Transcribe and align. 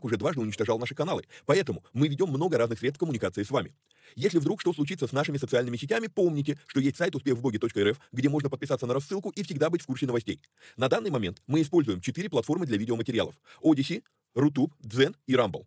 уже 0.00 0.16
дважды 0.16 0.40
уничтожал 0.40 0.78
наши 0.78 0.94
каналы. 0.94 1.24
Поэтому 1.46 1.84
мы 1.92 2.08
ведем 2.08 2.28
много 2.28 2.58
разных 2.58 2.78
средств 2.78 2.98
коммуникации 2.98 3.42
с 3.42 3.50
вами. 3.50 3.74
Если 4.14 4.38
вдруг 4.38 4.60
что 4.60 4.72
случится 4.72 5.06
с 5.06 5.12
нашими 5.12 5.38
социальными 5.38 5.76
сетями, 5.76 6.06
помните, 6.06 6.58
что 6.66 6.80
есть 6.80 6.96
сайт 6.96 7.14
успехвбоге.рф, 7.14 7.98
где 8.12 8.28
можно 8.28 8.50
подписаться 8.50 8.86
на 8.86 8.94
рассылку 8.94 9.30
и 9.30 9.42
всегда 9.42 9.70
быть 9.70 9.82
в 9.82 9.86
курсе 9.86 10.06
новостей. 10.06 10.40
На 10.76 10.88
данный 10.88 11.10
момент 11.10 11.42
мы 11.46 11.62
используем 11.62 12.00
четыре 12.00 12.28
платформы 12.28 12.66
для 12.66 12.76
видеоматериалов. 12.76 13.34
Odyssey, 13.62 14.02
Rutube, 14.34 14.72
Zen 14.82 15.14
и 15.26 15.34
Rumble. 15.34 15.66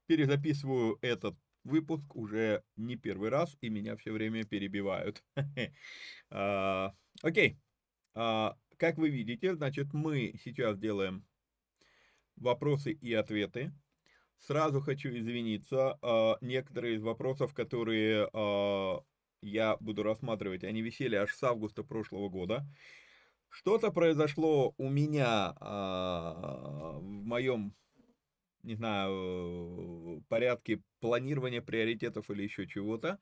перезаписываю 0.11 0.97
этот 1.01 1.37
выпуск 1.63 2.17
уже 2.17 2.65
не 2.75 2.97
первый 2.97 3.29
раз, 3.29 3.55
и 3.61 3.69
меня 3.69 3.95
все 3.95 4.11
время 4.11 4.43
перебивают. 4.43 5.23
а, 6.29 6.93
окей. 7.21 7.57
А, 8.13 8.57
как 8.75 8.97
вы 8.97 9.09
видите, 9.09 9.55
значит, 9.55 9.93
мы 9.93 10.33
сейчас 10.43 10.77
делаем 10.77 11.25
вопросы 12.35 12.91
и 12.91 13.13
ответы. 13.13 13.71
Сразу 14.37 14.81
хочу 14.81 15.07
извиниться, 15.17 15.97
а, 16.01 16.37
некоторые 16.41 16.95
из 16.95 17.01
вопросов, 17.01 17.53
которые 17.53 18.29
я 19.43 19.77
буду 19.79 20.03
рассматривать, 20.03 20.65
они 20.65 20.81
висели 20.81 21.15
аж 21.15 21.33
с 21.33 21.41
августа 21.41 21.83
прошлого 21.83 22.27
года. 22.27 22.67
Что-то 23.47 23.91
произошло 23.91 24.73
у 24.77 24.89
меня 24.89 25.55
в 25.61 27.01
моем, 27.01 27.73
не 28.63 28.75
знаю, 28.75 30.23
порядке 30.29 30.81
планирования 30.99 31.61
приоритетов 31.61 32.29
или 32.29 32.43
еще 32.43 32.67
чего-то, 32.67 33.19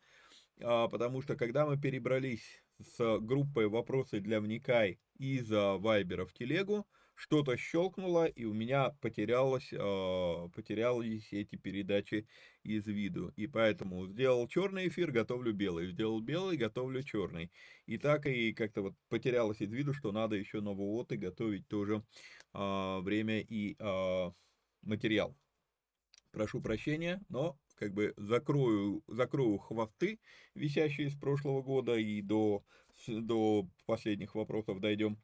а, 0.62 0.88
потому 0.88 1.22
что 1.22 1.36
когда 1.36 1.66
мы 1.66 1.80
перебрались 1.80 2.64
с 2.80 3.20
группой 3.20 3.68
«Вопросы 3.68 4.20
для 4.20 4.42
вникай» 4.42 5.00
из 5.18 5.50
Вайбера 5.50 6.26
в 6.26 6.34
телегу, 6.34 6.88
что-то 7.20 7.58
щелкнуло, 7.58 8.28
и 8.28 8.46
у 8.46 8.54
меня 8.54 8.92
потерялось, 9.02 9.74
э, 9.74 10.50
потерялись 10.56 11.34
эти 11.34 11.58
передачи 11.58 12.28
из 12.64 12.88
виду. 12.88 13.34
И 13.36 13.46
поэтому 13.46 14.08
сделал 14.08 14.48
черный 14.48 14.88
эфир, 14.88 15.12
готовлю 15.12 15.52
белый. 15.54 15.92
Сделал 15.92 16.22
белый, 16.22 16.56
готовлю 16.56 17.04
черный. 17.04 17.52
И 17.86 17.98
так 17.98 18.26
и 18.26 18.54
как-то 18.54 18.82
вот 18.84 18.94
потерялось 19.10 19.60
из 19.60 19.70
виду, 19.74 19.94
что 19.94 20.14
надо 20.14 20.38
еще 20.38 20.62
новооты 20.62 21.18
готовить 21.18 21.68
тоже 21.68 22.06
э, 22.54 23.00
время 23.02 23.42
и 23.42 23.76
э, 23.78 24.32
материал. 24.82 25.36
Прошу 26.32 26.62
прощения, 26.62 27.22
но 27.30 27.58
как 27.76 27.94
бы 27.94 28.14
закрою, 28.18 29.04
закрою 29.08 29.58
хвосты, 29.58 30.20
висящие 30.54 31.10
с 31.10 31.16
прошлого 31.16 31.62
года, 31.62 31.96
и 31.96 32.22
до, 32.22 32.64
до 33.08 33.68
последних 33.86 34.36
вопросов 34.36 34.80
дойдем. 34.80 35.18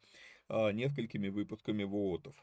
А, 0.48 0.70
несколькими 0.70 1.28
выпусками 1.28 1.82
ВООТов. 1.82 2.36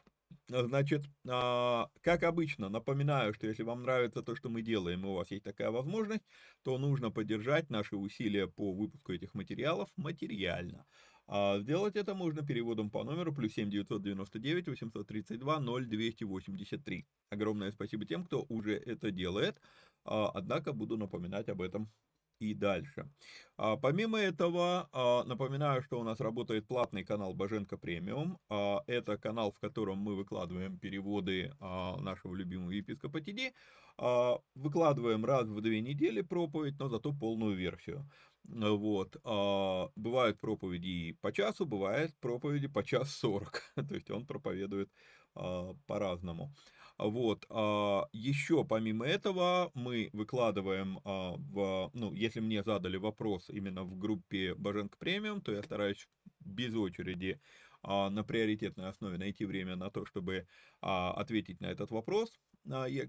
Значит, 0.48 1.04
а, 1.26 1.88
как 2.02 2.22
обычно, 2.22 2.68
напоминаю, 2.68 3.32
что 3.32 3.46
если 3.46 3.62
вам 3.62 3.82
нравится 3.82 4.22
то, 4.22 4.36
что 4.36 4.50
мы 4.50 4.60
делаем, 4.62 5.04
и 5.04 5.08
у 5.08 5.14
вас 5.14 5.30
есть 5.30 5.44
такая 5.44 5.70
возможность, 5.70 6.24
то 6.62 6.76
нужно 6.76 7.10
поддержать 7.10 7.70
наши 7.70 7.96
усилия 7.96 8.46
по 8.46 8.72
выпуску 8.72 9.12
этих 9.12 9.32
материалов 9.32 9.88
материально. 9.96 10.84
А 11.26 11.58
сделать 11.60 11.96
это 11.96 12.14
можно 12.14 12.46
переводом 12.46 12.90
по 12.90 13.04
номеру 13.04 13.34
плюс 13.34 13.52
7 13.54 13.70
999 13.70 14.68
832 14.68 15.60
0283. 15.60 17.06
Огромное 17.30 17.72
спасибо 17.72 18.04
тем, 18.04 18.24
кто 18.24 18.44
уже 18.48 18.74
это 18.74 19.10
делает, 19.10 19.60
однако 20.04 20.72
буду 20.72 20.96
напоминать 20.96 21.48
об 21.48 21.62
этом 21.62 21.90
и 22.38 22.54
дальше. 22.54 23.08
А, 23.56 23.76
помимо 23.76 24.18
этого, 24.18 24.88
а, 24.92 25.24
напоминаю, 25.24 25.82
что 25.82 26.00
у 26.00 26.04
нас 26.04 26.20
работает 26.20 26.66
платный 26.66 27.04
канал 27.04 27.34
Боженко 27.34 27.76
Премиум. 27.76 28.38
А, 28.48 28.82
это 28.86 29.16
канал, 29.16 29.52
в 29.52 29.58
котором 29.58 29.98
мы 29.98 30.16
выкладываем 30.16 30.78
переводы 30.78 31.52
а, 31.60 31.96
нашего 32.00 32.34
любимого 32.34 32.70
епископа 32.70 33.20
Тиди. 33.20 33.52
А, 33.96 34.38
выкладываем 34.54 35.24
раз 35.24 35.46
в 35.46 35.60
две 35.60 35.80
недели 35.80 36.22
проповедь, 36.22 36.78
но 36.78 36.88
зато 36.88 37.12
полную 37.12 37.56
версию. 37.56 38.10
Вот. 38.44 39.16
А, 39.24 39.90
бывают 39.96 40.38
проповеди 40.40 41.16
по 41.20 41.32
часу, 41.32 41.66
бывает 41.66 42.14
проповеди 42.20 42.68
по 42.68 42.84
час 42.84 43.10
сорок. 43.14 43.62
То 43.74 43.94
есть 43.94 44.10
он 44.10 44.26
проповедует 44.26 44.90
а, 45.34 45.74
по-разному. 45.86 46.52
Вот. 46.98 47.44
А, 47.48 48.06
еще 48.12 48.64
помимо 48.64 49.06
этого 49.06 49.70
мы 49.74 50.10
выкладываем 50.12 51.00
а, 51.04 51.34
в, 51.36 51.90
ну, 51.92 52.12
если 52.14 52.40
мне 52.40 52.62
задали 52.62 52.96
вопрос 52.96 53.50
именно 53.50 53.82
в 53.82 53.98
группе 53.98 54.54
Боженко 54.54 54.96
Премиум, 54.98 55.40
то 55.40 55.52
я 55.52 55.62
стараюсь 55.62 56.08
без 56.40 56.74
очереди 56.74 57.40
а, 57.82 58.10
на 58.10 58.22
приоритетной 58.22 58.88
основе 58.88 59.18
найти 59.18 59.44
время 59.44 59.76
на 59.76 59.90
то, 59.90 60.06
чтобы 60.06 60.46
ответить 60.80 61.60
на 61.62 61.66
этот 61.66 61.90
вопрос, 61.90 62.38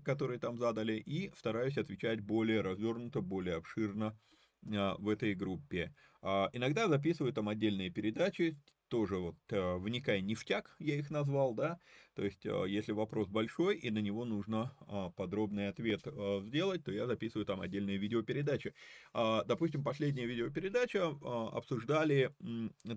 который 0.05 0.39
там 0.39 0.57
задали, 0.57 0.93
и 0.93 1.29
стараюсь 1.35 1.77
отвечать 1.77 2.21
более 2.21 2.61
развернуто, 2.61 3.19
более 3.19 3.55
обширно 3.55 4.17
в 4.65 5.09
этой 5.09 5.35
группе. 5.35 5.93
Иногда 6.21 6.87
записываю 6.87 7.33
там 7.33 7.49
отдельные 7.49 7.89
передачи, 7.91 8.57
тоже 8.87 9.17
вот 9.17 9.35
э, 9.49 9.77
вникай 9.77 10.21
ништяк, 10.21 10.75
я 10.79 10.95
их 10.95 11.09
назвал, 11.09 11.53
да, 11.55 11.79
то 12.13 12.23
есть 12.23 12.45
если 12.45 12.91
вопрос 12.91 13.27
большой 13.27 13.77
и 13.77 13.89
на 13.89 13.99
него 13.99 14.25
нужно 14.25 14.75
подробный 15.17 15.69
ответ 15.69 16.01
сделать, 16.43 16.83
то 16.83 16.91
я 16.91 17.07
записываю 17.07 17.45
там 17.45 17.61
отдельные 17.61 17.97
видеопередачи. 17.97 18.73
Допустим, 19.13 19.83
последняя 19.83 20.25
видеопередача 20.25 21.07
обсуждали 21.07 22.33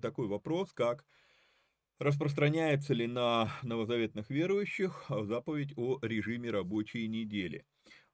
такой 0.00 0.26
вопрос, 0.28 0.72
как 0.72 1.04
распространяется 1.98 2.94
ли 2.94 3.06
на 3.06 3.50
новозаветных 3.62 4.30
верующих 4.30 5.06
заповедь 5.08 5.72
о 5.76 5.98
режиме 6.00 6.50
рабочей 6.50 7.08
недели. 7.08 7.64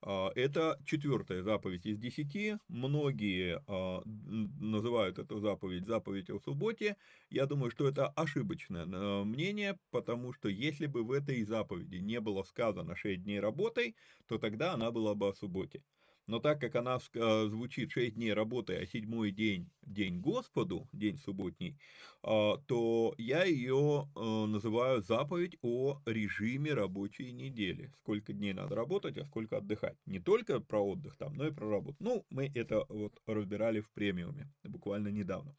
А, 0.06 0.30
это 0.34 0.78
четвертая 0.84 1.42
заповедь 1.42 1.86
из 1.86 1.98
десяти. 1.98 2.58
Многие 2.68 3.62
а, 3.66 4.02
называют 4.04 5.18
эту 5.18 5.38
заповедь 5.40 5.86
заповедь 5.86 6.28
о 6.28 6.38
субботе. 6.40 6.96
Я 7.30 7.46
думаю, 7.46 7.70
что 7.70 7.88
это 7.88 8.08
ошибочное 8.08 8.84
э, 8.84 9.24
мнение, 9.24 9.78
потому 9.90 10.34
что 10.34 10.48
если 10.50 10.86
бы 10.86 11.04
в 11.04 11.10
этой 11.10 11.42
заповеди 11.44 11.96
не 11.96 12.20
было 12.20 12.42
сказано 12.42 12.94
шесть 12.96 13.22
дней 13.22 13.40
работой, 13.40 13.96
то 14.26 14.36
тогда 14.38 14.74
она 14.74 14.90
была 14.90 15.14
бы 15.14 15.28
о 15.28 15.32
субботе. 15.32 15.82
Но 16.26 16.38
так 16.38 16.60
как 16.60 16.74
она 16.76 16.98
э, 17.14 17.46
звучит 17.48 17.92
6 17.92 18.14
дней 18.14 18.32
работы, 18.32 18.76
а 18.76 18.86
седьмой 18.86 19.30
день– 19.30 19.70
день 19.86 20.20
Господу, 20.20 20.88
день 20.92 21.18
субботний, 21.18 21.78
а, 22.22 22.56
то 22.66 23.14
я 23.18 23.44
ее 23.44 24.08
э, 24.14 24.20
называю 24.46 25.02
заповедь 25.02 25.56
о 25.62 26.00
режиме 26.06 26.74
рабочей 26.74 27.32
недели. 27.32 27.92
Сколько 28.00 28.32
дней 28.32 28.52
надо 28.52 28.74
работать, 28.74 29.18
а 29.18 29.24
сколько 29.24 29.58
отдыхать. 29.58 29.96
Не 30.06 30.20
только 30.20 30.60
про 30.60 30.80
отдых 30.80 31.16
там, 31.16 31.36
но 31.36 31.46
и 31.46 31.52
про 31.52 31.68
работу. 31.70 31.96
Ну, 32.00 32.24
мы 32.30 32.50
это 32.54 32.84
вот 32.88 33.20
разбирали 33.26 33.80
в 33.80 33.90
премиуме 33.90 34.50
буквально 34.64 35.08
недавно. 35.08 35.54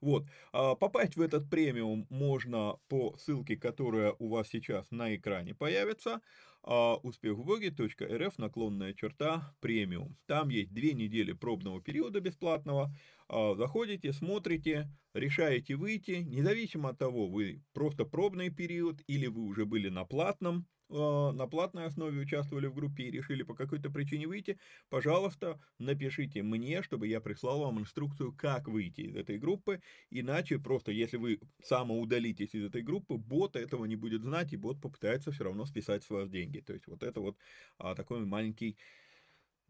Вот. 0.00 0.24
А 0.52 0.74
попасть 0.74 1.16
в 1.16 1.20
этот 1.20 1.48
премиум 1.50 2.06
можно 2.08 2.78
по 2.88 3.16
ссылке, 3.18 3.56
которая 3.56 4.14
у 4.18 4.28
вас 4.28 4.48
сейчас 4.48 4.90
на 4.90 5.14
экране 5.14 5.54
появится 5.54 6.20
а, 6.62 6.96
успехвбоги.рф 6.96 8.38
наклонная 8.38 8.94
черта 8.94 9.54
премиум. 9.60 10.16
Там 10.26 10.48
есть 10.48 10.72
две 10.72 10.92
недели 10.92 11.32
пробного 11.32 11.80
периода 11.80 12.20
бесплатного. 12.20 12.94
А, 13.28 13.54
заходите, 13.54 14.12
смотрите, 14.12 14.88
решаете 15.14 15.76
выйти, 15.76 16.22
независимо 16.22 16.90
от 16.90 16.98
того, 16.98 17.28
вы 17.28 17.62
просто 17.72 18.04
пробный 18.04 18.50
период 18.50 19.02
или 19.06 19.26
вы 19.26 19.42
уже 19.42 19.64
были 19.64 19.88
на 19.88 20.04
платном 20.04 20.66
на 20.90 21.46
платной 21.46 21.86
основе 21.86 22.20
участвовали 22.20 22.66
в 22.66 22.74
группе 22.74 23.04
и 23.04 23.10
решили 23.10 23.42
по 23.42 23.54
какой-то 23.54 23.90
причине 23.90 24.26
выйти, 24.26 24.58
пожалуйста, 24.88 25.60
напишите 25.78 26.42
мне, 26.42 26.82
чтобы 26.82 27.06
я 27.06 27.20
прислал 27.20 27.60
вам 27.60 27.80
инструкцию, 27.80 28.32
как 28.32 28.68
выйти 28.68 29.02
из 29.02 29.16
этой 29.16 29.38
группы. 29.38 29.80
Иначе 30.10 30.58
просто, 30.58 30.92
если 30.92 31.16
вы 31.16 31.40
самоудалитесь 31.62 32.54
из 32.54 32.64
этой 32.64 32.82
группы, 32.82 33.16
бот 33.16 33.56
этого 33.56 33.84
не 33.84 33.96
будет 33.96 34.22
знать, 34.22 34.52
и 34.52 34.56
бот 34.56 34.80
попытается 34.80 35.30
все 35.32 35.44
равно 35.44 35.64
списать 35.64 36.02
с 36.04 36.10
вас 36.10 36.28
деньги. 36.28 36.60
То 36.60 36.72
есть 36.72 36.86
вот 36.86 37.02
это 37.02 37.20
вот 37.20 37.36
а, 37.78 37.94
такой 37.94 38.24
маленький 38.24 38.76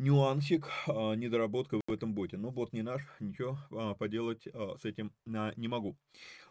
нюансик, 0.01 0.69
а, 0.87 1.15
недоработка 1.15 1.79
в 1.87 1.93
этом 1.93 2.15
боте. 2.15 2.39
Но 2.39 2.51
бот 2.51 2.73
не 2.73 2.83
наш, 2.83 3.03
ничего 3.21 3.59
а, 3.71 3.95
поделать 3.95 4.49
а, 4.53 4.77
с 4.81 4.85
этим 4.85 5.13
не 5.27 5.69
могу. 5.69 5.97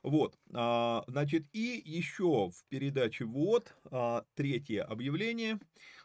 Вот, 0.01 0.38
значит, 0.48 1.48
и 1.51 1.81
еще 1.84 2.50
в 2.50 2.63
передаче 2.69 3.25
вот 3.25 3.75
третье 4.34 4.84
объявление 4.84 5.60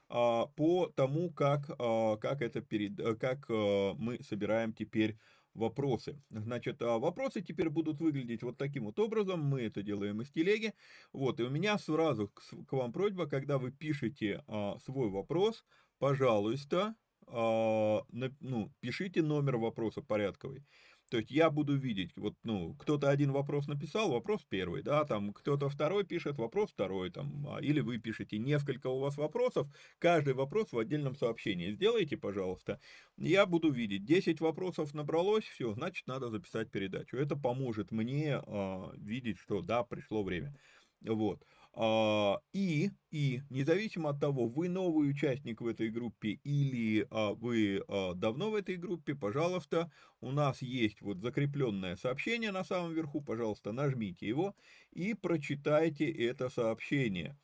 по 0.09 0.93
тому, 0.97 1.31
как, 1.31 1.67
как, 1.67 2.43
это 2.43 2.61
перед, 2.61 3.19
как 3.21 3.47
а, 3.49 3.95
мы 3.95 4.21
собираем 4.23 4.73
теперь 4.73 5.17
вопросы. 5.55 6.21
Значит, 6.31 6.81
вопросы 6.81 7.41
теперь 7.41 7.71
будут 7.71 8.01
выглядеть 8.01 8.43
вот 8.43 8.59
таким 8.59 8.87
вот 8.87 8.99
образом. 8.99 9.41
Мы 9.41 9.63
это 9.63 9.83
делаем 9.83 10.21
из 10.23 10.31
телеги. 10.31 10.75
Вот, 11.13 11.39
и 11.39 11.45
у 11.45 11.51
меня 11.51 11.79
сразу 11.79 12.29
к, 12.29 12.73
вам 12.73 12.93
просьба, 12.93 13.27
когда 13.27 13.59
вы 13.59 13.71
пишете 13.71 14.43
свой 14.85 15.11
вопрос, 15.11 15.65
пожалуйста, 15.99 16.97
ну, 17.31 18.73
пишите 18.81 19.23
номер 19.23 19.57
вопроса 19.57 20.03
порядковый. 20.03 20.65
То 21.11 21.19
есть 21.19 21.31
я 21.31 21.51
буду 21.51 21.77
видеть, 21.77 22.11
вот, 22.17 22.35
ну, 22.43 22.75
кто-то 22.75 23.11
один 23.11 23.31
вопрос 23.31 23.69
написал, 23.69 24.11
вопрос 24.11 24.45
первый, 24.49 24.83
да, 24.83 25.05
там 25.05 25.33
кто-то 25.33 25.69
второй 25.69 26.05
пишет, 26.05 26.39
вопрос 26.39 26.71
второй, 26.71 27.11
там, 27.11 27.47
а, 27.47 27.61
или 27.61 27.81
вы 27.81 27.99
пишете 27.99 28.39
несколько 28.39 28.89
у 28.89 28.99
вас 28.99 29.17
вопросов, 29.17 29.69
каждый 29.99 30.35
вопрос 30.35 30.73
в 30.73 30.79
отдельном 30.79 31.15
сообщении. 31.15 31.73
Сделайте, 31.73 32.17
пожалуйста. 32.17 32.81
Я 33.19 33.47
буду 33.47 33.71
видеть, 33.71 34.05
10 34.05 34.41
вопросов 34.41 34.95
набралось, 34.95 35.45
все, 35.45 35.75
значит, 35.75 36.07
надо 36.07 36.31
записать 36.31 36.71
передачу. 36.71 37.17
Это 37.17 37.37
поможет 37.37 37.93
мне 37.93 38.37
а, 38.37 38.91
видеть, 38.97 39.39
что 39.39 39.61
да, 39.61 39.85
пришло 39.85 40.23
время. 40.23 40.57
Вот. 41.03 41.45
А, 41.77 42.39
и, 42.53 42.91
и, 43.11 43.43
независимо 43.51 44.11
от 44.11 44.21
того, 44.21 44.47
вы 44.47 44.69
новый 44.69 45.11
участник 45.11 45.61
в 45.61 45.67
этой 45.67 45.91
группе 45.91 46.39
или 46.45 47.07
а, 47.11 47.35
вы 47.35 47.83
а, 47.89 48.15
давно 48.15 48.51
в 48.51 48.55
этой 48.55 48.77
группе, 48.77 49.17
пожалуйста, 49.17 49.91
у 50.21 50.31
нас 50.31 50.63
есть 50.63 51.01
вот 51.03 51.19
закрепленное 51.21 51.97
сообщение 51.97 52.53
на 52.53 52.63
самом 52.63 52.95
верху, 52.95 53.21
пожалуйста, 53.21 53.73
нажмите 53.73 54.29
его 54.29 54.55
и 54.93 55.15
прочитайте 55.15 56.09
это 56.11 56.49
сообщение. 56.49 57.37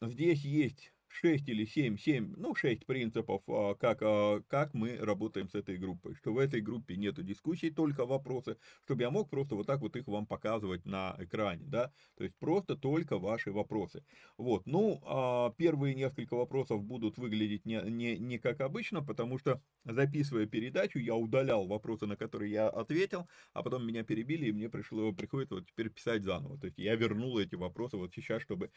Здесь 0.00 0.44
есть 0.44 0.92
6 1.08 1.48
или 1.48 1.64
7, 1.64 1.96
7, 1.96 2.34
ну 2.36 2.54
6 2.54 2.86
принципов, 2.86 3.42
а, 3.48 3.74
как, 3.74 3.98
а, 4.02 4.42
как 4.48 4.74
мы 4.74 4.96
работаем 4.96 5.48
с 5.48 5.54
этой 5.54 5.76
группой. 5.76 6.14
Что 6.14 6.32
в 6.32 6.38
этой 6.38 6.60
группе 6.60 6.96
нету 6.96 7.22
дискуссий, 7.22 7.70
только 7.70 8.06
вопросы, 8.06 8.56
чтобы 8.84 9.02
я 9.02 9.10
мог 9.10 9.30
просто 9.30 9.54
вот 9.54 9.66
так 9.66 9.80
вот 9.80 9.96
их 9.96 10.06
вам 10.06 10.26
показывать 10.26 10.84
на 10.84 11.16
экране, 11.18 11.64
да, 11.66 11.92
то 12.16 12.24
есть 12.24 12.36
просто 12.38 12.76
только 12.76 13.18
ваши 13.18 13.50
вопросы. 13.52 14.04
Вот, 14.36 14.66
ну, 14.66 15.00
а, 15.04 15.50
первые 15.56 15.94
несколько 15.94 16.34
вопросов 16.34 16.84
будут 16.84 17.18
выглядеть 17.18 17.64
не, 17.64 17.80
не, 17.90 18.18
не 18.18 18.38
как 18.38 18.60
обычно, 18.60 19.02
потому 19.02 19.38
что 19.38 19.62
записывая 19.84 20.46
передачу, 20.46 20.98
я 20.98 21.14
удалял 21.14 21.66
вопросы, 21.66 22.06
на 22.06 22.16
которые 22.16 22.52
я 22.52 22.68
ответил, 22.68 23.28
а 23.52 23.62
потом 23.62 23.86
меня 23.86 24.04
перебили, 24.04 24.46
и 24.46 24.52
мне 24.52 24.68
пришло, 24.68 25.12
приходится 25.12 25.56
вот 25.56 25.66
теперь 25.66 25.90
писать 25.90 26.22
заново. 26.22 26.58
То 26.58 26.66
есть 26.66 26.78
я 26.78 26.94
вернул 26.94 27.38
эти 27.38 27.54
вопросы 27.54 27.96
вот 27.96 28.12
сейчас, 28.14 28.42
чтобы 28.42 28.70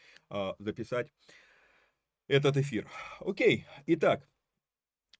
записать 0.58 1.10
этот 2.32 2.56
эфир. 2.56 2.88
Окей, 3.20 3.66
итак, 3.86 4.26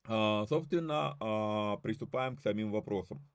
а, 0.05 0.47
собственно, 0.47 1.15
а, 1.21 1.77
приступаем 1.77 2.37
к 2.37 2.41
самим 2.41 2.73
вопросам. 2.73 3.29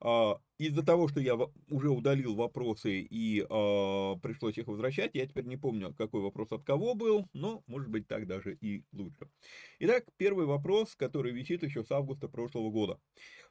А, 0.00 0.40
из-за 0.58 0.82
того, 0.82 1.06
что 1.06 1.20
я 1.20 1.36
уже 1.68 1.90
удалил 1.90 2.34
вопросы 2.34 3.00
и 3.00 3.40
пришлось 4.22 4.58
их 4.58 4.66
возвращать, 4.66 5.12
я 5.14 5.26
теперь 5.26 5.44
не 5.44 5.56
помню, 5.56 5.94
какой 5.94 6.20
вопрос 6.20 6.50
от 6.50 6.64
кого 6.64 6.94
был, 6.94 7.28
но, 7.32 7.62
может 7.68 7.88
быть, 7.88 8.08
так 8.08 8.26
даже 8.26 8.54
и 8.60 8.84
лучше. 8.92 9.28
Итак, 9.78 10.04
первый 10.16 10.46
вопрос, 10.46 10.96
который 10.96 11.32
висит 11.32 11.62
еще 11.62 11.84
с 11.84 11.92
августа 11.92 12.28
прошлого 12.28 12.70
года. 12.70 12.98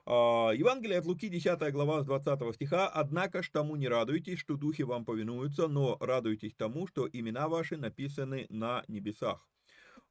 Евангелие 0.06 1.00
от 1.00 1.06
Луки, 1.06 1.30
10 1.30 1.72
глава 1.72 2.02
с 2.02 2.06
20 2.06 2.56
стиха. 2.56 2.88
«Однако 2.88 3.44
ж 3.44 3.50
тому 3.50 3.76
не 3.76 3.88
радуйтесь, 3.88 4.40
что 4.40 4.58
духи 4.58 4.84
вам 4.84 5.06
повинуются, 5.06 5.68
но 5.68 5.98
радуйтесь 6.00 6.56
тому, 6.56 6.88
что 6.88 7.08
имена 7.12 7.48
ваши 7.48 7.78
написаны 7.78 8.48
на 8.50 8.84
небесах». 8.88 9.48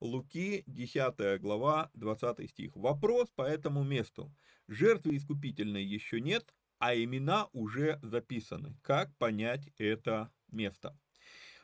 Луки, 0.00 0.64
10 0.66 1.40
глава, 1.40 1.90
20 1.94 2.48
стих. 2.48 2.74
Вопрос 2.74 3.28
по 3.36 3.42
этому 3.42 3.84
месту. 3.84 4.34
Жертвы 4.66 5.16
искупительной 5.16 5.84
еще 5.84 6.20
нет, 6.20 6.54
а 6.78 6.94
имена 6.94 7.48
уже 7.52 8.00
записаны. 8.02 8.74
Как 8.82 9.14
понять 9.18 9.68
это 9.76 10.32
место? 10.50 10.98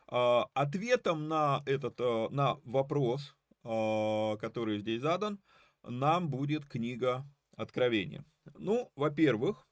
А, 0.09 0.45
ответом 0.53 1.29
на 1.29 1.63
этот 1.65 1.99
а, 2.01 2.29
на 2.31 2.57
вопрос, 2.65 3.35
а, 3.65 4.37
который 4.37 4.81
здесь 4.81 5.01
задан, 5.01 5.41
нам 5.83 6.29
будет 6.29 6.67
книга 6.67 7.25
откровения. 7.57 8.25
Ну, 8.59 8.93
во-первых, 8.97 9.67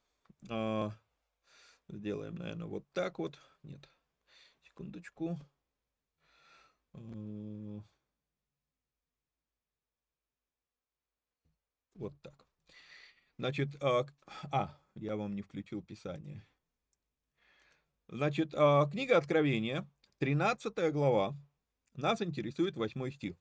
сделаем, 1.87 2.35
наверное, 2.35 2.67
вот 2.67 2.85
так 2.93 3.19
вот. 3.19 3.37
Нет, 3.63 3.87
секундочку. 4.63 5.39
Вот 11.95 12.13
так. 12.21 12.45
Значит, 13.37 13.75
а, 13.81 14.05
а, 14.51 14.77
я 14.95 15.15
вам 15.15 15.35
не 15.35 15.41
включил 15.41 15.81
Писание. 15.81 16.45
Значит, 18.07 18.53
а, 18.53 18.87
книга 18.89 19.17
Откровения, 19.17 19.89
13 20.19 20.91
глава, 20.91 21.35
нас 21.95 22.21
интересует 22.21 22.75
8 22.75 23.11
стих. 23.11 23.35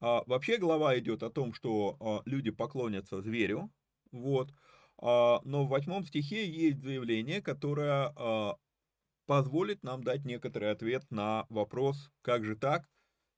А, 0.00 0.22
вообще 0.26 0.58
глава 0.58 0.98
идет 0.98 1.22
о 1.22 1.30
том, 1.30 1.54
что 1.54 1.96
а, 2.00 2.22
люди 2.28 2.50
поклонятся 2.50 3.22
зверю, 3.22 3.72
вот, 4.12 4.52
а, 4.98 5.40
но 5.44 5.64
в 5.64 5.68
восьмом 5.68 6.04
стихе 6.04 6.48
есть 6.48 6.80
заявление, 6.82 7.42
которое 7.42 8.12
а, 8.16 8.56
позволит 9.26 9.82
нам 9.82 10.02
дать 10.02 10.24
некоторый 10.24 10.70
ответ 10.70 11.04
на 11.10 11.46
вопрос, 11.48 12.10
как 12.22 12.44
же 12.44 12.56
так, 12.56 12.88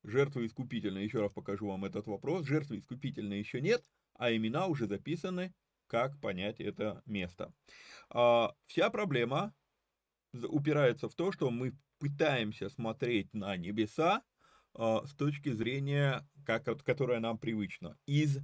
жертвы 0.04 0.46
искупительной, 0.46 1.04
еще 1.04 1.20
раз 1.20 1.32
покажу 1.32 1.68
вам 1.68 1.84
этот 1.84 2.06
вопрос, 2.06 2.46
жертвы 2.46 2.78
искупительной 2.78 3.38
еще 3.38 3.60
нет, 3.60 3.84
а 4.18 4.34
имена 4.34 4.66
уже 4.66 4.86
записаны, 4.86 5.54
как 5.86 6.20
понять 6.20 6.60
это 6.60 7.02
место. 7.06 7.52
А, 8.10 8.54
вся 8.66 8.90
проблема 8.90 9.54
упирается 10.34 11.08
в 11.08 11.14
то, 11.14 11.32
что 11.32 11.50
мы 11.50 11.72
пытаемся 11.98 12.68
смотреть 12.68 13.32
на 13.32 13.56
небеса 13.56 14.22
а, 14.74 15.06
с 15.06 15.14
точки 15.14 15.50
зрения, 15.50 16.28
как, 16.44 16.64
которая 16.84 17.20
нам 17.20 17.38
привычна, 17.38 17.96
из 18.06 18.38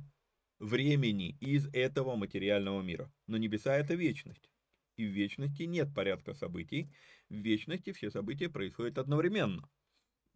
времени, 0.59 1.37
из 1.41 1.69
этого 1.73 2.17
материального 2.17 2.81
мира. 2.81 3.13
Но 3.27 3.37
небеса– 3.37 3.77
это 3.77 3.95
вечность. 3.95 4.49
И 4.97 5.05
в 5.05 5.11
вечности 5.11 5.65
нет 5.65 5.93
порядка 5.93 6.35
событий. 6.35 6.91
В 7.29 7.35
вечности 7.35 7.93
все 7.93 8.11
события 8.11 8.49
происходят 8.49 8.99
одновременно. 8.99 9.69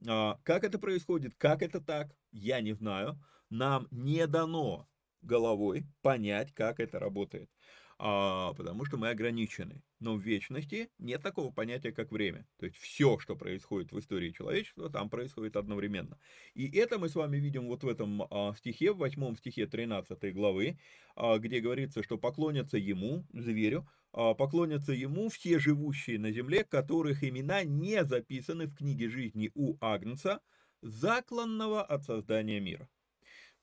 А, 0.07 0.39
как 0.43 0.65
это 0.65 0.79
происходит, 0.79 1.35
как 1.37 1.63
это 1.63 1.81
так, 1.81 2.15
я 2.33 2.61
не 2.61 2.75
знаю. 2.75 3.23
Нам 3.51 3.87
не 3.91 4.27
дано 4.27 4.89
головой 5.23 5.85
понять, 6.03 6.53
как 6.55 6.81
это 6.81 6.99
работает 6.99 7.51
а, 7.99 8.55
потому 8.55 8.85
что 8.85 8.97
мы 8.97 9.11
ограничены. 9.11 9.83
Но 9.99 10.15
в 10.15 10.21
вечности 10.21 10.89
нет 10.99 11.21
такого 11.23 11.51
понятия, 11.51 11.91
как 11.91 12.13
время. 12.13 12.47
То 12.59 12.67
есть 12.67 12.79
все, 12.79 13.19
что 13.19 13.35
происходит 13.35 13.91
в 13.91 13.99
истории 13.99 14.31
человечества, 14.31 14.89
там 14.89 15.11
происходит 15.11 15.57
одновременно. 15.57 16.19
И 16.55 16.71
это 16.79 16.99
мы 16.99 17.09
с 17.09 17.17
вами 17.17 17.39
видим 17.39 17.67
вот 17.67 17.83
в 17.83 17.89
этом 17.89 18.23
а, 18.23 18.55
стихе, 18.57 18.93
в 18.93 18.99
восьмом 18.99 19.37
стихе 19.37 19.67
13 19.67 20.33
главы, 20.33 20.79
а, 21.17 21.39
где 21.39 21.61
говорится, 21.61 22.03
что 22.05 22.19
поклонятся 22.19 22.79
ему, 22.79 23.27
зверю, 23.33 23.89
а, 24.13 24.35
поклонятся 24.35 24.93
ему 24.93 25.29
все 25.29 25.59
живущие 25.59 26.21
на 26.21 26.31
земле, 26.31 26.63
которых 26.63 27.25
имена 27.25 27.65
не 27.65 28.05
записаны 28.05 28.67
в 28.67 28.77
книге 28.77 29.09
жизни 29.09 29.51
у 29.55 29.77
Агнца, 29.81 30.41
закланного 30.83 31.83
от 31.83 32.05
создания 32.05 32.61
мира. 32.61 32.89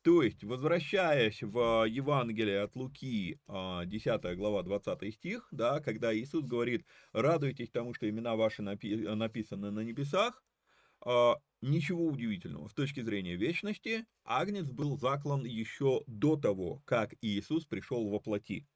То 0.06 0.22
есть, 0.22 0.44
возвращаясь 0.44 1.42
в 1.42 1.86
Евангелие 1.90 2.62
от 2.62 2.76
Луки, 2.76 3.40
10 3.48 4.08
а, 4.08 4.36
глава, 4.36 4.62
20 4.62 5.12
стих, 5.12 5.48
да, 5.50 5.80
когда 5.80 6.16
Иисус 6.16 6.46
говорит, 6.46 6.86
радуйтесь 7.12 7.72
тому, 7.72 7.96
что 7.96 8.08
имена 8.08 8.36
ваши 8.36 8.62
написаны 8.62 9.72
на 9.72 9.80
небесах, 9.80 10.44
а, 11.04 11.38
ничего 11.62 12.06
удивительного. 12.06 12.68
С 12.68 12.76
точки 12.76 13.02
зрения 13.02 13.36
вечности, 13.36 14.06
Агнец 14.24 14.70
был 14.70 14.96
заклан 15.00 15.44
еще 15.44 16.04
до 16.06 16.38
того, 16.38 16.84
как 16.86 17.16
Иисус 17.22 17.66
пришел 17.66 18.08
во 18.08 18.20
плоти. 18.20 18.68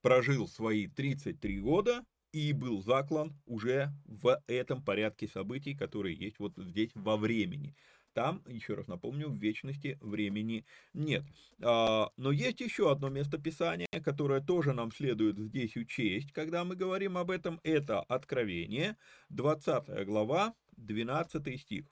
Прожил 0.00 0.48
свои 0.48 0.86
33 0.86 1.60
года 1.60 2.06
и 2.32 2.54
был 2.54 2.80
заклан 2.80 3.38
уже 3.44 3.92
в 4.06 4.42
этом 4.46 4.82
порядке 4.82 5.28
событий, 5.28 5.74
которые 5.74 6.16
есть 6.16 6.38
вот 6.38 6.54
здесь 6.56 6.92
во 6.94 7.18
времени. 7.18 7.76
Там, 8.14 8.42
еще 8.46 8.74
раз 8.74 8.88
напомню, 8.88 9.30
вечности 9.30 9.98
времени 10.00 10.66
нет. 10.92 11.24
А, 11.62 12.10
но 12.16 12.30
есть 12.30 12.60
еще 12.60 12.90
одно 12.90 13.08
место 13.08 13.38
Писания, 13.38 13.88
которое 14.04 14.40
тоже 14.40 14.74
нам 14.74 14.92
следует 14.92 15.38
здесь 15.38 15.76
учесть, 15.76 16.32
когда 16.32 16.64
мы 16.64 16.76
говорим 16.76 17.16
об 17.16 17.30
этом. 17.30 17.60
Это 17.62 18.00
Откровение, 18.00 18.96
20 19.30 20.04
глава, 20.04 20.54
12 20.76 21.60
стих. 21.60 21.86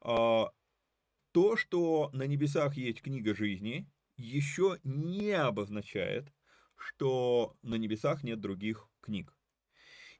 А, 0.00 0.50
то, 1.32 1.56
что 1.56 2.10
на 2.12 2.24
небесах 2.24 2.76
есть 2.76 3.02
книга 3.02 3.34
жизни, 3.34 3.88
еще 4.16 4.78
не 4.82 5.32
обозначает, 5.32 6.32
что 6.76 7.56
на 7.62 7.76
небесах 7.76 8.22
нет 8.22 8.40
других 8.40 8.88
книг. 9.00 9.36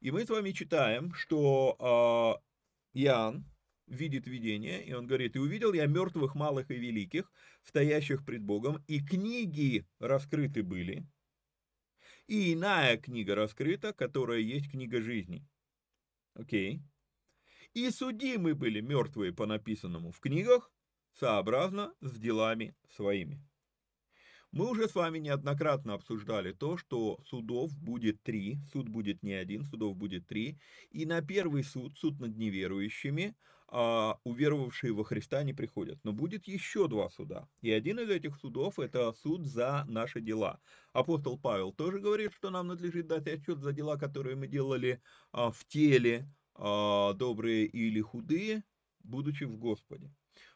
И 0.01 0.11
мы 0.11 0.25
с 0.27 0.29
вами 0.29 0.51
читаем, 0.51 1.15
что 1.15 2.41
э, 2.95 2.99
Иоанн, 3.01 3.45
видит 3.87 4.27
видение, 4.27 4.85
и 4.85 4.93
он 4.93 5.07
говорит, 5.07 5.37
«И 5.37 5.39
увидел 5.39 5.73
я 5.73 5.87
мертвых 5.87 6.35
малых 6.35 6.71
и 6.71 6.75
великих, 6.75 7.31
стоящих 7.65 8.25
пред 8.25 8.43
Богом, 8.43 8.83
и 8.87 9.01
книги 9.01 9.87
раскрыты 9.99 10.63
были, 10.63 11.07
и 12.27 12.55
иная 12.55 12.97
книга 12.97 13.35
раскрыта, 13.35 13.93
которая 13.93 14.41
есть 14.41 14.71
книга 14.71 15.01
жизни». 15.01 15.47
Окей. 16.35 16.81
И 17.75 17.91
судимы 17.91 18.55
были 18.55 18.81
мертвые 18.81 19.33
по 19.33 19.47
написанному 19.47 20.11
в 20.11 20.21
книгах, 20.21 20.71
сообразно 21.13 21.95
с 22.01 22.19
делами 22.19 22.75
своими. 22.89 23.41
Мы 24.55 24.71
уже 24.71 24.89
с 24.89 24.95
вами 24.95 25.19
неоднократно 25.19 25.95
обсуждали 25.95 26.53
то, 26.53 26.77
что 26.77 27.19
судов 27.25 27.77
будет 27.77 28.23
три, 28.23 28.61
суд 28.73 28.89
будет 28.89 29.25
не 29.25 29.33
один, 29.33 29.65
судов 29.65 29.97
будет 29.97 30.29
три, 30.29 30.61
и 30.91 31.07
на 31.07 31.23
первый 31.23 31.65
суд, 31.65 31.99
суд 31.99 32.21
над 32.21 32.37
неверующими, 32.37 33.35
а, 33.77 34.21
уверовавшие 34.23 34.93
во 34.93 35.03
Христа 35.03 35.43
не 35.43 35.53
приходят. 35.53 35.99
Но 36.05 36.13
будет 36.13 36.47
еще 36.47 36.87
два 36.87 37.11
суда. 37.11 37.49
И 37.61 37.73
один 37.73 37.99
из 37.99 38.09
этих 38.09 38.37
судов– 38.37 38.79
это 38.79 39.13
суд 39.15 39.45
за 39.45 39.85
наши 39.89 40.21
дела. 40.21 40.61
Апостол 40.93 41.37
Павел 41.37 41.73
тоже 41.73 41.99
говорит, 41.99 42.33
что 42.35 42.51
нам 42.51 42.69
надлежит 42.69 43.09
дать 43.09 43.27
отчет 43.27 43.59
за 43.59 43.73
дела, 43.73 43.97
которые 43.97 44.37
мы 44.37 44.47
делали 44.47 45.03
а, 45.33 45.51
в 45.51 45.65
теле, 45.67 46.29
а, 46.55 47.15
добрые 47.15 47.67
или 47.67 48.01
худые, 48.01 48.63
будучи 49.01 49.43
в 49.43 49.57
Господе. 49.57 50.15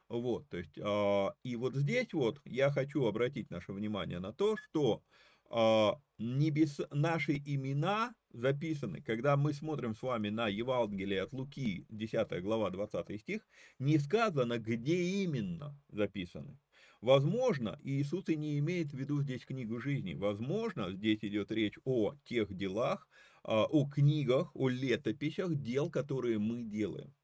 Вот, 0.08 0.48
то 0.48 0.56
есть, 0.56 0.78
э, 0.78 1.30
и 1.42 1.56
вот 1.56 1.75
здесь 1.75 2.14
вот 2.14 2.40
я 2.46 2.70
хочу 2.70 3.04
обратить 3.04 3.50
наше 3.50 3.72
внимание 3.72 4.20
на 4.20 4.32
то, 4.32 4.56
что 4.56 5.02
небес, 5.50 6.81
наши 6.90 7.37
имена 7.37 8.14
записаны, 8.33 9.00
когда 9.00 9.37
мы 9.37 9.52
смотрим 9.52 9.95
с 9.95 10.02
вами 10.02 10.28
на 10.28 10.49
Евангелие 10.49 11.23
от 11.23 11.33
Луки, 11.33 11.87
10 11.88 12.43
глава, 12.43 12.71
20 12.71 13.21
стих, 13.21 13.47
не 13.78 13.99
сказано, 13.99 14.59
где 14.59 15.23
именно 15.23 15.78
записаны. 15.88 16.59
Возможно, 17.00 17.78
Иисус 17.83 18.28
и 18.28 18.37
не 18.37 18.59
имеет 18.59 18.93
в 18.93 18.99
виду 18.99 19.23
здесь 19.23 19.47
книгу 19.47 19.78
жизни. 19.78 20.14
Возможно, 20.14 20.93
здесь 20.93 21.21
идет 21.23 21.52
речь 21.52 21.78
о 21.85 22.14
тех 22.25 22.52
делах, 22.52 23.09
а, 23.45 23.64
о 23.64 23.87
книгах, 23.88 24.50
о 24.55 24.69
летописях 24.69 25.55
дел, 25.55 25.90
которые 25.90 26.38
мы 26.38 26.64
делаем 26.64 27.14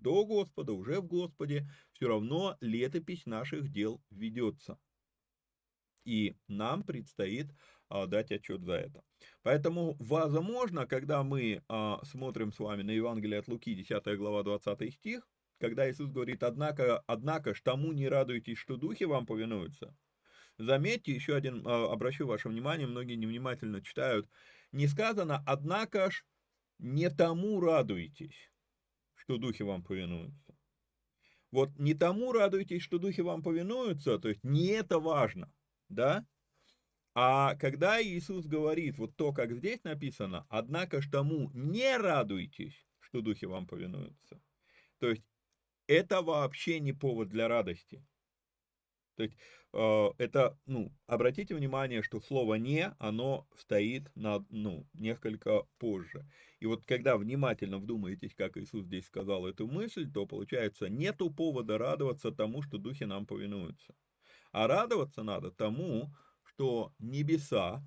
до 0.00 0.24
Господа, 0.24 0.72
уже 0.72 1.00
в 1.00 1.06
Господе, 1.06 1.68
все 1.92 2.08
равно 2.08 2.56
летопись 2.60 3.26
наших 3.26 3.70
дел 3.70 4.00
ведется. 4.10 4.78
И 6.10 6.36
нам 6.48 6.82
предстоит 6.82 7.46
а, 7.88 8.06
дать 8.06 8.32
отчет 8.32 8.62
за 8.64 8.74
это. 8.74 9.02
Поэтому, 9.42 9.96
возможно, 9.98 10.86
когда 10.86 11.22
мы 11.22 11.62
а, 11.68 12.00
смотрим 12.04 12.52
с 12.52 12.58
вами 12.58 12.82
на 12.82 12.90
Евангелие 12.90 13.38
от 13.38 13.48
Луки, 13.48 13.74
10 13.74 14.18
глава, 14.18 14.42
20 14.42 14.92
стих, 14.94 15.28
когда 15.60 15.88
Иисус 15.88 16.10
говорит, 16.10 16.42
однако, 16.42 16.98
однако 17.06 17.54
ж 17.54 17.60
тому 17.62 17.92
не 17.92 18.08
радуйтесь, 18.08 18.58
что 18.58 18.76
духи 18.76 19.04
вам 19.04 19.26
повинуются. 19.26 19.94
Заметьте, 20.58 21.12
еще 21.12 21.36
один, 21.36 21.62
а, 21.66 21.92
обращу 21.92 22.26
ваше 22.26 22.48
внимание, 22.48 22.86
многие 22.86 23.14
невнимательно 23.14 23.80
читают, 23.80 24.28
не 24.72 24.88
сказано, 24.88 25.44
однако 25.46 26.10
ж 26.10 26.24
не 26.78 27.08
тому 27.10 27.60
радуйтесь 27.60 28.50
что 29.20 29.38
духи 29.38 29.62
вам 29.62 29.82
повинуются. 29.82 30.56
Вот 31.52 31.78
не 31.78 31.94
тому 31.94 32.32
радуйтесь, 32.32 32.82
что 32.82 32.98
духи 32.98 33.20
вам 33.20 33.42
повинуются, 33.42 34.18
то 34.18 34.28
есть 34.28 34.42
не 34.42 34.66
это 34.68 34.98
важно, 34.98 35.52
да? 35.90 36.24
А 37.14 37.54
когда 37.56 38.02
Иисус 38.02 38.46
говорит 38.46 38.98
вот 38.98 39.16
то, 39.16 39.32
как 39.32 39.52
здесь 39.52 39.82
написано, 39.84 40.46
однако 40.48 41.02
ж 41.02 41.10
тому 41.10 41.50
не 41.52 41.96
радуйтесь, 41.96 42.86
что 43.00 43.20
духи 43.20 43.46
вам 43.46 43.66
повинуются. 43.66 44.40
То 44.98 45.10
есть 45.10 45.24
это 45.86 46.22
вообще 46.22 46.80
не 46.80 46.92
повод 46.92 47.28
для 47.28 47.48
радости. 47.48 48.04
То 49.16 49.24
есть 49.24 49.36
э, 49.72 50.08
это, 50.18 50.56
ну, 50.66 50.94
обратите 51.06 51.54
внимание, 51.54 52.02
что 52.02 52.20
слово 52.20 52.54
«не», 52.54 52.94
оно 52.98 53.46
стоит 53.56 54.10
на, 54.14 54.46
ну, 54.48 54.86
несколько 54.94 55.64
позже. 55.78 56.26
И 56.60 56.66
вот 56.66 56.84
когда 56.86 57.16
внимательно 57.18 57.78
вдумаетесь, 57.78 58.34
как 58.34 58.56
Иисус 58.56 58.86
здесь 58.86 59.06
сказал 59.06 59.46
эту 59.46 59.66
мысль, 59.66 60.10
то 60.10 60.26
получается, 60.26 60.88
нету 60.88 61.30
повода 61.30 61.76
радоваться 61.76 62.30
тому, 62.30 62.62
что 62.62 62.78
духи 62.78 63.04
нам 63.04 63.26
повинуются. 63.26 63.94
А 64.52 64.66
радоваться 64.66 65.22
надо 65.22 65.50
тому, 65.50 66.12
что 66.42 66.92
небеса, 66.98 67.82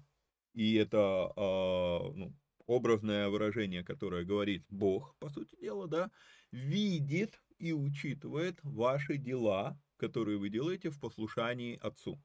и 0.54 0.76
это 0.76 1.32
а, 1.36 2.12
ну, 2.14 2.34
образное 2.66 3.30
выражение, 3.30 3.84
которое 3.84 4.24
говорит 4.24 4.66
Бог, 4.70 5.16
по 5.20 5.30
сути 5.30 5.56
дела, 5.60 5.88
да, 5.88 6.12
видит 6.52 7.42
и 7.58 7.74
учитывает 7.74 8.60
ваши 8.64 9.18
дела, 9.18 9.80
которые 9.98 10.38
вы 10.38 10.50
делаете 10.50 10.90
в 10.90 11.00
послушании 11.00 11.78
Отцу, 11.82 12.22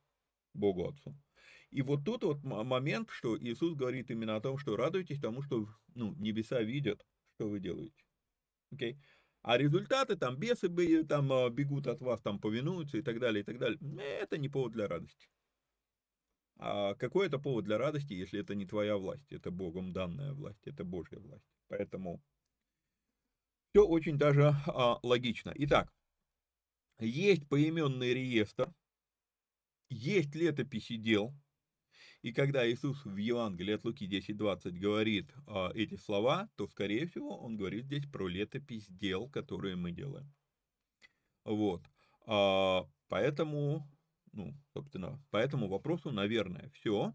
Богу 0.54 0.88
Отцу. 0.88 1.16
И 1.70 1.82
вот 1.82 2.04
тут 2.04 2.24
вот 2.24 2.42
момент, 2.42 3.10
что 3.10 3.38
Иисус 3.38 3.74
говорит 3.74 4.10
именно 4.10 4.36
о 4.36 4.40
том, 4.40 4.58
что 4.58 4.76
радуйтесь 4.76 5.20
тому, 5.20 5.42
что 5.42 5.68
ну, 5.94 6.14
небеса 6.14 6.62
видят, 6.62 7.06
что 7.34 7.48
вы 7.48 7.60
делаете. 7.60 8.04
Okay? 8.72 8.96
А 9.42 9.56
результаты, 9.56 10.16
там, 10.16 10.36
бесы 10.36 10.68
там, 11.04 11.32
а, 11.32 11.48
бегут 11.50 11.86
от 11.86 12.00
вас, 12.00 12.20
там, 12.20 12.38
повинуются 12.38 12.98
и 12.98 13.02
так 13.02 13.18
далее, 13.18 13.42
и 13.42 13.44
так 13.44 13.58
далее. 13.58 13.78
Это 14.20 14.36
не 14.36 14.48
повод 14.48 14.72
для 14.72 14.88
радости. 14.88 15.28
А 16.56 16.94
какой 16.94 17.28
это 17.28 17.38
повод 17.38 17.64
для 17.64 17.78
радости, 17.78 18.14
если 18.14 18.40
это 18.40 18.54
не 18.54 18.66
твоя 18.66 18.96
власть, 18.96 19.30
это 19.32 19.50
Богом 19.50 19.92
данная 19.92 20.32
власть, 20.32 20.66
это 20.66 20.84
Божья 20.84 21.18
власть. 21.20 21.46
Поэтому 21.68 22.20
все 23.70 23.86
очень 23.86 24.18
даже 24.18 24.54
а, 24.66 24.98
логично. 25.02 25.52
Итак, 25.54 25.92
есть 26.98 27.48
поименный 27.48 28.12
реестр, 28.12 28.74
есть 29.88 30.34
летописи 30.34 30.96
дел, 30.96 31.32
и 32.22 32.32
когда 32.32 32.68
Иисус 32.68 33.04
в 33.04 33.16
Евангелии 33.16 33.74
от 33.74 33.84
Луки 33.84 34.08
10.20 34.08 34.72
говорит 34.72 35.32
а, 35.46 35.70
эти 35.74 35.96
слова, 35.96 36.48
то, 36.56 36.66
скорее 36.66 37.06
всего, 37.06 37.38
он 37.38 37.56
говорит 37.56 37.84
здесь 37.84 38.06
про 38.06 38.26
летопись 38.26 38.86
дел, 38.88 39.28
которые 39.28 39.76
мы 39.76 39.92
делаем. 39.92 40.32
Вот. 41.44 41.82
А, 42.26 42.88
поэтому, 43.08 43.88
ну, 44.32 44.52
собственно, 44.72 45.22
по 45.30 45.36
этому 45.36 45.68
вопросу, 45.68 46.10
наверное, 46.10 46.70
все. 46.70 47.14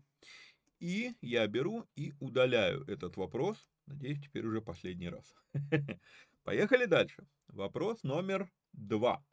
И 0.80 1.14
я 1.22 1.48
беру 1.48 1.86
и 1.96 2.14
удаляю 2.20 2.84
этот 2.88 3.18
вопрос. 3.18 3.58
Надеюсь, 3.86 4.22
теперь 4.22 4.46
уже 4.46 4.62
последний 4.62 5.10
раз. 5.10 5.36
Поехали 6.44 6.86
дальше. 6.86 7.28
Вопрос 7.48 8.04
номер 8.04 8.50
два. 8.72 9.24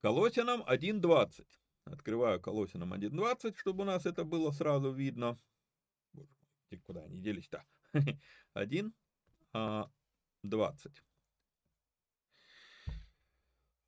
Колосинам 0.00 0.62
1.20. 0.62 1.44
Открываю 1.92 2.40
Колосинам 2.40 2.92
1.20, 2.92 3.56
чтобы 3.56 3.82
у 3.82 3.86
нас 3.86 4.06
это 4.06 4.24
было 4.24 4.50
сразу 4.50 4.92
видно. 4.92 5.38
Боже 6.12 6.28
мой, 6.70 6.80
куда 6.80 7.04
они 7.04 7.20
делись-то? 7.20 7.64
1, 8.54 8.92
20. 10.42 11.02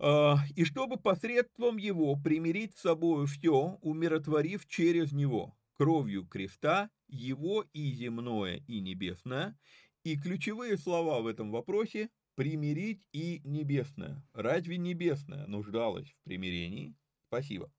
А, 0.03 0.39
и 0.57 0.65
чтобы 0.65 0.97
посредством 0.97 1.77
его 1.77 2.17
примирить 2.17 2.75
с 2.77 2.81
собой 2.81 3.27
все, 3.27 3.79
умиротворив 3.83 4.67
через 4.67 5.13
него, 5.13 5.55
кровью 5.77 6.27
креста, 6.27 6.91
его 7.09 7.67
и 7.75 7.93
земное, 7.93 8.63
и 8.67 8.81
небесное, 8.81 9.59
и 10.03 10.17
ключевые 10.17 10.79
слова 10.79 11.21
в 11.21 11.27
этом 11.27 11.51
вопросе 11.51 12.09
примирить 12.35 13.07
и 13.13 13.43
небесное. 13.45 14.25
Разве 14.33 14.79
небесное 14.79 15.47
нуждалось 15.47 16.09
в 16.09 16.25
примирении? 16.25 16.97
Спасибо. 17.29 17.71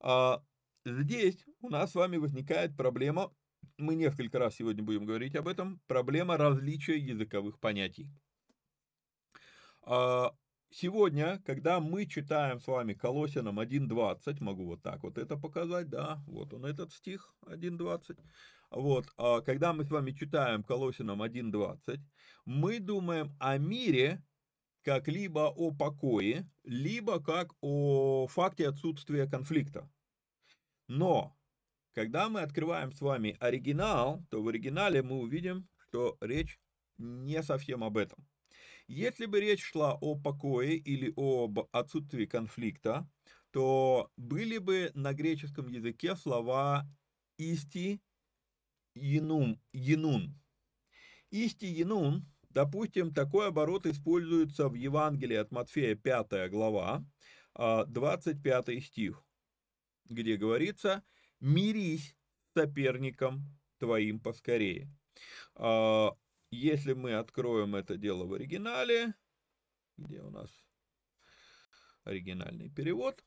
А, 0.00 0.42
здесь 0.84 1.44
у 1.60 1.68
нас 1.68 1.92
с 1.92 1.94
вами 1.94 2.16
возникает 2.16 2.76
проблема, 2.76 3.32
мы 3.78 3.94
несколько 3.94 4.38
раз 4.38 4.56
сегодня 4.56 4.82
будем 4.82 5.04
говорить 5.04 5.36
об 5.36 5.48
этом, 5.48 5.80
проблема 5.86 6.36
различия 6.36 6.98
языковых 6.98 7.58
понятий. 7.58 8.10
А, 9.82 10.32
сегодня, 10.70 11.42
когда 11.44 11.80
мы 11.80 12.06
читаем 12.06 12.60
с 12.60 12.66
вами 12.66 12.94
Колосинам 12.94 13.60
1.20, 13.60 14.42
могу 14.42 14.66
вот 14.66 14.82
так 14.82 15.02
вот 15.02 15.18
это 15.18 15.36
показать, 15.36 15.88
да, 15.88 16.22
вот 16.26 16.52
он 16.52 16.66
этот 16.66 16.92
стих 16.92 17.34
1.20, 17.46 18.18
вот, 18.70 19.06
а 19.16 19.40
когда 19.40 19.72
мы 19.72 19.84
с 19.84 19.90
вами 19.90 20.10
читаем 20.12 20.62
Колосинам 20.62 21.22
1.20, 21.22 22.00
мы 22.44 22.80
думаем 22.80 23.34
о 23.38 23.58
мире 23.58 24.22
как 24.86 25.08
либо 25.08 25.48
о 25.48 25.72
покое, 25.72 26.48
либо 26.62 27.20
как 27.20 27.52
о 27.60 28.28
факте 28.28 28.68
отсутствия 28.68 29.26
конфликта. 29.26 29.90
Но, 30.86 31.36
когда 31.92 32.28
мы 32.28 32.42
открываем 32.42 32.92
с 32.92 33.00
вами 33.00 33.36
оригинал, 33.40 34.24
то 34.30 34.40
в 34.40 34.46
оригинале 34.46 35.02
мы 35.02 35.18
увидим, 35.18 35.68
что 35.88 36.16
речь 36.20 36.60
не 36.98 37.42
совсем 37.42 37.82
об 37.82 37.96
этом. 37.96 38.28
Если 38.86 39.26
бы 39.26 39.40
речь 39.40 39.64
шла 39.64 39.94
о 40.00 40.14
покое 40.14 40.76
или 40.76 41.12
об 41.16 41.66
отсутствии 41.72 42.26
конфликта, 42.26 43.10
то 43.50 44.12
были 44.16 44.58
бы 44.58 44.92
на 44.94 45.12
греческом 45.14 45.66
языке 45.66 46.14
слова 46.14 46.86
«исти», 47.38 48.00
«енум», 48.94 49.60
«енун». 49.72 50.40
«Исти», 51.32 51.64
«енун» 51.64 52.24
Допустим, 52.56 53.12
такой 53.12 53.48
оборот 53.48 53.84
используется 53.84 54.70
в 54.70 54.74
Евангелии 54.76 55.36
от 55.36 55.50
Матфея 55.50 55.94
5 55.94 56.50
глава, 56.50 57.04
25 57.54 58.68
а, 58.68 58.80
стих, 58.80 59.22
где 60.06 60.38
говорится 60.38 61.04
«Мирись 61.38 62.16
с 62.48 62.54
соперником 62.54 63.42
твоим 63.76 64.20
поскорее». 64.20 64.90
А, 65.54 66.16
если 66.50 66.94
мы 66.94 67.16
откроем 67.16 67.76
это 67.76 67.98
дело 67.98 68.24
в 68.24 68.32
оригинале, 68.32 69.12
где 69.98 70.22
у 70.22 70.30
нас 70.30 70.48
оригинальный 72.04 72.70
перевод, 72.70 73.22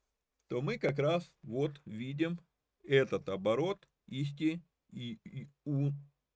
то 0.48 0.60
мы 0.60 0.80
как 0.80 0.98
раз 0.98 1.32
вот 1.44 1.80
видим 1.86 2.40
этот 2.82 3.30
оборот 3.30 3.88
исти 4.08 4.64
и, 4.90 5.20
и 5.24 5.48
у, 5.66 5.92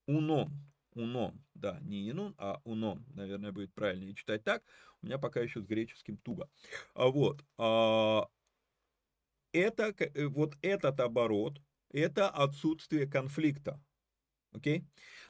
унон. 0.06 0.73
Унон, 0.95 1.43
да, 1.53 1.79
не 1.82 2.10
Инун, 2.10 2.36
а 2.38 2.62
Унон, 2.63 3.06
наверное, 3.13 3.51
будет 3.51 3.73
правильнее 3.73 4.15
читать 4.15 4.43
так. 4.43 4.63
У 5.01 5.06
меня 5.06 5.17
пока 5.17 5.41
еще 5.41 5.62
с 5.62 5.65
греческим 5.65 6.17
туго. 6.17 6.49
А 6.93 7.08
вот, 7.08 7.43
а, 7.58 8.29
это, 9.51 9.93
э, 9.97 10.27
вот 10.27 10.56
этот 10.62 10.99
оборот, 10.99 11.62
это 11.91 12.29
отсутствие 12.29 13.08
конфликта. 13.08 13.82
Окей? 14.51 14.86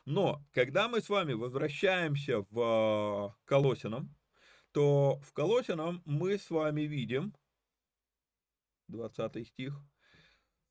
Но, 0.05 0.43
когда 0.51 0.87
мы 0.89 1.01
с 1.01 1.09
вами 1.09 1.33
возвращаемся 1.33 2.45
в 2.49 2.59
а, 2.59 3.35
Колосинам, 3.45 4.13
то 4.71 5.19
в 5.19 5.33
Колосинам 5.33 6.01
мы 6.05 6.37
с 6.37 6.49
вами 6.49 6.81
видим, 6.81 7.33
20 8.89 9.47
стих, 9.47 9.79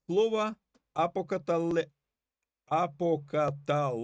слово 0.06 0.56
апокатале, 0.92 1.90
апокаталаи. 2.72 4.00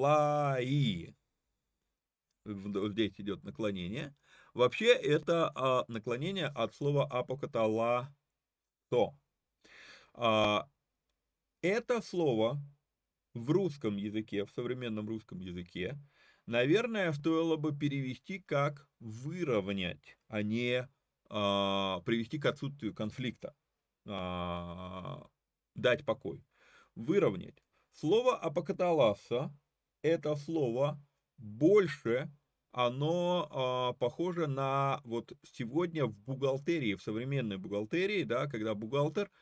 Здесь 2.45 3.19
идет 3.19 3.43
наклонение. 3.43 4.15
Вообще 4.53 4.93
это 4.93 5.51
а, 5.55 5.87
наклонение 5.89 6.49
от 6.49 6.75
слова 6.75 7.07
апокатала 7.07 8.15
то. 8.91 9.15
А, 10.13 10.69
это 11.63 12.03
слово 12.03 12.61
в 13.33 13.51
русском 13.51 13.97
языке, 13.97 14.45
в 14.45 14.51
современном 14.51 15.09
русском 15.09 15.41
языке, 15.41 15.99
наверное, 16.45 17.15
стоило 17.15 17.57
бы 17.57 17.75
перевести 17.75 18.39
как 18.39 18.87
выровнять, 19.01 20.19
а 20.29 20.43
не 20.43 20.87
а, 21.31 22.01
привести 22.01 22.39
к 22.39 22.45
отсутствию 22.45 22.95
конфликта, 22.95 23.55
а, 24.07 25.27
дать 25.75 26.05
покой. 26.05 26.45
Выровнять. 26.95 27.63
Слово 28.01 28.37
апокаталаса– 28.37 29.53
это 30.03 30.37
слово 30.37 31.05
больше, 31.37 32.31
оно 32.71 33.49
а, 33.51 33.93
похоже 33.95 34.47
на 34.47 35.01
вот 35.03 35.33
сегодня 35.43 36.07
в 36.07 36.17
бухгалтерии, 36.21 36.95
в 36.95 37.03
современной 37.03 37.57
бухгалтерии, 37.57 38.23
да, 38.23 38.47
когда 38.47 38.77
бухгалтер 38.77 39.33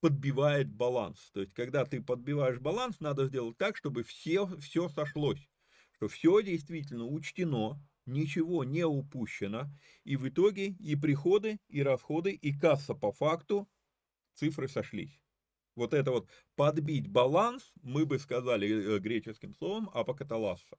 подбивает 0.00 0.72
баланс. 0.72 1.30
То 1.34 1.40
есть, 1.42 1.52
когда 1.52 1.84
ты 1.84 2.02
подбиваешь 2.02 2.58
баланс, 2.58 3.00
надо 3.00 3.26
сделать 3.26 3.58
так, 3.58 3.76
чтобы 3.76 4.02
все, 4.02 4.46
все 4.56 4.88
сошлось, 4.88 5.50
что 5.96 6.08
все 6.08 6.40
действительно 6.40 7.04
учтено, 7.04 7.78
ничего 8.06 8.64
не 8.64 8.84
упущено, 8.84 9.70
и 10.04 10.16
в 10.16 10.26
итоге 10.26 10.68
и 10.68 10.96
приходы, 10.96 11.58
и 11.68 11.82
расходы, 11.82 12.32
и 12.32 12.58
касса 12.58 12.94
по 12.94 13.12
факту 13.12 13.68
цифры 14.32 14.68
сошлись. 14.68 15.20
Вот 15.76 15.94
это 15.94 16.10
вот 16.10 16.28
подбить 16.56 17.08
баланс, 17.08 17.72
мы 17.82 18.06
бы 18.06 18.18
сказали 18.18 18.68
э, 18.68 18.98
греческим 18.98 19.54
словом 19.54 19.90
апокаталасса. 19.92 20.76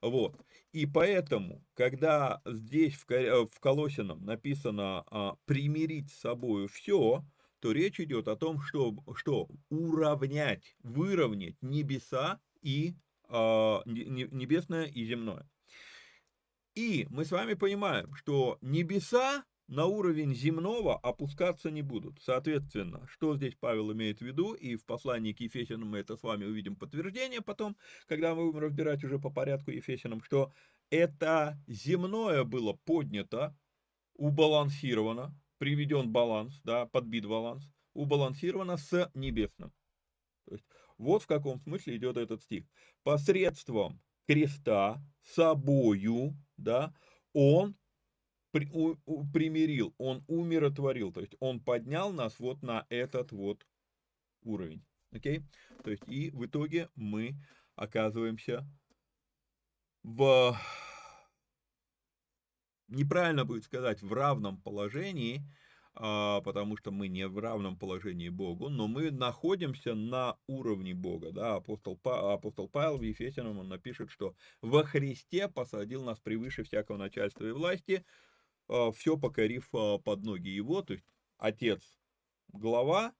Вот. 0.00 0.36
И 0.72 0.86
поэтому, 0.86 1.64
когда 1.74 2.42
здесь 2.44 2.94
в, 2.94 3.10
э, 3.10 3.46
Колосином 3.60 4.24
написано 4.24 5.04
а, 5.10 5.36
«примирить 5.46 6.10
с 6.10 6.20
собой 6.20 6.68
все», 6.68 7.24
то 7.60 7.72
речь 7.72 7.98
идет 8.00 8.28
о 8.28 8.36
том, 8.36 8.60
что, 8.60 8.94
что 9.14 9.48
уравнять, 9.70 10.76
выровнять 10.82 11.56
небеса 11.62 12.40
и 12.60 12.94
а, 13.28 13.82
небесное 13.86 14.84
и 14.84 15.04
земное. 15.04 15.48
И 16.74 17.06
мы 17.08 17.24
с 17.24 17.30
вами 17.30 17.54
понимаем, 17.54 18.12
что 18.14 18.58
небеса 18.60 19.44
на 19.66 19.86
уровень 19.86 20.34
земного 20.34 20.96
опускаться 20.98 21.70
не 21.70 21.82
будут. 21.82 22.20
Соответственно, 22.20 23.06
что 23.08 23.36
здесь 23.36 23.54
Павел 23.58 23.92
имеет 23.92 24.18
в 24.18 24.22
виду, 24.22 24.52
и 24.52 24.76
в 24.76 24.84
послании 24.84 25.32
к 25.32 25.40
Ефесянам 25.40 25.88
мы 25.88 25.98
это 25.98 26.16
с 26.16 26.22
вами 26.22 26.44
увидим 26.44 26.76
подтверждение 26.76 27.40
потом, 27.40 27.76
когда 28.06 28.34
мы 28.34 28.46
будем 28.46 28.58
разбирать 28.58 29.02
уже 29.04 29.18
по 29.18 29.30
порядку 29.30 29.70
Ефесянам, 29.70 30.22
что 30.22 30.52
это 30.90 31.58
земное 31.66 32.44
было 32.44 32.74
поднято, 32.84 33.56
убалансировано, 34.14 35.34
приведен 35.58 36.10
баланс, 36.10 36.60
да, 36.62 36.86
подбит 36.86 37.26
баланс, 37.26 37.68
убалансировано 37.94 38.76
с 38.76 39.10
небесным. 39.14 39.72
То 40.46 40.54
есть, 40.54 40.64
вот 40.98 41.22
в 41.22 41.26
каком 41.26 41.60
смысле 41.60 41.96
идет 41.96 42.16
этот 42.16 42.42
стих. 42.42 42.64
Посредством 43.02 44.00
креста, 44.26 45.02
собою, 45.22 46.36
да, 46.56 46.94
он 47.32 47.76
при, 48.54 48.70
у, 48.72 48.94
у, 49.04 49.26
примирил, 49.26 49.96
он 49.98 50.24
умиротворил, 50.28 51.12
то 51.12 51.20
есть 51.20 51.34
он 51.40 51.58
поднял 51.58 52.12
нас 52.12 52.38
вот 52.38 52.62
на 52.62 52.86
этот 52.88 53.32
вот 53.32 53.66
уровень. 54.44 54.84
Окей? 55.10 55.38
Okay? 55.38 55.82
То 55.82 55.90
есть 55.90 56.04
и 56.06 56.30
в 56.30 56.46
итоге 56.46 56.88
мы 56.94 57.34
оказываемся 57.74 58.64
в, 60.04 60.56
неправильно 62.86 63.44
будет 63.44 63.64
сказать, 63.64 64.02
в 64.02 64.12
равном 64.12 64.62
положении, 64.62 65.42
а, 65.96 66.40
потому 66.42 66.76
что 66.76 66.92
мы 66.92 67.08
не 67.08 67.26
в 67.26 67.36
равном 67.40 67.76
положении 67.76 68.28
Богу, 68.28 68.68
но 68.68 68.86
мы 68.86 69.10
находимся 69.10 69.96
на 69.96 70.36
уровне 70.46 70.94
Бога. 70.94 71.32
Да? 71.32 71.56
Апостол, 71.56 71.96
па, 71.96 72.32
апостол 72.34 72.68
Павел 72.68 72.98
в 72.98 73.02
Ефесянам 73.02 73.58
он 73.58 73.68
напишет, 73.68 74.12
что 74.12 74.36
во 74.60 74.84
Христе 74.84 75.48
посадил 75.48 76.04
нас 76.04 76.20
превыше 76.20 76.62
всякого 76.62 76.98
начальства 76.98 77.46
и 77.46 77.50
власти, 77.50 78.04
все 78.68 79.18
покорив 79.18 79.68
а, 79.74 79.98
под 79.98 80.24
ноги 80.24 80.48
его, 80.48 80.82
то 80.82 80.94
есть 80.94 81.06
Отец 81.38 81.98
глава, 82.48 83.14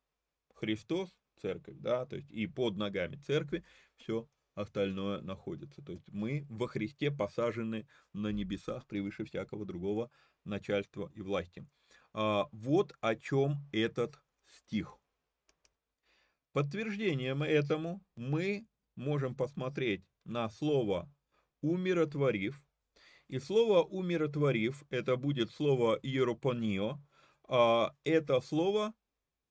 Христос 0.54 1.14
церковь, 1.40 1.76
да, 1.78 2.06
то 2.06 2.16
есть 2.16 2.30
и 2.30 2.46
под 2.46 2.76
ногами 2.76 3.16
церкви 3.16 3.64
все 3.96 4.28
остальное 4.54 5.20
находится. 5.20 5.82
То 5.82 5.92
есть 5.92 6.08
мы 6.12 6.46
во 6.48 6.68
Христе 6.68 7.10
посажены 7.10 7.86
на 8.12 8.28
небесах 8.28 8.86
превыше 8.86 9.24
всякого 9.24 9.66
другого 9.66 10.10
начальства 10.44 11.10
и 11.14 11.20
власти. 11.20 11.66
А, 12.12 12.48
вот 12.52 12.96
о 13.00 13.16
чем 13.16 13.56
этот 13.72 14.18
стих. 14.46 14.96
Подтверждением 16.52 17.42
этому 17.42 18.04
мы 18.14 18.66
можем 18.94 19.34
посмотреть 19.34 20.04
на 20.24 20.48
слово 20.48 21.12
«умиротворив», 21.62 22.62
и 23.28 23.38
слово 23.38 23.82
«умиротворив» 23.82 24.84
это 24.90 25.16
будет 25.16 25.50
слово 25.50 25.98
«иеропонио», 26.02 26.98
а 27.48 27.94
это 28.04 28.40
слово 28.40 28.94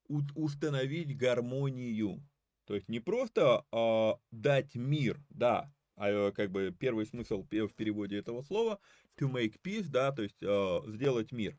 «установить 0.08 1.18
гармонию». 1.18 2.24
То 2.66 2.76
есть 2.76 2.88
не 2.88 3.00
просто 3.00 3.66
а, 3.72 4.20
дать 4.32 4.76
мир, 4.76 5.20
да, 5.30 5.72
а 5.96 6.32
как 6.32 6.52
бы 6.52 6.76
первый 6.78 7.06
смысл 7.06 7.44
в 7.44 7.48
переводе 7.48 8.18
этого 8.18 8.42
слова 8.42 8.80
to 9.20 9.30
make 9.30 9.60
peace, 9.62 9.90
да, 9.90 10.12
то 10.12 10.24
есть 10.24 10.42
а, 10.44 10.82
сделать 10.88 11.32
мир. 11.32 11.58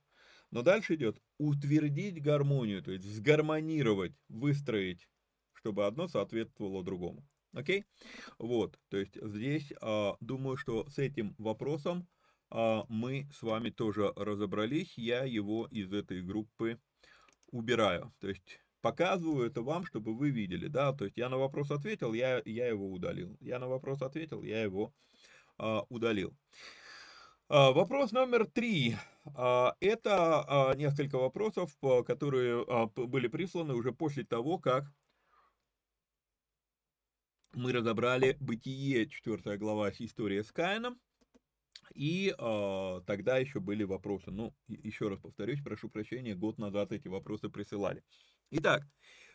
Но 0.50 0.62
дальше 0.62 0.94
идет 0.94 1.20
утвердить 1.38 2.22
гармонию, 2.22 2.82
то 2.82 2.92
есть 2.92 3.04
сгармонировать, 3.04 4.14
выстроить, 4.28 5.08
чтобы 5.52 5.86
одно 5.86 6.08
соответствовало 6.08 6.84
другому. 6.84 7.26
Окей? 7.54 7.84
Вот, 8.38 8.78
то 8.88 8.96
есть 8.96 9.16
здесь 9.22 9.72
а, 9.80 10.16
думаю, 10.20 10.56
что 10.56 10.88
с 10.88 10.98
этим 10.98 11.34
вопросом 11.38 12.08
а, 12.50 12.84
мы 12.88 13.28
с 13.32 13.42
вами 13.42 13.70
тоже 13.70 14.12
разобрались. 14.16 14.98
Я 14.98 15.24
его 15.24 15.66
из 15.70 15.92
этой 15.92 16.20
группы 16.22 16.80
убираю. 17.52 18.12
То 18.18 18.28
есть 18.28 18.60
показываю 18.80 19.46
это 19.46 19.62
вам, 19.62 19.86
чтобы 19.86 20.14
вы 20.14 20.30
видели, 20.30 20.66
да, 20.66 20.92
то 20.92 21.04
есть 21.04 21.16
я 21.16 21.28
на 21.28 21.38
вопрос 21.38 21.70
ответил, 21.70 22.12
я, 22.12 22.42
я 22.44 22.66
его 22.66 22.92
удалил. 22.92 23.36
Я 23.40 23.58
на 23.58 23.68
вопрос 23.68 24.02
ответил, 24.02 24.42
я 24.42 24.60
его 24.60 24.92
а, 25.56 25.84
удалил. 25.88 26.36
А, 27.48 27.72
вопрос 27.72 28.12
номер 28.12 28.46
три. 28.46 28.96
А, 29.36 29.74
это 29.78 30.70
а, 30.70 30.74
несколько 30.74 31.18
вопросов, 31.18 31.76
которые 32.06 32.64
были 32.96 33.28
присланы 33.28 33.74
уже 33.74 33.92
после 33.92 34.24
того, 34.24 34.58
как 34.58 34.84
мы 37.56 37.72
разобрали 37.72 38.36
Бытие, 38.40 39.08
4 39.08 39.56
глава, 39.58 39.90
история 39.90 40.42
с 40.42 40.52
Каином. 40.52 41.00
И 41.94 42.34
э, 42.36 43.00
тогда 43.06 43.38
еще 43.38 43.60
были 43.60 43.84
вопросы. 43.84 44.30
Ну, 44.30 44.54
еще 44.68 45.08
раз 45.08 45.20
повторюсь, 45.20 45.62
прошу 45.62 45.88
прощения, 45.88 46.34
год 46.34 46.58
назад 46.58 46.92
эти 46.92 47.08
вопросы 47.08 47.48
присылали. 47.48 48.02
Итак, 48.50 48.84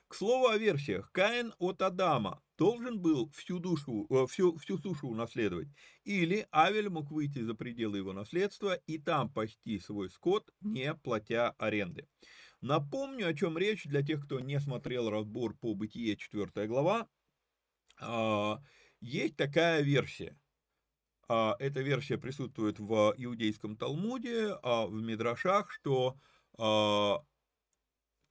к 0.09 0.15
слову 0.15 0.47
о 0.47 0.57
версиях. 0.57 1.11
Каин 1.11 1.53
от 1.59 1.81
Адама 1.81 2.41
должен 2.57 2.99
был 2.99 3.29
всю, 3.29 3.59
душу, 3.59 4.07
э, 4.09 4.25
всю, 4.27 4.57
всю 4.57 4.77
сушу 4.79 5.07
унаследовать. 5.07 5.67
Или 6.03 6.47
Авель 6.51 6.89
мог 6.89 7.11
выйти 7.11 7.39
за 7.39 7.53
пределы 7.53 7.97
его 7.97 8.11
наследства 8.11 8.73
и 8.73 8.97
там 8.97 9.31
пасти 9.31 9.79
свой 9.79 10.09
скот, 10.09 10.49
не 10.61 10.95
платя 10.95 11.51
аренды. 11.59 12.07
Напомню, 12.61 13.27
о 13.27 13.33
чем 13.33 13.57
речь 13.57 13.85
для 13.85 14.01
тех, 14.01 14.25
кто 14.25 14.39
не 14.39 14.59
смотрел 14.59 15.09
разбор 15.09 15.55
по 15.55 15.75
Бытие 15.75 16.17
4 16.17 16.67
глава. 16.67 17.07
А, 18.01 18.61
есть 19.01 19.35
такая 19.35 19.81
версия. 19.81 20.37
А, 21.27 21.55
эта 21.59 21.81
версия 21.81 22.17
присутствует 22.17 22.79
в 22.79 23.13
иудейском 23.17 23.77
Талмуде, 23.77 24.57
а, 24.63 24.87
в 24.87 24.93
Мидрашах, 24.93 25.71
что 25.71 26.17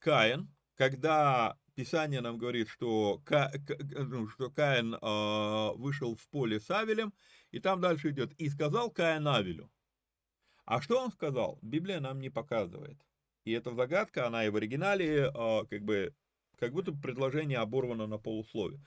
Каин, 0.00 0.54
когда 0.74 1.56
Писание 1.74 2.20
нам 2.20 2.36
говорит, 2.36 2.68
что, 2.68 3.22
Ка, 3.24 3.50
ну, 3.78 4.28
что 4.28 4.50
Каин 4.50 4.96
вышел 5.78 6.14
в 6.14 6.28
поле 6.28 6.60
с 6.60 6.70
Авелем, 6.70 7.14
и 7.52 7.58
там 7.58 7.80
дальше 7.80 8.10
идет, 8.10 8.34
и 8.34 8.50
сказал 8.50 8.90
Каин 8.90 9.26
Авелю. 9.26 9.70
А 10.66 10.82
что 10.82 11.00
он 11.02 11.10
сказал, 11.10 11.58
Библия 11.62 12.00
нам 12.00 12.20
не 12.20 12.28
показывает. 12.28 12.98
И 13.44 13.52
эта 13.52 13.72
загадка, 13.74 14.26
она 14.26 14.44
и 14.44 14.50
в 14.50 14.56
оригинале, 14.56 15.32
как 15.70 15.82
бы, 15.82 16.14
как 16.58 16.72
будто 16.72 16.92
предложение 16.92 17.58
оборвано 17.58 18.06
на 18.06 18.18
полуслове. 18.18 18.78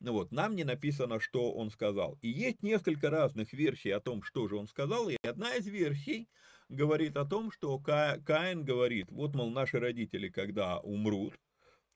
Ну 0.00 0.12
вот, 0.12 0.30
нам 0.30 0.54
не 0.54 0.64
написано, 0.64 1.20
что 1.20 1.52
он 1.52 1.70
сказал. 1.70 2.18
И 2.20 2.28
есть 2.28 2.62
несколько 2.62 3.08
разных 3.10 3.52
версий 3.52 3.90
о 3.90 4.00
том, 4.00 4.22
что 4.22 4.46
же 4.46 4.56
он 4.56 4.68
сказал, 4.68 5.08
и 5.08 5.16
одна 5.22 5.54
из 5.54 5.66
версий 5.66 6.28
говорит 6.68 7.16
о 7.16 7.24
том, 7.24 7.50
что 7.50 7.78
Ка, 7.78 8.20
Каин 8.26 8.64
говорит, 8.64 9.10
вот, 9.10 9.34
мол, 9.34 9.50
наши 9.50 9.78
родители, 9.78 10.28
когда 10.28 10.80
умрут, 10.80 11.34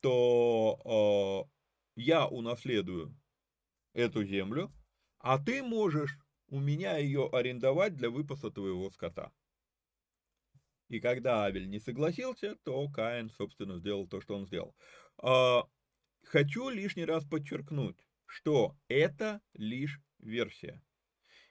то 0.00 1.46
э, 1.46 2.00
я 2.00 2.26
унаследую 2.26 3.14
эту 3.92 4.24
землю, 4.24 4.72
а 5.18 5.38
ты 5.38 5.62
можешь 5.62 6.18
у 6.48 6.58
меня 6.58 6.96
ее 6.96 7.28
арендовать 7.30 7.94
для 7.94 8.10
выпаса 8.10 8.50
твоего 8.50 8.90
скота. 8.90 9.30
И 10.88 11.00
когда 11.00 11.44
Авель 11.44 11.68
не 11.68 11.78
согласился, 11.78 12.56
то 12.64 12.88
Каин, 12.88 13.30
собственно, 13.30 13.78
сделал 13.78 14.08
то, 14.08 14.20
что 14.20 14.36
он 14.36 14.46
сделал. 14.46 14.74
Хочу 16.24 16.68
лишний 16.68 17.04
раз 17.04 17.24
подчеркнуть, 17.24 17.96
что 18.26 18.76
это 18.88 19.40
лишь 19.54 20.00
версия. 20.18 20.82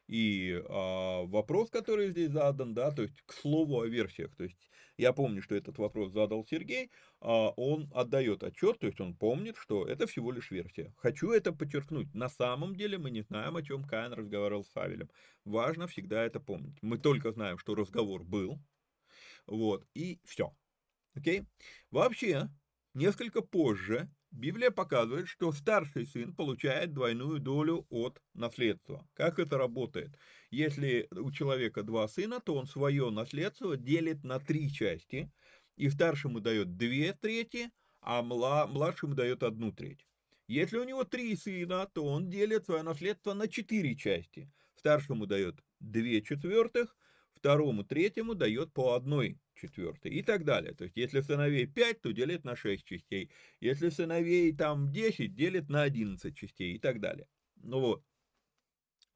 И 0.08 0.60
а, 0.68 1.24
вопрос, 1.26 1.70
который 1.70 2.10
здесь 2.10 2.32
задан, 2.32 2.74
да, 2.74 2.92
то 2.92 3.04
есть 3.04 3.22
к 3.26 3.34
слову 3.34 3.82
о 3.82 3.86
версиях, 3.86 4.36
то 4.36 4.44
есть 4.44 4.70
я 4.98 5.14
помню, 5.14 5.42
что 5.42 5.56
этот 5.56 5.78
вопрос 5.78 6.12
задал 6.12 6.44
Сергей, 6.46 6.90
а, 7.22 7.50
он 7.52 7.92
отдает 7.94 8.44
отчет, 8.44 8.80
то 8.80 8.88
есть 8.88 9.00
он 9.00 9.16
помнит, 9.16 9.56
что 9.56 9.86
это 9.86 10.08
всего 10.08 10.32
лишь 10.32 10.50
версия. 10.50 10.94
Хочу 10.98 11.32
это 11.32 11.54
подчеркнуть. 11.54 12.14
На 12.16 12.28
самом 12.28 12.76
деле 12.76 12.98
мы 12.98 13.12
не 13.12 13.22
знаем, 13.22 13.56
о 13.56 13.62
чем 13.62 13.84
Каин 13.84 14.14
разговаривал 14.14 14.64
с 14.64 14.76
Авелем. 14.76 15.12
Важно 15.46 15.86
всегда 15.88 16.24
это 16.24 16.40
помнить. 16.40 16.80
Мы 16.82 16.98
только 16.98 17.32
знаем, 17.32 17.60
что 17.60 17.76
разговор 17.76 18.24
был, 18.24 18.60
вот, 19.46 19.86
и 19.94 20.20
все. 20.26 20.56
Окей? 21.14 21.44
Вообще, 21.92 22.50
несколько 22.94 23.42
позже 23.42 24.10
Библия 24.32 24.70
показывает, 24.70 25.28
что 25.28 25.52
старший 25.52 26.06
сын 26.06 26.36
получает 26.36 26.94
двойную 26.94 27.40
долю 27.40 27.88
от 27.90 28.22
наследства. 28.34 29.08
Как 29.14 29.40
это 29.40 29.58
работает? 29.58 30.18
Если 30.52 31.08
у 31.12 31.32
человека 31.32 31.82
два 31.82 32.08
сына, 32.08 32.40
то 32.40 32.56
он 32.56 32.68
свое 32.68 33.10
наследство 33.10 33.76
делит 33.76 34.24
на 34.24 34.40
три 34.40 34.72
части, 34.72 35.32
и 35.78 35.90
старшему 35.90 36.42
дает 36.42 36.78
две 36.78 37.14
трети, 37.14 37.72
а 38.02 38.22
младшему 38.22 39.16
дает 39.16 39.44
одну 39.44 39.72
треть. 39.72 40.06
Если 40.48 40.78
у 40.78 40.84
него 40.84 41.04
три 41.04 41.36
сына, 41.36 41.90
то 41.94 42.06
он 42.06 42.30
делит 42.30 42.66
свое 42.66 42.84
наследство 42.84 43.34
на 43.34 43.48
четыре 43.48 43.96
части. 43.96 44.52
Старшему 44.76 45.26
дает 45.26 45.60
две 45.80 46.22
четвертых, 46.22 46.96
второму, 47.40 47.84
третьему 47.84 48.36
дает 48.36 48.74
по 48.74 48.94
одной 48.94 49.40
четвертой 49.56 50.12
и 50.12 50.22
так 50.22 50.46
далее. 50.46 50.74
То 50.74 50.86
есть, 50.86 50.98
если 50.98 51.22
сыновей 51.22 51.68
5, 51.68 52.02
то 52.02 52.12
делит 52.12 52.44
на 52.44 52.56
6 52.56 52.86
частей. 52.86 53.32
Если 53.60 53.90
сыновей 53.90 54.56
там 54.56 54.92
10, 54.92 55.36
делит 55.36 55.70
на 55.70 55.84
11 55.84 56.36
частей 56.36 56.76
и 56.76 56.80
так 56.80 57.00
далее. 57.00 57.28
Ну 57.56 57.80
вот. 57.80 58.04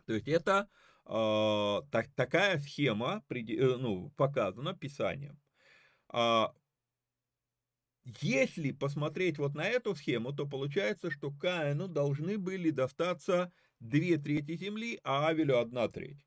То 0.06 0.14
есть, 0.14 0.28
это 0.28 0.70
э, 1.06 1.82
так, 1.92 2.10
такая 2.16 2.60
схема 2.60 3.24
э, 3.30 3.78
ну, 3.78 4.12
показана 4.12 4.74
Писанием. 4.74 5.40
А, 6.10 6.54
если 8.22 8.72
посмотреть 8.72 9.38
вот 9.38 9.56
на 9.56 9.66
эту 9.66 9.96
схему, 9.96 10.34
то 10.34 10.46
получается, 10.46 11.10
что 11.10 11.32
Каину 11.32 11.88
должны 11.88 12.38
были 12.38 12.70
достаться 12.70 13.52
две 13.80 14.18
трети 14.18 14.56
земли, 14.56 15.00
а 15.04 15.28
Авелю 15.28 15.58
одна 15.58 15.88
треть. 15.88 16.26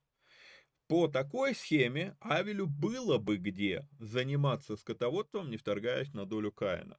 По 0.88 1.08
такой 1.08 1.54
схеме 1.54 2.16
Авелю 2.20 2.66
было 2.66 3.18
бы 3.18 3.36
где 3.38 3.88
заниматься 3.98 4.76
скотоводством, 4.76 5.50
не 5.50 5.56
вторгаясь 5.56 6.12
на 6.14 6.26
долю 6.26 6.52
Каина. 6.52 6.98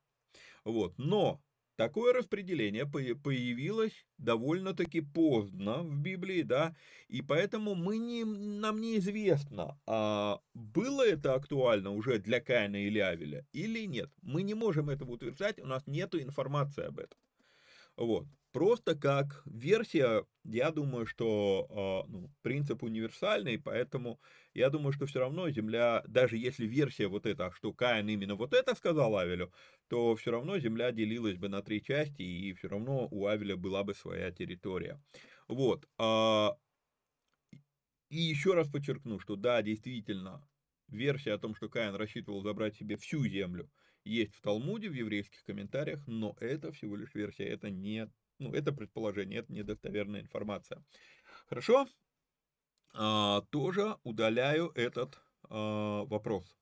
Вот. 0.65 0.97
Но 0.97 1.41
Такое 1.77 2.11
распределение 2.11 2.87
появилось 2.87 4.07
довольно-таки 4.17 5.01
поздно 5.01 5.83
в 5.83 5.95
Библии, 5.99 6.41
да, 6.41 6.75
и 7.07 7.21
поэтому 7.21 7.75
мы 7.75 7.99
не, 7.99 8.23
нам 8.25 8.81
неизвестно, 8.81 9.79
а 9.85 10.39
было 10.55 11.07
это 11.07 11.35
актуально 11.35 11.91
уже 11.91 12.17
для 12.17 12.41
Каина 12.41 12.77
или 12.77 12.97
Авеля 12.97 13.45
или 13.53 13.85
нет. 13.85 14.09
Мы 14.23 14.41
не 14.41 14.55
можем 14.55 14.89
этого 14.89 15.11
утверждать, 15.11 15.59
у 15.59 15.67
нас 15.67 15.85
нет 15.85 16.15
информации 16.15 16.85
об 16.85 16.97
этом. 16.97 17.19
Вот. 17.95 18.25
Просто 18.51 18.95
как 18.95 19.43
версия, 19.45 20.25
я 20.43 20.71
думаю, 20.71 21.05
что 21.05 22.05
э, 22.07 22.11
ну, 22.11 22.31
принцип 22.41 22.81
универсальный, 22.83 23.59
поэтому 23.59 24.19
я 24.53 24.69
думаю, 24.69 24.93
что 24.93 25.05
все 25.05 25.19
равно 25.19 25.49
Земля, 25.49 26.03
даже 26.07 26.37
если 26.37 26.65
версия 26.65 27.07
вот 27.07 27.25
эта, 27.25 27.51
что 27.51 27.73
Каин 27.73 28.07
именно 28.09 28.35
вот 28.35 28.53
это 28.53 28.73
сказал 28.73 29.17
Авелю, 29.17 29.51
то 29.89 30.15
все 30.15 30.31
равно 30.31 30.57
Земля 30.57 30.91
делилась 30.91 31.37
бы 31.37 31.49
на 31.49 31.61
три 31.61 31.83
части, 31.83 32.21
и 32.21 32.53
все 32.53 32.69
равно 32.69 33.07
у 33.11 33.27
Авеля 33.27 33.57
была 33.57 33.83
бы 33.83 33.93
своя 33.93 34.31
территория. 34.31 34.99
Вот. 35.47 35.85
Э, 35.99 36.49
и 38.09 38.17
еще 38.17 38.53
раз 38.53 38.69
подчеркну, 38.69 39.19
что 39.19 39.35
да, 39.35 39.61
действительно, 39.61 40.41
версия 40.87 41.33
о 41.33 41.37
том, 41.37 41.53
что 41.53 41.69
Каин 41.69 41.95
рассчитывал 41.95 42.41
забрать 42.41 42.75
себе 42.75 42.95
всю 42.95 43.25
землю, 43.27 43.69
есть 44.05 44.33
в 44.35 44.41
Талмуде, 44.41 44.89
в 44.89 44.93
еврейских 44.93 45.43
комментариях, 45.43 46.07
но 46.07 46.35
это 46.39 46.71
всего 46.71 46.95
лишь 46.95 47.13
версия, 47.13 47.43
это 47.43 47.69
не 47.69 48.09
ну, 48.39 48.53
это 48.53 48.71
предположение, 48.71 49.39
это 49.39 49.51
недостоверная 49.51 50.21
информация. 50.21 50.83
Хорошо? 51.47 51.87
А, 52.93 53.41
тоже 53.49 53.97
удаляю 54.03 54.71
этот 54.75 55.19
а, 55.49 56.03
вопрос. 56.05 56.55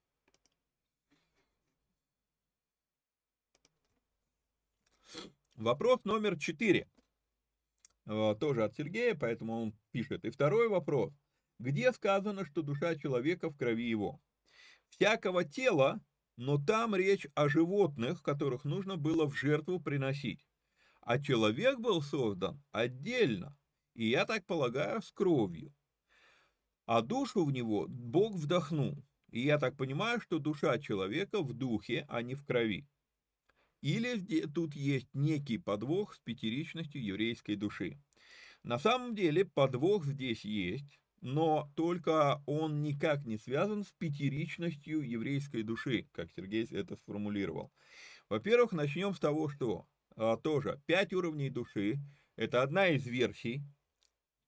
Вопрос 5.55 6.03
номер 6.03 6.37
четыре. 6.37 6.89
А, 8.05 8.35
тоже 8.35 8.63
от 8.63 8.75
Сергея, 8.75 9.15
поэтому 9.15 9.61
он 9.61 9.73
пишет. 9.91 10.25
И 10.25 10.29
второй 10.29 10.67
вопрос. 10.67 11.13
Где 11.59 11.91
сказано, 11.93 12.45
что 12.45 12.61
душа 12.61 12.95
человека 12.95 13.49
в 13.49 13.57
крови 13.57 13.89
его? 13.89 14.19
Всякого 14.89 15.43
тела, 15.45 16.01
но 16.37 16.57
там 16.57 16.95
речь 16.95 17.27
о 17.33 17.47
животных, 17.47 18.21
которых 18.21 18.65
нужно 18.65 18.97
было 18.97 19.25
в 19.25 19.35
жертву 19.35 19.79
приносить 19.79 20.45
а 21.05 21.19
человек 21.19 21.79
был 21.79 22.01
создан 22.01 22.61
отдельно, 22.71 23.57
и 23.93 24.09
я 24.09 24.25
так 24.25 24.45
полагаю, 24.45 25.01
с 25.01 25.11
кровью. 25.11 25.73
А 26.85 27.01
душу 27.01 27.45
в 27.45 27.51
него 27.51 27.85
Бог 27.87 28.35
вдохнул, 28.35 29.05
и 29.29 29.41
я 29.41 29.59
так 29.59 29.77
понимаю, 29.77 30.19
что 30.19 30.39
душа 30.39 30.77
человека 30.79 31.41
в 31.41 31.53
духе, 31.53 32.05
а 32.09 32.21
не 32.23 32.33
в 32.33 32.43
крови. 32.43 32.87
Или 33.81 34.45
тут 34.47 34.75
есть 34.75 35.07
некий 35.13 35.59
подвох 35.59 36.15
с 36.15 36.19
пятеричностью 36.19 37.03
еврейской 37.03 37.55
души. 37.55 37.99
На 38.63 38.79
самом 38.79 39.13
деле 39.13 39.45
подвох 39.45 40.05
здесь 40.05 40.43
есть, 40.43 40.99
но 41.21 41.71
только 41.75 42.41
он 42.47 42.81
никак 42.81 43.25
не 43.25 43.37
связан 43.37 43.83
с 43.83 43.91
пятеричностью 43.91 45.01
еврейской 45.01 45.61
души, 45.61 46.07
как 46.13 46.31
Сергей 46.31 46.65
это 46.71 46.95
сформулировал. 46.95 47.71
Во-первых, 48.27 48.71
начнем 48.71 49.13
с 49.13 49.19
того, 49.19 49.49
что 49.49 49.85
тоже 50.43 50.81
5 50.85 51.13
уровней 51.13 51.49
души. 51.49 51.99
Это 52.35 52.61
одна 52.61 52.87
из 52.87 53.05
версий. 53.05 53.63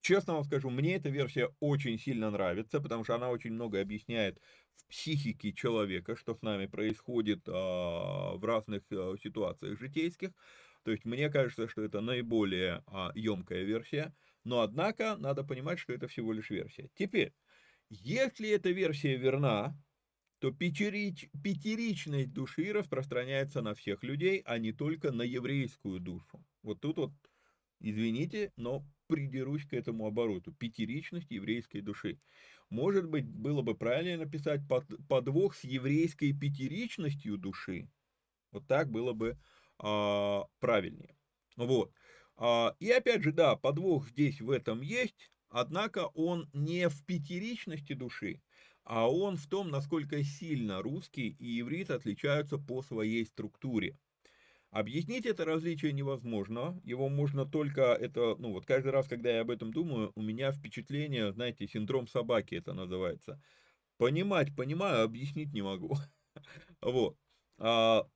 Честно 0.01 0.35
вам 0.35 0.43
скажу, 0.43 0.69
мне 0.69 0.95
эта 0.95 1.09
версия 1.09 1.49
очень 1.59 1.99
сильно 1.99 2.29
нравится, 2.31 2.79
потому 2.79 3.03
что 3.03 3.15
она 3.15 3.29
очень 3.29 3.51
много 3.51 3.81
объясняет 3.81 4.39
в 4.75 4.87
психике 4.87 5.51
человека, 5.51 6.15
что 6.15 6.35
с 6.35 6.41
нами 6.41 6.65
происходит 6.67 7.41
а, 7.47 8.35
в 8.35 8.45
разных 8.45 8.83
а, 8.91 9.15
ситуациях 9.21 9.77
житейских. 9.79 10.29
То 10.83 10.91
есть 10.91 11.03
мне 11.03 11.29
кажется, 11.29 11.67
что 11.67 11.81
это 11.81 11.99
наиболее 11.99 12.83
а, 12.87 13.11
емкая 13.15 13.63
версия, 13.63 14.15
но 14.45 14.61
однако 14.61 15.17
надо 15.17 15.43
понимать, 15.43 15.79
что 15.79 15.91
это 15.91 16.07
всего 16.07 16.31
лишь 16.31 16.51
версия. 16.51 16.89
Теперь, 16.95 17.33
если 17.89 18.49
эта 18.49 18.69
версия 18.69 19.17
верна, 19.17 19.77
то 20.39 20.51
пятерич, 20.51 21.29
пятеричность 21.43 22.31
души 22.31 22.71
распространяется 22.71 23.61
на 23.61 23.73
всех 23.73 24.03
людей, 24.03 24.41
а 24.45 24.57
не 24.59 24.71
только 24.71 25.11
на 25.11 25.23
еврейскую 25.23 25.99
душу. 25.99 26.43
Вот 26.61 26.79
тут 26.79 26.97
вот, 26.97 27.11
извините, 27.79 28.51
но 28.55 28.85
придерусь 29.07 29.65
к 29.65 29.73
этому 29.73 30.05
обороту. 30.05 30.53
Пятеричность 30.53 31.31
еврейской 31.31 31.81
души. 31.81 32.19
Может 32.69 33.07
быть, 33.07 33.25
было 33.25 33.61
бы 33.61 33.75
правильнее 33.75 34.17
написать 34.17 34.61
под, 34.67 34.85
подвох 35.07 35.55
с 35.55 35.63
еврейской 35.63 36.33
пятеричностью 36.33 37.37
души. 37.37 37.89
Вот 38.51 38.67
так 38.67 38.91
было 38.91 39.13
бы 39.13 39.37
а, 39.79 40.45
правильнее. 40.59 41.15
Вот. 41.55 41.91
А, 42.35 42.75
и 42.79 42.91
опять 42.91 43.23
же, 43.23 43.31
да, 43.31 43.55
подвох 43.55 44.09
здесь 44.09 44.41
в 44.41 44.51
этом 44.51 44.81
есть, 44.81 45.31
однако 45.49 46.07
он 46.13 46.49
не 46.53 46.89
в 46.89 47.05
пятеричности 47.05 47.93
души, 47.93 48.41
а 48.89 49.11
он 49.11 49.35
в 49.35 49.47
том, 49.47 49.69
насколько 49.69 50.23
сильно 50.23 50.81
русский 50.81 51.35
и 51.39 51.59
иврит 51.59 51.91
отличаются 51.91 52.57
по 52.57 52.81
своей 52.81 53.25
структуре. 53.25 53.99
Объяснить 54.71 55.25
это 55.25 55.43
различие 55.43 55.91
невозможно, 55.91 56.79
его 56.85 57.09
можно 57.09 57.45
только, 57.45 57.81
это, 57.93 58.35
ну 58.39 58.53
вот 58.53 58.65
каждый 58.65 58.93
раз, 58.93 59.09
когда 59.09 59.29
я 59.29 59.41
об 59.41 59.51
этом 59.51 59.73
думаю, 59.73 60.13
у 60.15 60.21
меня 60.21 60.53
впечатление, 60.53 61.33
знаете, 61.33 61.67
синдром 61.67 62.07
собаки 62.07 62.55
это 62.55 62.73
называется. 62.73 63.41
Понимать, 63.97 64.55
понимаю, 64.55 65.03
объяснить 65.03 65.53
не 65.53 65.61
могу. 65.61 65.97
Вот. 66.81 67.17
А, 67.57 68.07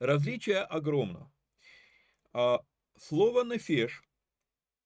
различие 0.00 0.60
огромно. 0.60 1.30
А, 2.32 2.60
слово 2.98 3.44
«нефеш», 3.44 4.02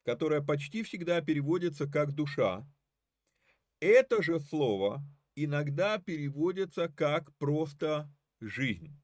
которое 0.05 0.42
почти 0.42 0.83
всегда 0.83 1.22
переводится 1.22 1.87
как 1.87 2.12
«душа», 2.12 2.66
это 3.80 4.22
же 4.22 4.40
слово 4.40 5.02
иногда 5.34 5.98
переводится 5.98 6.88
как 6.88 7.34
просто 7.36 8.10
«жизнь». 8.40 8.96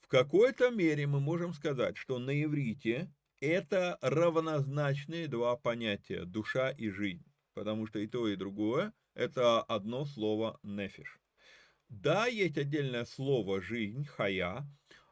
В 0.00 0.08
какой-то 0.08 0.70
мере 0.70 1.06
мы 1.06 1.20
можем 1.20 1.52
сказать, 1.52 1.96
что 1.96 2.18
на 2.18 2.42
иврите 2.42 3.12
это 3.40 3.98
равнозначные 4.00 5.28
два 5.28 5.56
понятия– 5.56 6.24
душа 6.26 6.70
и 6.70 6.88
жизнь, 6.88 7.24
потому 7.54 7.86
что 7.86 7.98
и 7.98 8.06
то, 8.06 8.28
и 8.28 8.36
другое– 8.36 8.92
это 9.14 9.62
одно 9.62 10.04
слово 10.04 10.58
«нефиш». 10.62 11.20
Да, 11.88 12.26
есть 12.26 12.58
отдельное 12.58 13.04
слово 13.04 13.60
«жизнь», 13.60 14.04
«хая», 14.04 14.66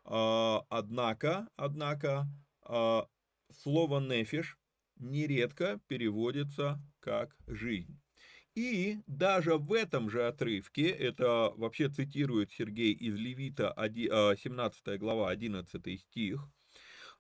а, 0.04 0.64
однако, 0.68 1.48
однако 1.56 2.26
а, 2.62 3.06
слово 3.52 4.00
«нефиш» 4.00 4.58
нередко 4.96 5.80
переводится 5.86 6.80
как 7.00 7.36
«жизнь». 7.46 8.00
И 8.58 8.98
даже 9.06 9.56
в 9.56 9.72
этом 9.72 10.10
же 10.10 10.26
отрывке, 10.26 10.88
это 10.88 11.52
вообще 11.56 11.88
цитирует 11.88 12.50
Сергей 12.50 12.92
из 12.92 13.14
Левита, 13.14 13.72
17 13.76 14.88
а, 14.88 14.98
глава, 14.98 15.30
11 15.30 16.00
стих, 16.00 16.40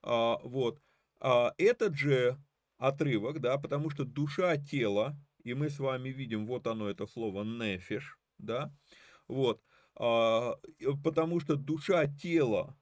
а, 0.02 0.38
вот, 0.42 0.82
а, 1.20 1.54
этот 1.56 1.94
же 1.94 2.36
отрывок, 2.76 3.40
да, 3.40 3.56
потому 3.56 3.88
что 3.90 4.04
душа 4.04 4.56
тела, 4.56 5.16
и 5.44 5.54
мы 5.54 5.70
с 5.70 5.78
вами 5.78 6.08
видим, 6.08 6.44
вот 6.44 6.66
оно, 6.66 6.88
это 6.88 7.06
слово 7.06 7.44
нефиш, 7.44 8.18
да, 8.38 8.74
вот, 9.28 9.62
потому 9.94 11.38
что 11.38 11.54
душа 11.54 12.06
тела 12.06 12.76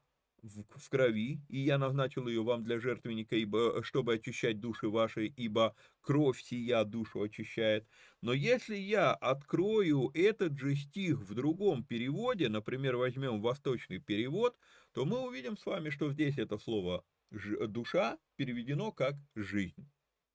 в, 0.47 0.79
в 0.79 0.89
крови, 0.89 1.41
и 1.49 1.59
я 1.59 1.79
назначил 1.79 2.29
ее 2.29 2.43
вам 2.43 2.65
для 2.65 2.79
жертвенника, 2.79 3.37
ибо, 3.37 3.83
чтобы 3.83 4.15
очищать 4.15 4.61
души 4.61 4.89
ваши, 4.89 5.27
ибо 5.27 5.75
кровь 6.01 6.41
сия 6.43 6.85
душу 6.85 7.23
очищает. 7.23 7.87
Но 8.23 8.33
если 8.33 8.77
я 8.77 9.13
открою 9.13 10.11
этот 10.15 10.59
же 10.59 10.77
стих 10.77 11.19
в 11.19 11.35
другом 11.35 11.85
переводе, 11.85 12.49
например, 12.49 12.97
возьмем 12.97 13.41
восточный 13.41 13.99
перевод, 13.99 14.57
то 14.93 15.05
мы 15.05 15.21
увидим 15.27 15.57
с 15.57 15.67
вами, 15.67 15.91
что 15.91 16.11
здесь 16.13 16.39
это 16.39 16.59
слово 16.59 17.05
«душа» 17.31 18.19
переведено 18.37 18.93
как 18.93 19.15
«жизнь». 19.35 19.89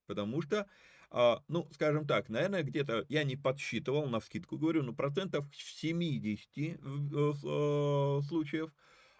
Потому 0.07 0.41
что, 0.41 0.67
а, 1.09 1.41
ну, 1.47 1.67
скажем 1.71 2.05
так, 2.05 2.27
наверное, 2.29 2.63
где-то, 2.63 3.05
я 3.07 3.23
не 3.23 3.37
подсчитывал, 3.37 4.07
на 4.07 4.19
скидку 4.19 4.57
говорю, 4.57 4.83
но 4.83 4.93
процентов 4.93 5.45
70 5.53 6.49
э, 6.57 6.75
э, 6.83 8.21
случаев 8.27 8.71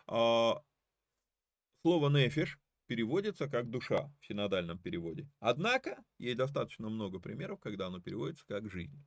а, 0.07 0.61
Слово 1.81 2.09
«нефиш» 2.09 2.59
переводится 2.85 3.47
как 3.47 3.69
«душа» 3.69 4.13
в 4.19 4.27
синодальном 4.27 4.77
переводе. 4.77 5.27
Однако, 5.39 6.03
есть 6.19 6.37
достаточно 6.37 6.89
много 6.89 7.19
примеров, 7.19 7.59
когда 7.59 7.87
оно 7.87 7.99
переводится 7.99 8.45
как 8.45 8.69
«жизнь». 8.69 9.03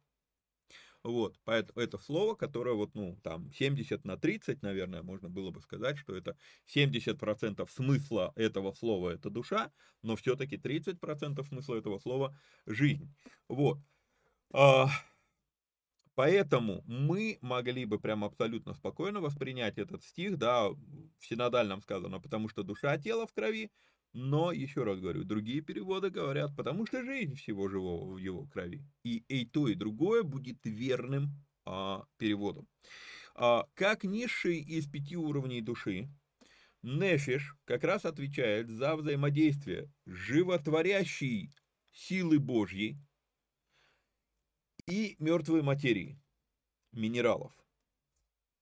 Вот, 1.05 1.39
поэтому 1.45 1.81
это 1.81 1.99
слово, 1.99 2.35
которое 2.35 2.75
вот, 2.75 2.95
ну, 2.95 3.21
там, 3.23 3.53
70 3.53 4.05
на 4.07 4.17
30, 4.17 4.63
наверное, 4.63 5.03
можно 5.03 5.29
было 5.29 5.51
бы 5.51 5.61
сказать, 5.61 5.99
что 5.99 6.17
это 6.17 6.37
70% 6.67 7.69
смысла 7.71 8.33
этого 8.37 8.73
слова– 8.73 9.11
это 9.15 9.29
душа, 9.29 9.71
но 10.03 10.17
все-таки 10.17 10.57
30% 10.57 11.47
смысла 11.47 11.77
этого 11.77 11.99
слова– 11.99 12.37
жизнь. 12.67 13.15
Вот. 13.49 13.79
Поэтому 16.14 16.83
мы 16.87 17.38
могли 17.40 17.85
бы 17.87 17.98
прям 17.98 18.24
абсолютно 18.24 18.74
спокойно 18.74 19.20
воспринять 19.20 19.79
этот 19.79 20.05
стих, 20.05 20.38
да, 20.38 20.68
в 20.68 20.79
синодальном 21.20 21.83
сказано, 21.83 22.20
потому 22.20 22.48
что 22.48 22.62
душа 22.62 22.96
тела 22.98 23.27
в 23.27 23.33
крови, 23.33 23.70
но, 24.12 24.53
еще 24.53 24.85
раз 24.85 25.00
говорю, 25.00 25.24
другие 25.24 25.61
переводы 25.61 26.09
говорят, 26.11 26.55
потому 26.57 26.87
что 26.87 27.03
жизнь 27.03 27.35
всего 27.35 27.68
живого 27.68 28.14
в 28.14 28.18
его 28.18 28.46
крови. 28.46 28.85
И, 29.03 29.24
и 29.27 29.44
то, 29.44 29.66
и 29.66 29.74
другое 29.74 30.22
будет 30.22 30.59
верным 30.62 31.31
а, 31.64 32.05
переводом. 32.16 32.68
А, 33.35 33.66
как 33.74 34.05
низший 34.05 34.61
из 34.61 34.87
пяти 34.87 35.16
уровней 35.16 35.62
души, 35.62 36.09
Нефиш 36.83 37.57
как 37.64 37.83
раз 37.83 38.05
отвечает 38.05 38.68
за 38.68 38.94
взаимодействие 38.94 39.90
животворящей 40.07 41.50
силы 41.92 42.38
Божьей 42.38 42.98
и 44.87 45.16
мертвой 45.18 45.62
материи, 45.62 46.20
минералов. 46.92 47.53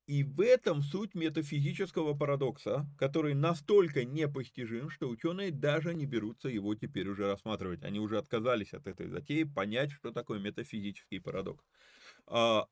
И 0.06 0.24
в 0.24 0.40
этом 0.40 0.82
суть 0.82 1.14
метафизического 1.14 2.14
парадокса, 2.14 2.86
который 2.98 3.34
настолько 3.34 4.04
непостижим, 4.04 4.90
что 4.90 5.08
ученые 5.08 5.52
даже 5.52 5.94
не 5.94 6.06
берутся 6.06 6.48
его 6.48 6.74
теперь 6.74 7.08
уже 7.08 7.26
рассматривать. 7.26 7.84
Они 7.84 8.00
уже 8.00 8.18
отказались 8.18 8.74
от 8.74 8.86
этой 8.88 9.08
затеи 9.08 9.44
понять, 9.44 9.92
что 9.92 10.10
такое 10.10 10.40
метафизический 10.40 11.20
парадокс. 11.20 11.64
А, 12.26 12.66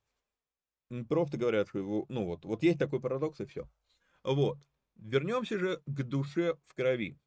просто 1.09 1.39
говорят, 1.39 1.69
что 1.69 1.79
его, 1.79 2.05
ну 2.09 2.25
вот, 2.25 2.45
вот 2.45 2.65
есть 2.65 2.79
такой 2.79 3.01
парадокс 3.01 3.41
и 3.41 3.47
все. 3.47 3.69
Вот. 4.25 4.59
Вернемся 4.97 5.59
же 5.59 5.81
к 5.87 6.03
душе 6.03 6.57
в 6.65 6.75
крови. 6.75 7.19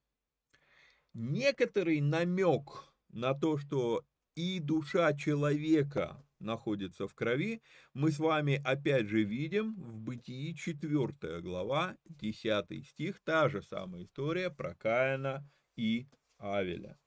Некоторый 1.14 2.02
намек 2.02 2.94
на 3.10 3.34
то, 3.34 3.58
что 3.58 4.04
и 4.36 4.60
душа 4.60 5.14
человека 5.14 6.24
находится 6.40 7.08
в 7.08 7.14
крови, 7.14 7.62
мы 7.94 8.12
с 8.12 8.20
вами 8.20 8.62
опять 8.64 9.08
же 9.08 9.24
видим 9.24 9.76
в 9.76 10.00
Бытии 10.00 10.54
4 10.56 11.42
глава, 11.42 11.96
10 12.06 12.88
стих, 12.88 13.22
та 13.24 13.50
же 13.50 13.62
самая 13.62 14.04
история 14.04 14.50
про 14.50 14.76
Каина 14.76 15.50
и 15.76 16.08
Авеля. 16.38 16.98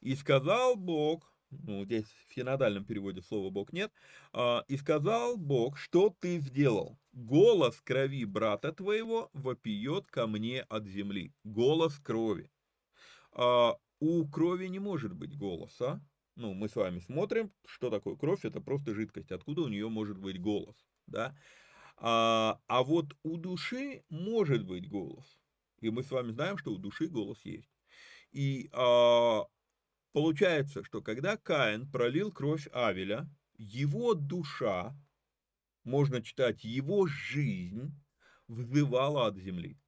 «И 0.00 0.14
сказал 0.14 0.76
Бог, 0.76 1.34
ну, 1.50 1.84
здесь 1.84 2.06
в 2.28 2.34
синодальном 2.34 2.84
переводе 2.84 3.22
слова 3.22 3.50
«Бог» 3.50 3.72
нет, 3.72 3.92
а, 4.32 4.64
«И 4.68 4.76
сказал 4.76 5.36
Бог, 5.36 5.78
что 5.78 6.14
ты 6.20 6.38
сделал? 6.38 6.98
Голос 7.12 7.80
крови 7.80 8.24
брата 8.24 8.72
твоего 8.72 9.30
вопиет 9.32 10.06
ко 10.06 10.26
мне 10.26 10.62
от 10.62 10.86
земли». 10.86 11.32
Голос 11.44 11.98
крови. 11.98 12.50
А, 13.32 13.76
у 14.00 14.28
крови 14.28 14.66
не 14.66 14.78
может 14.78 15.14
быть 15.14 15.36
голоса, 15.36 16.00
ну, 16.36 16.52
мы 16.52 16.68
с 16.68 16.76
вами 16.76 17.00
смотрим, 17.00 17.50
что 17.64 17.90
такое 17.90 18.16
кровь, 18.16 18.44
это 18.44 18.60
просто 18.60 18.94
жидкость, 18.94 19.32
откуда 19.32 19.62
у 19.62 19.68
нее 19.68 19.88
может 19.88 20.18
быть 20.18 20.40
голос, 20.40 20.76
да. 21.06 21.36
А, 21.96 22.60
а 22.66 22.82
вот 22.82 23.16
у 23.22 23.38
души 23.38 24.04
может 24.10 24.64
быть 24.64 24.88
голос, 24.88 25.38
и 25.80 25.90
мы 25.90 26.02
с 26.02 26.10
вами 26.10 26.32
знаем, 26.32 26.58
что 26.58 26.72
у 26.72 26.78
души 26.78 27.08
голос 27.08 27.40
есть. 27.44 27.70
И 28.32 28.68
а, 28.72 29.46
получается, 30.12 30.84
что 30.84 31.00
когда 31.00 31.38
Каин 31.38 31.90
пролил 31.90 32.30
кровь 32.30 32.68
Авеля, 32.72 33.28
его 33.56 34.12
душа, 34.12 34.94
можно 35.84 36.20
читать, 36.20 36.64
его 36.64 37.06
жизнь 37.06 37.94
взывала 38.46 39.26
от 39.26 39.38
земли. 39.38 39.78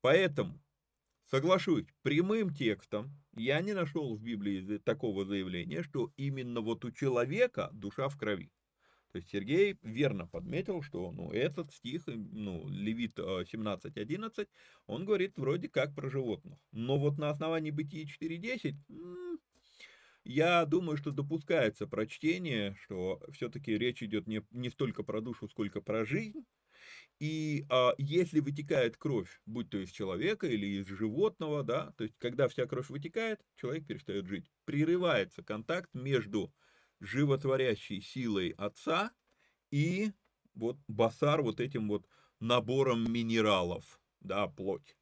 Поэтому, 0.00 0.62
соглашусь, 1.26 1.86
прямым 2.02 2.54
текстом 2.54 3.14
я 3.38 3.60
не 3.60 3.72
нашел 3.72 4.16
в 4.16 4.22
Библии 4.22 4.78
такого 4.78 5.24
заявления, 5.24 5.82
что 5.82 6.12
именно 6.16 6.60
вот 6.60 6.84
у 6.84 6.90
человека 6.90 7.70
душа 7.72 8.08
в 8.08 8.16
крови. 8.16 8.50
То 9.12 9.18
есть 9.18 9.30
Сергей 9.30 9.78
верно 9.82 10.26
подметил, 10.26 10.82
что 10.82 11.10
ну, 11.12 11.32
этот 11.32 11.72
стих, 11.72 12.02
ну, 12.06 12.68
Левит 12.68 13.18
17.11, 13.18 14.32
э, 14.36 14.46
он 14.86 15.06
говорит 15.06 15.38
вроде 15.38 15.68
как 15.68 15.94
про 15.94 16.10
животных. 16.10 16.58
Но 16.72 16.98
вот 16.98 17.16
на 17.16 17.30
основании 17.30 17.70
Бытия 17.70 18.04
4.10 18.04 18.74
я 20.24 20.66
думаю, 20.66 20.98
что 20.98 21.10
допускается 21.10 21.86
прочтение, 21.86 22.76
что 22.82 23.22
все-таки 23.32 23.78
речь 23.78 24.02
идет 24.02 24.26
не, 24.26 24.42
не 24.50 24.68
столько 24.68 25.02
про 25.02 25.22
душу, 25.22 25.48
сколько 25.48 25.80
про 25.80 26.04
жизнь. 26.04 26.44
И 27.18 27.66
а, 27.68 27.94
если 27.98 28.40
вытекает 28.40 28.96
кровь, 28.96 29.40
будь 29.44 29.70
то 29.70 29.78
из 29.78 29.90
человека 29.90 30.46
или 30.46 30.66
из 30.66 30.86
животного, 30.86 31.64
да, 31.64 31.92
то 31.96 32.04
есть 32.04 32.16
когда 32.18 32.48
вся 32.48 32.66
кровь 32.66 32.90
вытекает, 32.90 33.40
человек 33.56 33.86
перестает 33.86 34.26
жить. 34.26 34.50
Прерывается 34.64 35.42
контакт 35.42 35.90
между 35.94 36.52
животворящей 37.00 38.00
силой 38.00 38.50
отца 38.50 39.12
и 39.70 40.12
вот 40.54 40.78
басар 40.86 41.42
вот 41.42 41.60
этим 41.60 41.88
вот 41.88 42.06
набором 42.40 43.10
минералов, 43.12 44.00
да, 44.20 44.46
плоть. 44.46 44.96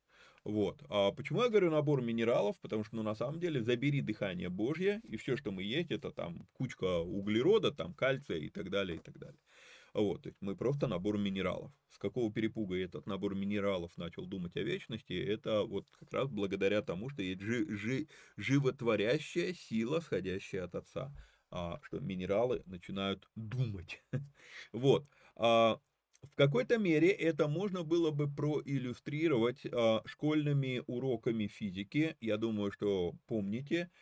Вот. 0.45 0.81
А 0.89 1.11
почему 1.11 1.43
я 1.43 1.49
говорю 1.49 1.73
набор 1.73 2.03
минералов? 2.03 2.57
Потому 2.61 2.85
что, 2.85 2.95
ну, 2.95 3.03
на 3.03 3.17
самом 3.17 3.41
деле, 3.41 3.61
забери 3.63 4.01
дыхание 4.01 4.49
Божье, 4.49 5.01
и 5.03 5.17
все, 5.17 5.37
что 5.37 5.51
мы 5.51 5.65
есть, 5.65 5.91
это 5.91 6.13
там 6.13 6.47
кучка 6.53 7.01
углерода, 7.01 7.73
там 7.73 7.93
кальция 7.95 8.39
и 8.39 8.49
так 8.49 8.71
далее, 8.71 8.99
и 8.99 9.01
так 9.01 9.19
далее. 9.19 9.41
Вот, 9.97 10.23
то 10.25 10.29
есть 10.29 10.37
мы 10.43 10.55
просто 10.55 10.89
набор 10.89 11.17
минералов. 11.17 11.73
С 11.89 11.97
какого 11.97 12.31
перепуга 12.31 12.77
этот 12.77 13.07
набор 13.07 13.35
минералов 13.35 13.97
начал 13.97 14.27
думать 14.27 14.55
о 14.57 14.61
вечности, 14.61 15.15
это 15.15 15.63
вот 15.65 15.87
как 15.99 16.13
раз 16.13 16.29
благодаря 16.29 16.83
тому, 16.83 17.09
что 17.09 17.23
есть 17.23 17.41
жи 17.41 17.65
жи 17.75 18.07
животворящая 18.37 19.55
сила, 19.55 20.01
сходящая 20.01 20.65
от 20.65 20.75
Отца, 20.75 21.15
а, 21.51 21.81
что 21.83 22.01
минералы 22.01 22.63
начинают 22.67 23.27
думать. 23.37 24.03
вот. 24.75 25.09
А, 25.35 25.81
в 26.23 26.35
какой-то 26.35 26.77
мере 26.77 27.09
это 27.09 27.49
можно 27.49 27.83
было 27.83 28.11
бы 28.11 28.31
проиллюстрировать 28.31 29.65
а, 29.73 30.03
школьными 30.05 30.83
уроками 30.87 31.47
физики. 31.47 32.17
Я 32.21 32.37
думаю, 32.37 32.71
что 32.71 33.15
помните, 33.27 33.85
а, 33.85 33.97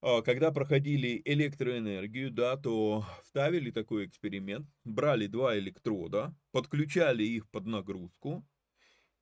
когда 0.00 0.52
проходили 0.52 1.20
электроэнергию, 1.24 2.30
да, 2.30 2.56
то 2.56 3.04
ставили 3.24 3.70
такой 3.70 4.06
эксперимент, 4.06 4.66
брали 4.84 5.26
два 5.26 5.58
электрода, 5.58 6.34
подключали 6.52 7.24
их 7.24 7.50
под 7.50 7.66
нагрузку, 7.66 8.46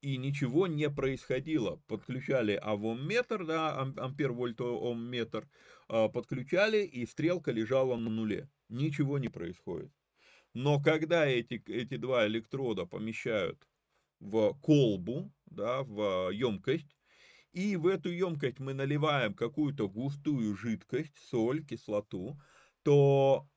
и 0.02 0.18
ничего 0.18 0.66
не 0.66 0.90
происходило. 0.90 1.82
Подключали 1.86 2.52
авомметр, 2.52 3.44
да, 3.44 3.80
ампер-вольт 3.96 4.60
омметр, 4.60 5.48
а, 5.88 6.08
подключали, 6.08 6.84
и 6.84 7.06
стрелка 7.06 7.50
лежала 7.50 7.96
на 7.96 8.10
нуле. 8.10 8.48
Ничего 8.68 9.18
не 9.18 9.28
происходит. 9.28 9.90
Но 10.54 10.80
когда 10.80 11.26
эти, 11.26 11.62
эти 11.66 11.96
два 11.96 12.26
электрода 12.26 12.86
помещают 12.86 13.66
в 14.20 14.54
колбу, 14.62 15.32
да, 15.46 15.82
в 15.82 16.30
емкость, 16.30 16.95
и 17.56 17.76
в 17.76 17.86
эту 17.86 18.10
емкость 18.10 18.60
мы 18.60 18.74
наливаем 18.74 19.32
какую-то 19.32 19.88
густую 19.88 20.54
жидкость, 20.54 21.16
соль, 21.16 21.64
кислоту, 21.64 22.38
то 22.82 23.48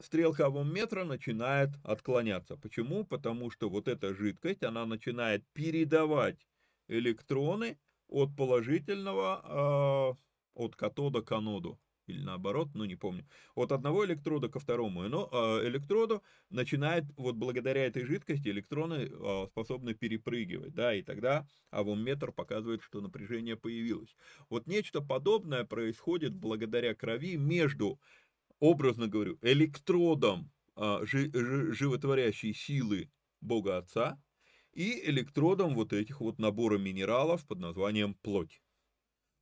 стрелка 0.00 0.48
метра 0.48 1.04
начинает 1.04 1.68
отклоняться. 1.84 2.56
Почему? 2.56 3.04
Потому 3.04 3.50
что 3.50 3.68
вот 3.68 3.88
эта 3.88 4.14
жидкость, 4.14 4.62
она 4.62 4.86
начинает 4.86 5.44
передавать 5.52 6.46
электроны 6.88 7.78
от 8.08 8.34
положительного, 8.34 10.16
э, 10.56 10.60
от 10.62 10.74
катода 10.74 11.20
к 11.20 11.30
аноду 11.32 11.78
или 12.06 12.20
наоборот, 12.20 12.70
ну 12.74 12.84
не 12.84 12.96
помню, 12.96 13.26
от 13.54 13.72
одного 13.72 14.04
электрода 14.04 14.48
ко 14.48 14.58
второму 14.58 15.02
но, 15.08 15.28
э, 15.32 15.68
электроду 15.68 16.22
начинает, 16.50 17.04
вот 17.16 17.36
благодаря 17.36 17.86
этой 17.86 18.04
жидкости 18.04 18.48
электроны 18.48 19.10
э, 19.10 19.46
способны 19.48 19.94
перепрыгивать, 19.94 20.74
да, 20.74 20.94
и 20.94 21.02
тогда 21.02 21.46
авомметр 21.70 22.32
показывает, 22.32 22.82
что 22.82 23.00
напряжение 23.00 23.56
появилось. 23.56 24.14
Вот 24.48 24.66
нечто 24.66 25.00
подобное 25.00 25.64
происходит 25.64 26.34
благодаря 26.34 26.94
крови 26.94 27.36
между, 27.36 28.00
образно 28.58 29.08
говорю, 29.08 29.38
электродом 29.42 30.50
э, 30.76 31.00
жи, 31.02 31.30
жи, 31.32 31.72
животворящей 31.72 32.54
силы 32.54 33.10
Бога 33.40 33.78
Отца 33.78 34.20
и 34.72 35.08
электродом 35.08 35.74
вот 35.74 35.92
этих 35.92 36.20
вот 36.20 36.38
набора 36.38 36.78
минералов 36.78 37.46
под 37.46 37.58
названием 37.58 38.14
плоть. 38.14 38.62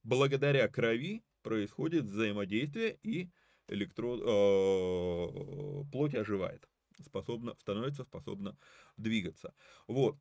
Благодаря 0.02 0.66
крови 0.68 1.22
происходит 1.42 2.04
взаимодействие, 2.04 2.98
и 3.02 3.30
электрод, 3.68 4.20
э, 4.22 5.90
плоть 5.92 6.14
оживает, 6.14 6.68
способна, 7.04 7.54
становится 7.60 8.04
способна 8.04 8.56
двигаться. 8.96 9.54
Вот. 9.86 10.16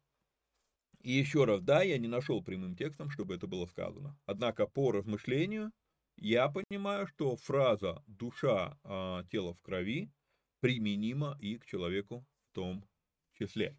И 1.01 1.11
еще 1.11 1.45
раз, 1.45 1.61
да, 1.61 1.81
я 1.81 1.97
не 1.97 2.07
нашел 2.07 2.43
прямым 2.43 2.75
текстом, 2.75 3.09
чтобы 3.09 3.35
это 3.35 3.47
было 3.47 3.65
сказано. 3.65 4.17
Однако 4.25 4.67
по 4.67 4.91
размышлению 4.91 5.71
я 6.17 6.49
понимаю, 6.49 7.07
что 7.07 7.37
фраза 7.37 8.03
«душа, 8.07 8.77
э, 8.83 9.23
тело 9.31 9.53
в 9.53 9.61
крови» 9.61 10.11
применимо 10.59 11.37
и 11.39 11.57
к 11.57 11.65
человеку 11.65 12.25
в 12.49 12.55
том 12.55 12.85
числе. 13.33 13.77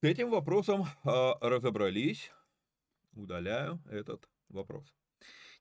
С 0.00 0.04
этим 0.04 0.30
вопросом 0.30 0.86
а, 1.04 1.38
разобрались. 1.40 2.32
Удаляю 3.12 3.80
этот 3.88 4.28
вопрос. 4.48 4.92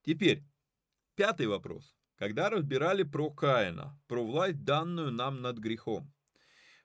Теперь, 0.04 0.44
пятый 1.16 1.48
вопрос. 1.48 1.96
Когда 2.16 2.50
разбирали 2.50 3.04
про 3.04 3.30
Каина, 3.32 4.00
про 4.08 4.24
власть, 4.24 4.64
данную 4.64 5.12
нам 5.12 5.42
над 5.42 5.58
грехом, 5.58 6.14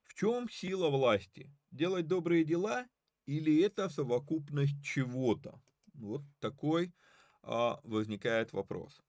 в 0.04 0.14
чем 0.14 0.48
сила 0.48 0.88
власти? 0.88 1.52
Делать 1.70 2.06
добрые 2.06 2.44
дела 2.44 2.86
или 3.26 3.62
это 3.62 3.88
совокупность 3.88 4.82
чего-то? 4.82 5.60
Вот 5.94 6.22
такой 6.40 6.94
а, 7.42 7.80
возникает 7.84 8.52
вопрос. 8.52 9.02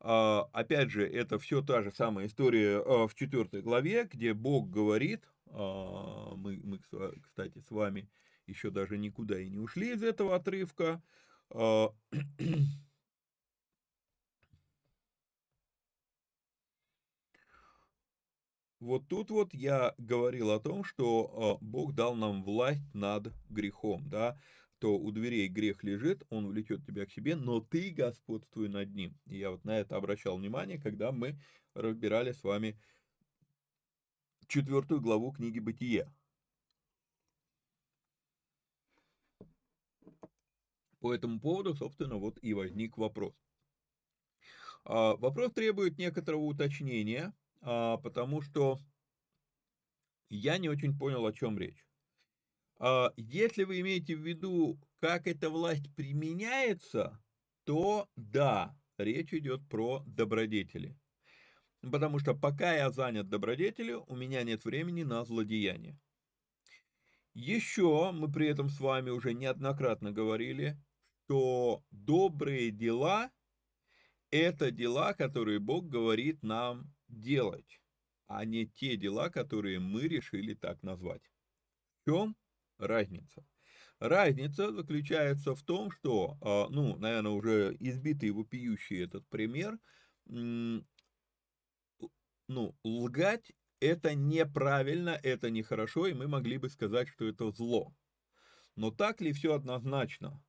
А, 0.00 0.48
опять 0.52 0.90
же, 0.90 1.06
это 1.08 1.38
все 1.38 1.62
та 1.62 1.82
же 1.82 1.90
самая 1.90 2.26
история 2.26 2.78
а, 2.78 3.08
в 3.08 3.14
четвертой 3.14 3.62
главе, 3.62 4.04
где 4.04 4.34
Бог 4.34 4.70
говорит, 4.70 5.28
а, 5.46 6.34
мы, 6.36 6.60
мы, 6.62 6.78
кстати, 7.22 7.60
с 7.60 7.70
вами 7.70 8.10
еще 8.46 8.70
даже 8.70 8.98
никуда 8.98 9.40
и 9.40 9.48
не 9.48 9.58
ушли 9.58 9.92
из 9.92 10.02
этого 10.02 10.36
отрывка, 10.36 11.02
а, 11.50 11.94
Вот 18.84 19.08
тут 19.08 19.30
вот 19.30 19.54
я 19.54 19.94
говорил 19.96 20.50
о 20.50 20.60
том, 20.60 20.84
что 20.84 21.58
э, 21.62 21.64
Бог 21.64 21.94
дал 21.94 22.14
нам 22.14 22.44
власть 22.44 22.92
над 22.92 23.32
грехом, 23.48 24.06
да, 24.10 24.38
то 24.78 24.98
у 24.98 25.10
дверей 25.10 25.48
грех 25.48 25.82
лежит, 25.82 26.22
он 26.28 26.48
влечет 26.48 26.84
тебя 26.84 27.06
к 27.06 27.10
себе, 27.10 27.34
но 27.34 27.60
ты 27.62 27.88
господствуй 27.88 28.68
над 28.68 28.94
ним. 28.94 29.18
И 29.24 29.38
я 29.38 29.52
вот 29.52 29.64
на 29.64 29.78
это 29.78 29.96
обращал 29.96 30.36
внимание, 30.36 30.78
когда 30.78 31.12
мы 31.12 31.38
разбирали 31.72 32.32
с 32.32 32.44
вами 32.44 32.78
четвертую 34.48 35.00
главу 35.00 35.32
книги 35.32 35.60
«Бытие». 35.60 36.12
По 41.00 41.14
этому 41.14 41.40
поводу, 41.40 41.74
собственно, 41.74 42.16
вот 42.16 42.38
и 42.42 42.52
возник 42.52 42.98
вопрос. 42.98 43.34
А, 44.84 45.16
вопрос 45.16 45.54
требует 45.54 45.96
некоторого 45.96 46.42
уточнения, 46.42 47.32
а, 47.32 47.43
потому 47.64 48.42
что 48.42 48.78
я 50.28 50.58
не 50.58 50.68
очень 50.68 50.96
понял, 50.96 51.26
о 51.26 51.32
чем 51.32 51.58
речь. 51.58 51.86
А, 52.78 53.12
если 53.16 53.64
вы 53.64 53.80
имеете 53.80 54.16
в 54.16 54.20
виду, 54.20 54.80
как 55.00 55.26
эта 55.26 55.50
власть 55.50 55.94
применяется, 55.94 57.22
то 57.64 58.08
да, 58.16 58.76
речь 58.98 59.32
идет 59.32 59.66
про 59.68 60.02
добродетели. 60.06 60.96
Потому 61.80 62.18
что 62.18 62.34
пока 62.34 62.74
я 62.74 62.90
занят 62.90 63.28
добродетелью, 63.28 64.04
у 64.08 64.16
меня 64.16 64.42
нет 64.42 64.64
времени 64.64 65.02
на 65.02 65.24
злодеяние. 65.24 65.98
Еще 67.34 68.12
мы 68.12 68.30
при 68.30 68.48
этом 68.48 68.68
с 68.68 68.78
вами 68.80 69.10
уже 69.10 69.34
неоднократно 69.34 70.12
говорили, 70.12 70.78
что 71.24 71.84
добрые 71.90 72.70
дела– 72.70 73.30
это 74.30 74.70
дела, 74.70 75.14
которые 75.14 75.58
Бог 75.58 75.88
говорит 75.88 76.42
нам 76.42 76.93
делать, 77.08 77.80
а 78.26 78.44
не 78.44 78.66
те 78.66 78.96
дела, 78.96 79.28
которые 79.30 79.78
мы 79.80 80.08
решили 80.08 80.54
так 80.54 80.82
назвать. 80.82 81.22
В 82.02 82.10
чем 82.10 82.36
разница? 82.78 83.46
Разница 84.00 84.72
заключается 84.72 85.54
в 85.54 85.62
том, 85.62 85.90
что, 85.90 86.36
а, 86.40 86.68
ну, 86.68 86.96
наверное, 86.96 87.32
уже 87.32 87.76
избитый 87.78 88.30
вопиющий 88.30 89.02
этот 89.04 89.26
пример, 89.28 89.78
ну, 90.26 90.84
лгать 92.84 93.52
это 93.80 94.14
неправильно, 94.14 95.18
это 95.22 95.50
нехорошо, 95.50 96.06
и 96.06 96.14
мы 96.14 96.26
могли 96.28 96.58
бы 96.58 96.68
сказать, 96.68 97.08
что 97.08 97.26
это 97.26 97.50
зло. 97.50 97.94
Но 98.76 98.90
так 98.90 99.20
ли 99.20 99.32
все 99.32 99.54
однозначно? 99.54 100.42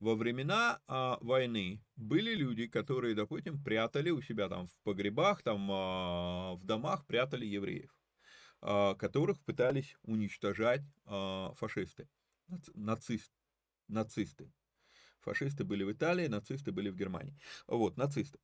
Во 0.00 0.14
времена 0.14 0.80
а, 0.86 1.18
войны 1.20 1.84
были 1.94 2.34
люди, 2.34 2.66
которые, 2.66 3.14
допустим, 3.14 3.62
прятали 3.62 4.08
у 4.08 4.22
себя 4.22 4.48
там 4.48 4.66
в 4.66 4.74
погребах, 4.82 5.42
там 5.42 5.70
а, 5.70 6.54
в 6.54 6.64
домах 6.64 7.04
прятали 7.04 7.44
евреев, 7.44 7.94
а, 8.62 8.94
которых 8.94 9.38
пытались 9.44 9.94
уничтожать 10.02 10.80
а, 11.04 11.52
фашисты, 11.52 12.08
нацист, 12.74 13.30
нацисты. 13.88 14.50
Фашисты 15.20 15.64
были 15.64 15.84
в 15.84 15.92
Италии, 15.92 16.28
нацисты 16.28 16.72
были 16.72 16.88
в 16.88 16.96
Германии. 16.96 17.38
Вот, 17.66 17.98
нацисты. 17.98 18.38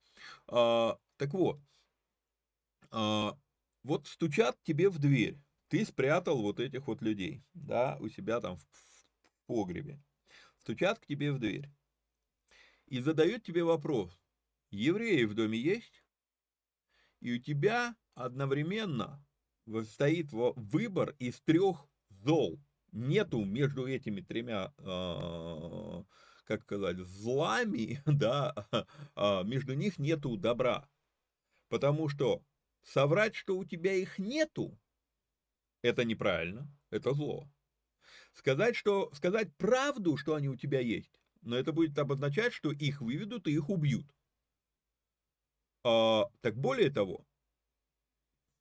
А, 0.48 0.98
так 1.16 1.32
вот, 1.32 1.58
а, 2.90 3.34
вот 3.82 4.06
стучат 4.08 4.62
тебе 4.62 4.90
в 4.90 4.98
дверь, 4.98 5.40
ты 5.68 5.86
спрятал 5.86 6.42
вот 6.42 6.60
этих 6.60 6.86
вот 6.86 7.00
людей, 7.00 7.42
да, 7.54 7.96
у 8.00 8.10
себя 8.10 8.42
там 8.42 8.56
в, 8.58 8.60
в 8.60 9.46
погребе 9.46 9.98
стучат 10.66 10.98
к 10.98 11.06
тебе 11.06 11.30
в 11.30 11.38
дверь 11.38 11.70
и 12.86 12.98
задают 12.98 13.44
тебе 13.44 13.62
вопрос, 13.62 14.20
евреи 14.70 15.22
в 15.22 15.34
доме 15.34 15.56
есть? 15.56 16.02
И 17.20 17.34
у 17.34 17.38
тебя 17.38 17.94
одновременно 18.14 19.24
стоит 19.84 20.32
выбор 20.32 21.14
из 21.20 21.40
трех 21.42 21.86
зол. 22.10 22.60
Нету 22.90 23.44
между 23.44 23.86
этими 23.86 24.20
тремя, 24.20 24.72
э, 24.78 26.04
как 26.44 26.62
сказать, 26.62 26.96
злами, 26.98 28.02
да, 28.06 28.52
э, 28.72 29.44
между 29.44 29.74
них 29.74 29.98
нету 29.98 30.36
добра. 30.36 30.88
Потому 31.68 32.08
что 32.08 32.42
соврать, 32.82 33.36
что 33.36 33.56
у 33.56 33.64
тебя 33.64 33.92
их 33.92 34.18
нету, 34.18 34.76
это 35.82 36.04
неправильно, 36.04 36.68
это 36.90 37.14
зло. 37.14 37.48
Сказать, 38.36 38.76
что, 38.76 39.10
сказать 39.14 39.56
правду, 39.56 40.18
что 40.18 40.34
они 40.34 40.50
у 40.50 40.56
тебя 40.56 40.78
есть, 40.78 41.10
но 41.40 41.56
это 41.56 41.72
будет 41.72 41.98
обозначать, 41.98 42.52
что 42.52 42.70
их 42.70 43.00
выведут 43.00 43.48
и 43.48 43.52
их 43.52 43.70
убьют. 43.70 44.06
А, 45.82 46.26
так 46.42 46.54
более 46.54 46.90
того, 46.90 47.24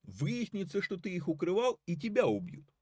выяснится, 0.04 0.82
что 0.82 0.96
ты 0.96 1.14
их 1.14 1.28
укрывал, 1.28 1.82
и 1.86 1.98
тебя 1.98 2.26
убьют. 2.26 2.74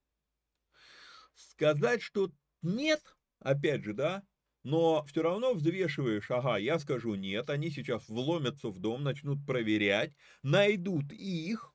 Сказать, 1.33 2.03
что 2.03 2.31
нет, 2.61 3.01
опять 3.39 3.83
же, 3.83 3.93
да, 3.93 4.21
но 4.61 5.03
все 5.05 5.23
равно 5.23 5.55
взвешиваешь, 5.55 6.29
ага, 6.29 6.57
я 6.57 6.77
скажу 6.77 7.15
нет, 7.15 7.49
они 7.49 7.71
сейчас 7.71 8.07
вломятся 8.07 8.69
в 8.69 8.77
дом, 8.77 9.01
начнут 9.03 9.43
проверять, 9.47 10.13
найдут 10.43 11.11
их, 11.11 11.73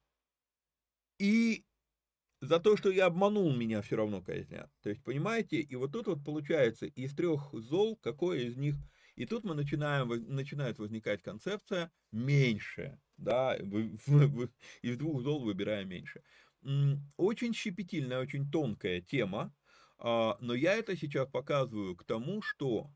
и 1.19 1.65
за 2.41 2.61
то, 2.61 2.77
что 2.77 2.91
я 2.91 3.07
обманул, 3.07 3.55
меня 3.55 3.83
все 3.83 3.97
равно 3.97 4.23
казнят. 4.23 4.71
То 4.83 4.91
есть, 4.91 5.03
понимаете, 5.03 5.61
и 5.61 5.77
вот 5.77 5.93
тут 5.93 6.07
вот 6.07 6.25
получается 6.25 6.87
из 6.87 7.15
трех 7.15 7.53
зол, 7.53 7.97
какое 7.97 8.41
из 8.41 8.57
них... 8.57 8.77
И 9.17 9.27
тут 9.27 9.45
мы 9.45 9.55
начинаем, 9.55 10.09
начинает 10.33 10.79
возникать 10.79 11.23
концепция 11.23 11.91
меньше, 12.13 13.01
да, 13.17 13.57
из 13.57 14.97
двух 14.97 15.23
зол 15.23 15.43
выбирая 15.43 15.85
меньше. 15.85 16.23
Очень 17.17 17.53
щепетильная, 17.53 18.21
очень 18.21 18.49
тонкая 18.51 19.01
тема, 19.01 19.53
а, 19.99 20.37
но 20.41 20.55
я 20.55 20.75
это 20.75 20.97
сейчас 20.97 21.29
показываю 21.29 21.97
к 21.97 22.05
тому, 22.05 22.43
что 22.43 22.93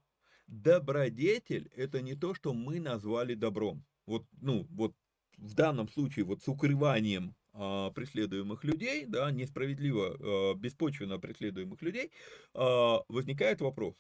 добродетель– 0.46 1.70
это 1.76 2.02
не 2.02 2.14
то, 2.14 2.34
что 2.34 2.52
мы 2.52 2.78
назвали 2.78 3.34
добром. 3.34 3.84
Вот, 4.06 4.26
ну, 4.40 4.66
вот 4.70 4.94
в 5.38 5.54
данном 5.54 5.88
случае 5.88 6.24
вот 6.24 6.42
с 6.42 6.48
укрыванием 6.48 7.34
преследуемых 7.52 8.64
людей, 8.64 9.04
да, 9.06 9.30
несправедливо, 9.30 10.16
а, 10.18 10.54
беспочвенно 10.54 11.18
преследуемых 11.18 11.82
людей, 11.82 12.10
а, 12.54 13.02
возникает 13.08 13.60
вопрос, 13.60 13.94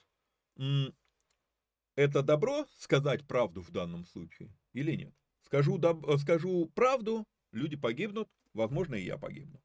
это 1.94 2.22
добро 2.22 2.66
сказать 2.78 3.26
правду 3.26 3.60
в 3.60 3.70
данном 3.70 4.06
случае 4.06 4.50
или 4.72 4.94
нет? 4.94 5.14
Скажу, 5.42 5.76
доб, 5.76 6.06
скажу 6.18 6.70
правду, 6.74 7.26
люди 7.52 7.76
погибнут, 7.76 8.28
возможно, 8.54 8.94
и 8.94 9.04
я 9.04 9.18
погибну. 9.18 9.60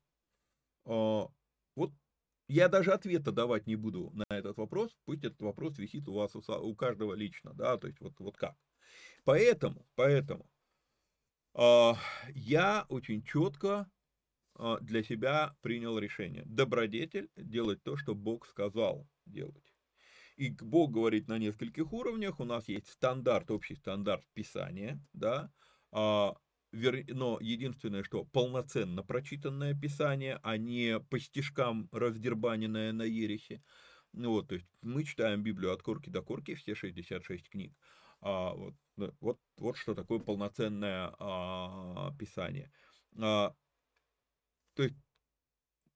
Вот 0.83 1.91
я 2.49 2.69
даже 2.69 2.91
ответа 2.91 3.31
давать 3.31 3.67
не 3.67 3.75
буду 3.75 4.11
на 4.13 4.25
этот 4.29 4.57
вопрос, 4.57 4.95
пусть 5.05 5.23
этот 5.23 5.41
вопрос 5.41 5.77
висит 5.77 6.07
у 6.07 6.13
вас 6.13 6.35
у, 6.35 6.75
каждого 6.75 7.13
лично, 7.13 7.53
да, 7.53 7.77
то 7.77 7.87
есть 7.87 7.99
вот, 7.99 8.13
вот 8.19 8.37
как. 8.37 8.55
Поэтому, 9.25 9.85
поэтому 9.95 10.43
а, 10.43 10.56
я 11.57 12.85
очень 12.89 13.23
четко 13.23 13.89
а, 14.57 14.79
для 14.79 15.03
себя 15.03 15.55
принял 15.61 15.97
решение. 15.99 16.43
Добродетель 16.45 17.29
делать 17.35 17.83
то, 17.83 17.95
что 17.95 18.15
Бог 18.15 18.47
сказал 18.47 19.07
делать. 19.25 19.73
И 20.35 20.49
Бог 20.49 20.91
говорит 20.91 21.27
на 21.27 21.37
нескольких 21.37 21.93
уровнях. 21.93 22.39
У 22.39 22.45
нас 22.45 22.67
есть 22.67 22.89
стандарт, 22.89 23.51
общий 23.51 23.75
стандарт 23.75 24.23
Писания, 24.33 24.99
да, 25.13 25.51
а, 25.91 26.35
но 26.71 27.37
единственное, 27.39 28.03
что 28.03 28.25
полноценно 28.25 29.03
прочитанное 29.03 29.73
Писание, 29.73 30.39
а 30.43 30.57
не 30.57 30.99
по 30.99 31.19
стишкам 31.19 31.87
раздербаненное 31.91 32.91
на 32.93 33.03
ереси. 33.03 33.63
Ну 34.13 34.31
вот, 34.31 34.49
то 34.49 34.55
есть 34.55 34.67
мы 34.81 35.03
читаем 35.03 35.43
Библию 35.43 35.71
от 35.71 35.83
корки 35.83 36.09
до 36.09 36.21
корки, 36.21 36.55
все 36.55 36.75
66 36.75 37.49
книг. 37.49 37.73
А, 38.21 38.53
вот, 38.53 38.73
вот, 39.19 39.39
вот 39.57 39.77
что 39.77 39.93
такое 39.95 40.19
полноценное 40.19 41.13
а, 41.19 42.13
писание. 42.17 42.71
А, 43.19 43.53
То 44.73 44.83
есть 44.83 44.95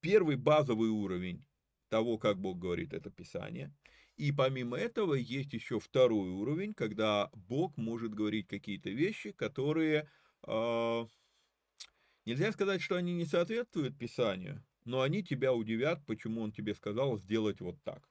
первый 0.01 0.35
базовый 0.35 0.89
уровень 0.89 1.45
того, 1.89 2.17
как 2.17 2.39
Бог 2.39 2.57
говорит, 2.57 2.93
это 2.93 3.09
Писание. 3.09 3.73
И 4.17 4.31
помимо 4.31 4.77
этого 4.77 5.13
есть 5.13 5.53
еще 5.53 5.79
второй 5.79 6.29
уровень, 6.29 6.73
когда 6.73 7.29
Бог 7.33 7.77
может 7.77 8.13
говорить 8.13 8.47
какие-то 8.47 8.89
вещи, 8.89 9.31
которые 9.31 10.09
э, 10.47 11.05
нельзя 12.25 12.51
сказать, 12.51 12.81
что 12.81 12.95
они 12.95 13.13
не 13.13 13.25
соответствуют 13.25 13.97
Писанию, 13.97 14.63
но 14.85 15.01
они 15.01 15.23
тебя 15.23 15.53
удивят, 15.53 16.05
почему 16.05 16.41
Он 16.41 16.51
тебе 16.51 16.75
сказал 16.75 17.17
сделать 17.17 17.61
вот 17.61 17.81
так. 17.83 18.10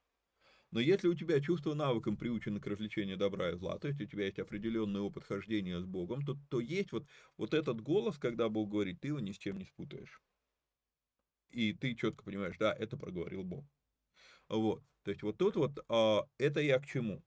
Но 0.70 0.78
если 0.78 1.08
у 1.08 1.14
тебя 1.14 1.40
чувство 1.40 1.74
навыком 1.74 2.16
приучено 2.16 2.60
к 2.60 2.66
развлечению 2.66 3.16
добра 3.16 3.50
и 3.50 3.56
зла, 3.56 3.78
то 3.78 3.88
есть 3.88 4.00
у 4.00 4.06
тебя 4.06 4.26
есть 4.26 4.38
определенный 4.38 5.00
опыт 5.00 5.24
хождения 5.24 5.80
с 5.80 5.84
Богом, 5.84 6.24
то, 6.24 6.36
то 6.48 6.60
есть 6.60 6.92
вот, 6.92 7.06
вот 7.36 7.54
этот 7.54 7.80
голос, 7.80 8.18
когда 8.18 8.48
Бог 8.48 8.70
говорит, 8.70 9.00
ты 9.00 9.08
его 9.08 9.20
ни 9.20 9.32
с 9.32 9.38
чем 9.38 9.58
не 9.58 9.64
спутаешь. 9.64 10.22
И 11.50 11.72
ты 11.72 11.94
четко 11.96 12.22
понимаешь, 12.22 12.56
да, 12.58 12.72
это 12.72 12.96
проговорил 12.96 13.42
Бог. 13.42 13.64
Вот. 14.48 14.84
То 15.02 15.10
есть 15.10 15.22
вот 15.22 15.38
тут 15.38 15.56
вот 15.56 15.84
а, 15.88 16.28
это 16.38 16.60
я 16.60 16.78
к 16.78 16.86
чему? 16.86 17.24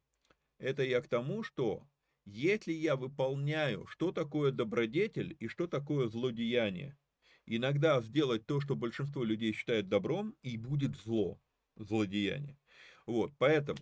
Это 0.57 0.83
я 0.83 1.01
к 1.01 1.09
тому, 1.09 1.43
что 1.43 1.85
если 2.25 2.71
я 2.71 2.95
выполняю, 2.95 3.85
что 3.87 4.13
такое 4.13 4.51
добродетель 4.51 5.35
и 5.39 5.49
что 5.49 5.67
такое 5.67 6.07
злодеяние, 6.07 6.97
иногда 7.45 8.01
сделать 8.01 8.45
то, 8.45 8.61
что 8.61 8.75
большинство 8.77 9.25
людей 9.25 9.51
считает 9.51 9.89
добром, 9.89 10.35
и 10.41 10.57
будет 10.57 10.95
зло, 10.95 11.41
злодеяние. 11.75 12.57
Вот, 13.05 13.33
поэтому 13.37 13.79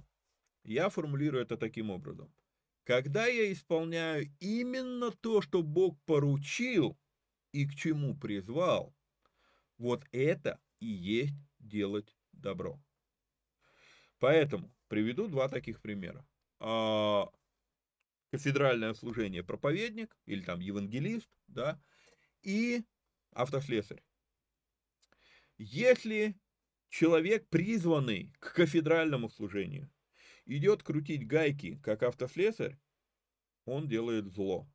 я 0.63 0.89
формулирую 0.89 1.43
это 1.43 1.57
таким 1.57 1.89
образом. 1.89 2.33
Когда 2.83 3.27
я 3.27 3.51
исполняю 3.51 4.33
именно 4.39 5.11
то, 5.11 5.41
что 5.41 5.61
Бог 5.61 5.99
поручил 6.05 6.97
и 7.51 7.67
к 7.67 7.75
чему 7.75 8.17
призвал, 8.17 8.95
вот 9.77 10.03
это 10.11 10.59
и 10.79 10.87
есть 10.87 11.35
делать 11.59 12.15
добро. 12.31 12.81
Поэтому 14.19 14.73
приведу 14.87 15.27
два 15.27 15.47
таких 15.47 15.81
примера. 15.81 16.25
А, 16.59 17.31
кафедральное 18.31 18.93
служение 18.93 19.43
проповедник 19.43 20.17
или 20.25 20.41
там 20.41 20.59
евангелист, 20.59 21.29
да, 21.47 21.81
и 22.41 22.83
автослесарь. 23.31 24.03
Если 25.57 26.35
человек, 26.91 27.47
призванный 27.47 28.31
к 28.39 28.53
кафедральному 28.53 29.29
служению, 29.29 29.89
идет 30.45 30.83
крутить 30.83 31.25
гайки, 31.25 31.79
как 31.81 32.03
автослесарь, 32.03 32.77
он 33.65 33.87
делает 33.87 34.27
зло. 34.27 34.69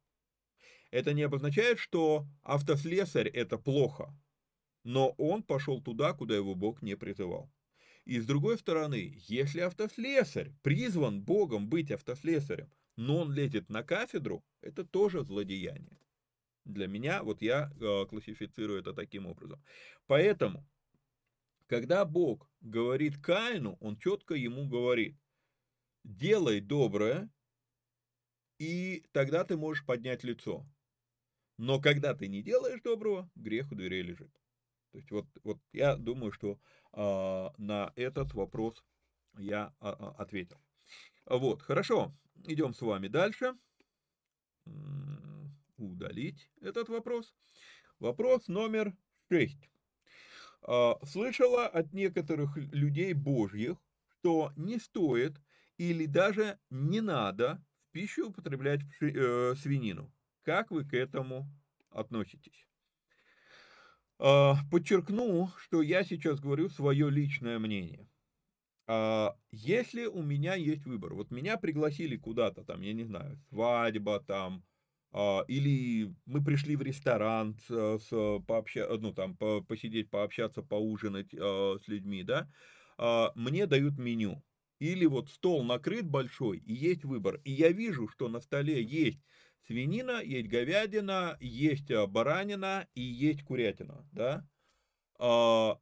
Это 0.91 1.13
не 1.13 1.23
обозначает, 1.23 1.79
что 1.79 2.27
автослесарь 2.43 3.29
это 3.29 3.59
плохо, 3.59 4.19
но 4.83 5.11
он 5.19 5.43
пошел 5.43 5.83
туда, 5.83 6.15
куда 6.15 6.35
его 6.35 6.55
Бог 6.55 6.81
не 6.81 6.97
призывал. 6.97 7.53
И 8.05 8.19
с 8.19 8.27
другой 8.27 8.57
стороны, 8.57 9.19
если 9.27 9.61
автослесарь 9.61 10.53
призван 10.63 11.23
Богом 11.23 11.69
быть 11.69 11.91
автослесарем, 11.91 12.73
но 12.97 13.19
он 13.19 13.33
летит 13.33 13.69
на 13.69 13.83
кафедру, 13.83 14.45
это 14.63 14.85
тоже 14.85 15.23
злодеяние. 15.23 15.99
Для 16.65 16.87
меня, 16.87 17.23
вот 17.23 17.43
я 17.43 17.71
э, 17.79 18.07
классифицирую 18.07 18.81
это 18.81 18.95
таким 18.95 19.27
образом. 19.27 19.63
Поэтому 20.07 20.67
когда 21.67 22.05
Бог 22.05 22.51
говорит 22.61 23.19
Каину, 23.19 23.77
он 23.81 23.97
четко 23.99 24.35
ему 24.35 24.69
говорит, 24.69 25.17
делай 26.05 26.61
доброе, 26.61 27.31
и 28.59 29.05
тогда 29.13 29.45
ты 29.45 29.57
можешь 29.57 29.85
поднять 29.85 30.25
лицо. 30.25 30.67
Но 31.59 31.81
когда 31.81 32.15
ты 32.15 32.29
не 32.29 32.43
делаешь 32.43 32.83
доброго, 32.83 33.31
грех 33.35 33.73
у 33.73 33.75
дверей 33.75 34.03
лежит. 34.03 34.33
То 34.93 34.99
есть 34.99 35.11
вот, 35.11 35.27
вот 35.43 35.59
я 35.73 35.97
думаю, 35.97 36.33
что 36.33 36.59
э, 36.93 37.51
на 37.59 37.93
этот 37.97 38.33
вопрос 38.35 38.85
я 39.39 39.75
э, 39.81 39.89
ответил. 40.19 40.61
Вот, 41.27 41.63
хорошо, 41.63 42.15
идем 42.45 42.73
с 42.73 42.81
вами 42.81 43.09
дальше. 43.09 43.55
Удалить 45.77 46.51
этот 46.61 46.89
вопрос. 46.89 47.35
Вопрос 47.99 48.49
номер 48.49 48.97
6. 49.29 49.69
А, 50.63 50.99
слышала 51.05 51.67
от 51.67 51.93
некоторых 51.93 52.57
людей 52.57 53.13
божьих, 53.13 53.77
что 54.19 54.53
не 54.57 54.79
стоит 54.79 55.41
или 55.79 56.07
даже 56.07 56.59
не 56.71 57.01
надо 57.01 57.63
в 57.89 57.93
пищу 57.93 58.29
употреблять 58.29 58.81
э, 59.01 59.55
свинину. 59.57 60.13
Как 60.43 60.71
вы 60.71 60.85
к 60.85 60.95
этому 60.95 61.49
относитесь? 61.91 62.67
А, 64.19 64.57
подчеркну, 64.71 65.51
что 65.59 65.83
я 65.83 66.03
сейчас 66.05 66.41
говорю 66.41 66.69
свое 66.69 67.11
личное 67.11 67.59
мнение. 67.59 68.09
А, 68.87 69.37
если 69.51 70.07
у 70.07 70.23
меня 70.23 70.55
есть 70.55 70.87
выбор, 70.87 71.15
вот 71.15 71.31
меня 71.31 71.57
пригласили 71.57 72.17
куда-то, 72.17 72.65
там, 72.65 72.81
я 72.83 72.93
не 72.93 73.05
знаю, 73.05 73.37
свадьба, 73.49 74.21
там, 74.21 74.65
или 75.49 76.15
мы 76.27 76.45
пришли 76.45 76.77
в 76.77 76.83
ресторан 76.83 77.57
с, 77.67 77.99
с 77.99 78.41
пообща, 78.47 78.87
ну 78.99 79.13
там 79.13 79.37
по, 79.37 79.63
посидеть, 79.63 80.11
пообщаться, 80.11 80.63
поужинать 80.63 81.33
э, 81.33 81.79
с 81.83 81.89
людьми, 81.89 82.23
да, 82.23 82.51
э, 82.99 83.29
мне 83.35 83.67
дают 83.67 83.99
меню. 83.99 84.43
Или 84.79 85.07
вот 85.07 85.31
стол 85.31 85.65
накрыт 85.65 86.07
большой, 86.07 86.59
и 86.59 86.75
есть 86.75 87.05
выбор. 87.05 87.41
И 87.45 87.51
я 87.51 87.71
вижу, 87.73 88.09
что 88.09 88.29
на 88.29 88.41
столе 88.41 88.83
есть 88.83 89.21
свинина, 89.67 90.23
есть 90.23 90.49
говядина, 90.49 91.39
есть 91.41 91.91
баранина 92.09 92.87
и 92.95 93.01
есть 93.01 93.43
курятина, 93.43 94.07
да. 94.13 94.47
Э, 95.19 95.77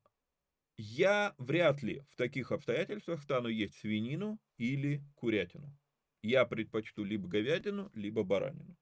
я 0.76 1.34
вряд 1.38 1.82
ли 1.82 2.02
в 2.08 2.16
таких 2.16 2.52
обстоятельствах 2.52 3.22
стану 3.22 3.48
есть 3.48 3.74
свинину 3.78 4.38
или 4.58 5.02
курятину. 5.16 5.76
Я 6.22 6.44
предпочту 6.46 7.04
либо 7.04 7.28
говядину, 7.28 7.90
либо 7.94 8.22
баранину. 8.22 8.76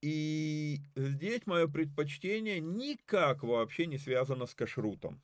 И 0.00 0.78
здесь 0.94 1.44
мое 1.46 1.66
предпочтение 1.66 2.60
никак 2.60 3.42
вообще 3.42 3.86
не 3.86 3.98
связано 3.98 4.46
с 4.46 4.54
кашрутом. 4.54 5.22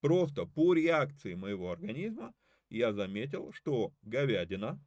Просто 0.00 0.46
по 0.46 0.74
реакции 0.74 1.34
моего 1.34 1.72
организма 1.72 2.34
я 2.68 2.92
заметил, 2.92 3.52
что 3.52 3.92
говядина 4.02 4.80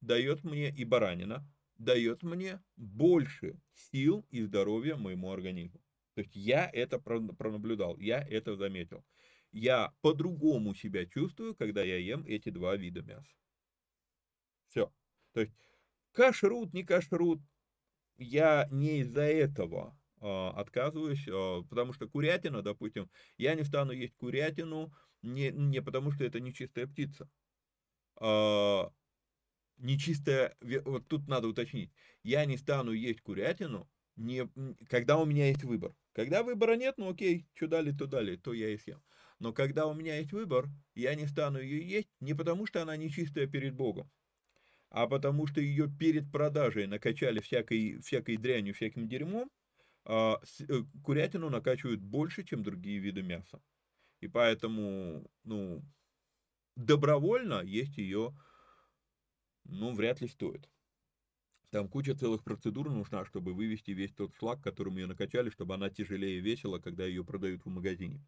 дает 0.00 0.44
мне 0.44 0.70
и 0.70 0.84
баранина 0.84 1.46
дает 1.78 2.22
мне 2.22 2.62
больше 2.76 3.58
сил 3.74 4.26
и 4.30 4.42
здоровья 4.42 4.96
моему 4.96 5.32
организму. 5.32 5.80
То 6.14 6.20
есть 6.20 6.36
я 6.36 6.68
это 6.72 6.98
пронаблюдал, 6.98 7.96
я 7.98 8.20
это 8.20 8.54
заметил. 8.56 9.04
Я 9.52 9.92
по-другому 10.02 10.74
себя 10.74 11.06
чувствую, 11.06 11.56
когда 11.56 11.82
я 11.82 11.96
ем 11.96 12.24
эти 12.26 12.50
два 12.50 12.76
вида 12.76 13.02
мяса. 13.02 13.34
Все. 14.68 14.92
То 15.32 15.40
есть 15.40 15.52
кашрут, 16.12 16.74
не 16.74 16.84
кашрут, 16.84 17.40
я 18.20 18.68
не 18.70 19.00
из-за 19.00 19.22
этого 19.22 19.96
э, 20.20 20.26
отказываюсь, 20.26 21.26
э, 21.26 21.62
потому 21.68 21.92
что 21.92 22.08
курятина, 22.08 22.62
допустим, 22.62 23.10
я 23.38 23.54
не 23.54 23.64
стану 23.64 23.92
есть 23.92 24.14
курятину 24.16 24.92
не, 25.22 25.50
не 25.50 25.82
потому, 25.82 26.12
что 26.12 26.24
это 26.24 26.38
нечистая 26.38 26.86
птица. 26.86 27.28
Э, 28.20 28.84
нечистая, 29.78 30.54
вот 30.84 31.08
тут 31.08 31.26
надо 31.28 31.48
уточнить, 31.48 31.90
я 32.22 32.44
не 32.44 32.58
стану 32.58 32.92
есть 32.92 33.22
курятину, 33.22 33.88
не, 34.16 34.46
когда 34.88 35.16
у 35.16 35.24
меня 35.24 35.48
есть 35.48 35.64
выбор. 35.64 35.94
Когда 36.12 36.42
выбора 36.42 36.76
нет, 36.76 36.96
ну 36.98 37.10
окей, 37.10 37.48
что 37.54 37.68
дали, 37.68 37.92
то 37.92 38.06
дали, 38.06 38.36
то 38.36 38.52
я 38.52 38.68
и 38.68 38.76
съем. 38.76 39.02
Но 39.38 39.54
когда 39.54 39.86
у 39.86 39.94
меня 39.94 40.18
есть 40.18 40.32
выбор, 40.32 40.66
я 40.94 41.14
не 41.14 41.26
стану 41.26 41.58
ее 41.58 41.88
есть 41.88 42.08
не 42.20 42.34
потому, 42.34 42.66
что 42.66 42.82
она 42.82 42.96
нечистая 42.98 43.46
перед 43.46 43.74
Богом, 43.74 44.10
а 44.90 45.06
потому 45.06 45.46
что 45.46 45.60
ее 45.60 45.88
перед 45.88 46.30
продажей 46.32 46.86
накачали 46.86 47.40
всякой, 47.40 48.00
всякой 48.00 48.36
дрянью, 48.36 48.74
всяким 48.74 49.08
дерьмом, 49.08 49.50
а, 50.06 50.40
э, 50.60 50.82
курятину 51.04 51.50
накачивают 51.50 52.00
больше, 52.02 52.44
чем 52.44 52.62
другие 52.64 52.98
виды 53.00 53.22
мяса. 53.22 53.62
И 54.20 54.28
поэтому, 54.28 55.30
ну, 55.44 55.82
добровольно 56.76 57.62
есть 57.62 57.98
ее, 57.98 58.34
ну, 59.64 59.94
вряд 59.94 60.20
ли 60.20 60.28
стоит. 60.28 60.68
Там 61.70 61.88
куча 61.88 62.14
целых 62.14 62.44
процедур 62.44 62.90
нужна, 62.90 63.24
чтобы 63.24 63.54
вывести 63.54 63.90
весь 63.90 64.12
тот 64.12 64.32
шлак, 64.36 64.62
которым 64.62 64.98
ее 64.98 65.06
накачали, 65.08 65.50
чтобы 65.50 65.74
она 65.74 65.90
тяжелее 65.90 66.38
весила, 66.38 66.78
когда 66.78 67.04
ее 67.04 67.24
продают 67.24 67.64
в 67.64 67.68
магазине. 67.68 68.24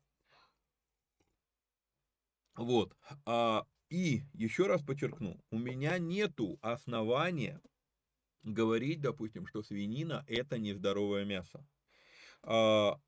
Вот. 2.57 2.97
А 3.27 3.65
и 3.93 4.25
еще 4.33 4.69
раз 4.69 4.83
подчеркну, 4.83 5.39
у 5.51 5.59
меня 5.59 5.99
нету 5.99 6.59
основания 6.63 7.61
говорить, 8.43 9.03
допустим, 9.03 9.47
что 9.47 9.63
свинина 9.63 10.25
это 10.29 10.59
нездоровое 10.59 11.27
мясо. 11.27 11.67
А, 12.43 12.99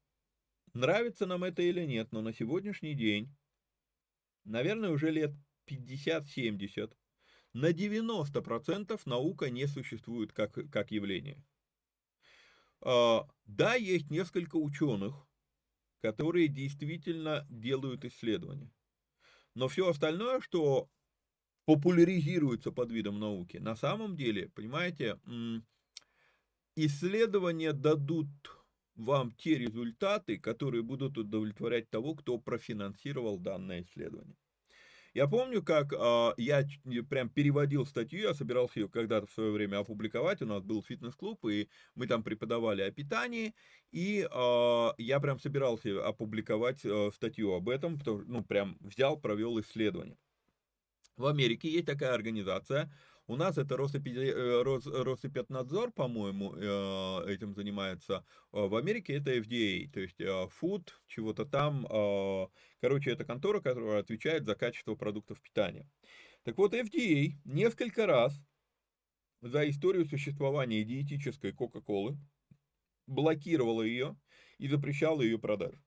нравится 0.75 1.25
нам 1.25 1.43
это 1.43 1.63
или 1.63 1.87
нет, 1.87 2.13
но 2.13 2.21
на 2.21 2.35
сегодняшний 2.35 2.93
день, 2.93 3.35
наверное, 4.45 4.91
уже 4.91 5.11
лет 5.11 5.33
50-70, 5.65 6.95
на 7.55 7.73
90% 7.73 9.01
наука 9.07 9.49
не 9.49 9.67
существует 9.67 10.35
как, 10.35 10.53
как 10.71 10.91
явление. 10.91 11.43
А, 12.83 13.27
да, 13.47 13.75
есть 13.75 14.11
несколько 14.11 14.57
ученых, 14.57 15.27
которые 16.03 16.49
действительно 16.49 17.47
делают 17.49 18.05
исследования. 18.05 18.71
Но 19.55 19.69
все 19.69 19.89
остальное, 19.89 20.41
что 20.41 20.89
популяризируется 21.65 22.73
под 22.73 22.91
видом 22.91 23.19
науки, 23.19 23.57
на 23.59 23.77
самом 23.77 24.17
деле, 24.17 24.49
понимаете, 24.51 25.19
исследования 26.77 27.73
дадут 27.73 28.29
вам 28.97 29.33
те 29.33 29.59
результаты, 29.59 30.39
которые 30.39 30.83
будут 30.83 31.19
удовлетворять 31.19 31.91
того, 31.91 32.15
кто 32.15 32.39
профинансировал 32.39 33.39
данное 33.39 33.83
исследование. 33.83 34.37
Я 35.15 35.29
помню, 35.29 35.63
как 35.63 35.93
э, 35.93 36.35
я 36.39 36.67
прям 37.09 37.29
переводил 37.29 37.87
статью, 37.87 38.23
я 38.23 38.35
собирался 38.35 38.81
ее 38.81 38.89
когда-то 38.89 39.29
в 39.29 39.31
свое 39.31 39.53
время 39.53 39.79
опубликовать, 39.79 40.43
у 40.43 40.47
нас 40.47 40.65
был 40.65 40.83
фитнес-клуб, 40.83 41.45
и 41.47 41.69
мы 41.95 42.09
там 42.09 42.25
преподавали 42.25 42.83
о 42.83 42.91
питании, 42.91 43.55
и 43.93 44.29
э, 44.29 44.89
я 44.99 45.21
прям 45.21 45.39
собирался 45.39 46.05
опубликовать 46.05 46.85
э, 46.85 47.11
статью 47.15 47.53
об 47.53 47.69
этом, 47.69 47.97
потому, 47.97 48.23
ну, 48.27 48.43
прям 48.43 48.77
взял, 48.81 49.17
провел 49.17 49.61
исследование. 49.61 50.19
В 51.17 51.27
Америке 51.27 51.71
есть 51.71 51.87
такая 51.87 52.13
организация, 52.13 52.93
у 53.27 53.37
нас 53.37 53.57
это 53.57 53.77
Росэпиднадзор, 53.77 55.93
по-моему, 55.93 56.55
э, 56.55 57.33
этим 57.33 57.55
занимается. 57.55 58.25
А 58.53 58.67
в 58.67 58.77
Америке 58.77 59.15
это 59.15 59.35
FDA, 59.37 59.91
то 59.91 60.01
есть 60.01 60.21
э, 60.21 60.49
Food, 60.61 60.91
чего-то 61.07 61.47
там. 61.47 61.87
Короче, 62.81 63.13
это 63.13 63.25
контора, 63.25 63.61
которая 63.61 64.01
отвечает 64.01 64.45
за 64.45 64.55
качество 64.55 64.95
продуктов 64.95 65.41
питания. 65.41 65.89
Так 66.43 66.59
вот, 66.59 66.75
FDA 66.75 67.33
несколько 67.45 68.07
раз 68.07 68.39
за 69.41 69.69
историю 69.69 70.07
существования 70.07 70.85
диетической 70.85 71.53
Кока-Колы 71.53 72.19
блокировала 73.07 73.83
ее 73.83 74.17
и 74.59 74.69
запрещала 74.69 75.23
ее 75.23 75.39
продажу. 75.39 75.83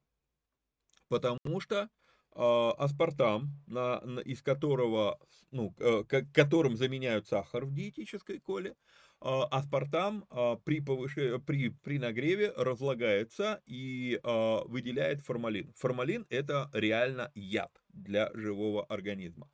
Потому 1.08 1.60
что 1.60 1.84
а, 1.84 1.90
аспартам, 2.38 3.52
на, 3.66 4.00
на, 4.02 4.20
из 4.20 4.44
которого, 4.44 5.20
ну, 5.50 5.74
э, 5.80 6.04
которым 6.34 6.78
заменяют 6.78 7.28
сахар 7.28 7.66
в 7.66 7.74
диетической 7.74 8.40
коле, 8.40 8.76
а, 9.20 9.46
аспартам 9.46 10.26
а, 10.30 10.58
при, 10.58 10.80
повыше, 10.80 11.40
при, 11.40 11.70
при 11.70 11.98
нагреве 11.98 12.54
разлагается 12.56 13.62
и 13.66 14.20
выделяет 14.24 15.22
формалин. 15.22 15.74
Формалин 15.76 16.28
это 16.30 16.70
реально 16.74 17.32
яд 17.34 17.72
для 17.90 18.32
живого 18.36 18.86
организма. 18.86 19.50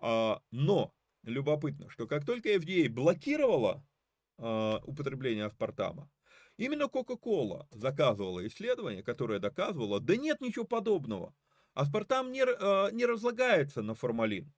Но 0.00 0.94
любопытно, 1.24 1.90
что 1.90 2.06
как 2.06 2.24
только 2.24 2.54
FDA 2.54 2.88
блокировала 2.88 3.84
употребление 4.38 5.46
аспартама, 5.46 6.08
именно 6.56 6.84
Coca-Cola 6.84 7.66
заказывала 7.72 8.46
исследование, 8.46 9.02
которое 9.02 9.40
доказывало, 9.40 10.00
да 10.00 10.16
нет 10.16 10.40
ничего 10.40 10.64
подобного– 10.64 11.34
Аспартам 11.80 12.30
не, 12.30 12.42
э, 12.42 12.92
не 12.92 13.06
разлагается 13.06 13.80
на 13.80 13.94
формалин 13.94 14.52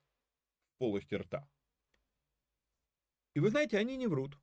в 0.75 0.79
полости 0.79 1.15
рта. 1.15 1.49
И 3.37 3.41
вы 3.41 3.51
знаете, 3.51 3.79
они 3.79 3.97
не 3.97 4.09
врут. 4.09 4.37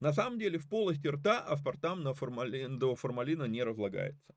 На 0.00 0.12
самом 0.12 0.38
деле 0.38 0.58
в 0.58 0.68
полости 0.68 1.06
рта 1.08 1.40
аспартам 1.40 2.02
на 2.02 2.12
формалин, 2.12 2.78
до 2.78 2.96
формалина 2.96 3.44
не 3.44 3.64
разлагается. 3.64 4.34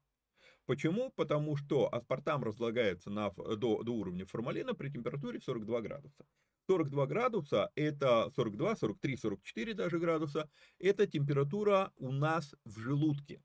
Почему? 0.68 1.12
Потому 1.12 1.58
что 1.58 1.94
аспартам 1.94 2.46
разлагается 2.46 3.10
на, 3.10 3.30
до, 3.32 3.84
до 3.84 3.92
уровня 3.92 4.26
формалина 4.26 4.74
при 4.74 4.90
температуре 4.90 5.42
42 5.42 5.82
градуса. 5.82 6.26
42 6.68 7.08
градуса, 7.08 7.72
это 7.76 8.32
42, 8.38 8.76
43, 8.78 9.18
44 9.18 9.74
даже 9.74 10.00
градуса, 10.00 10.50
это 10.80 11.08
температура 11.08 11.92
у 11.98 12.14
нас 12.14 12.56
в 12.64 12.80
желудке. 12.80 13.42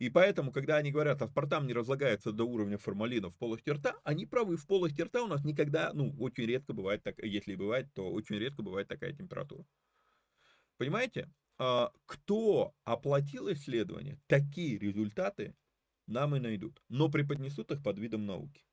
И 0.00 0.08
поэтому, 0.08 0.50
когда 0.50 0.78
они 0.78 0.90
говорят, 0.90 1.20
аспартам 1.20 1.66
не 1.66 1.74
разлагается 1.74 2.32
до 2.32 2.44
уровня 2.44 2.78
формалина 2.78 3.28
в 3.28 3.36
полости 3.36 3.68
рта, 3.68 3.96
они 4.02 4.24
правы. 4.24 4.56
В 4.56 4.66
полости 4.66 5.02
рта 5.02 5.22
у 5.22 5.26
нас 5.26 5.44
никогда, 5.44 5.92
ну, 5.92 6.16
очень 6.18 6.46
редко 6.46 6.72
бывает, 6.72 7.02
так, 7.02 7.22
если 7.22 7.54
бывает, 7.54 7.92
то 7.92 8.10
очень 8.10 8.36
редко 8.36 8.62
бывает 8.62 8.88
такая 8.88 9.12
температура. 9.12 9.66
Понимаете? 10.78 11.28
А, 11.58 11.92
кто 12.06 12.72
оплатил 12.84 13.52
исследование, 13.52 14.18
такие 14.26 14.78
результаты 14.78 15.54
нам 16.06 16.34
и 16.34 16.40
найдут, 16.40 16.82
но 16.88 17.10
преподнесут 17.10 17.70
их 17.70 17.82
под 17.82 17.98
видом 17.98 18.24
науки. 18.24 18.64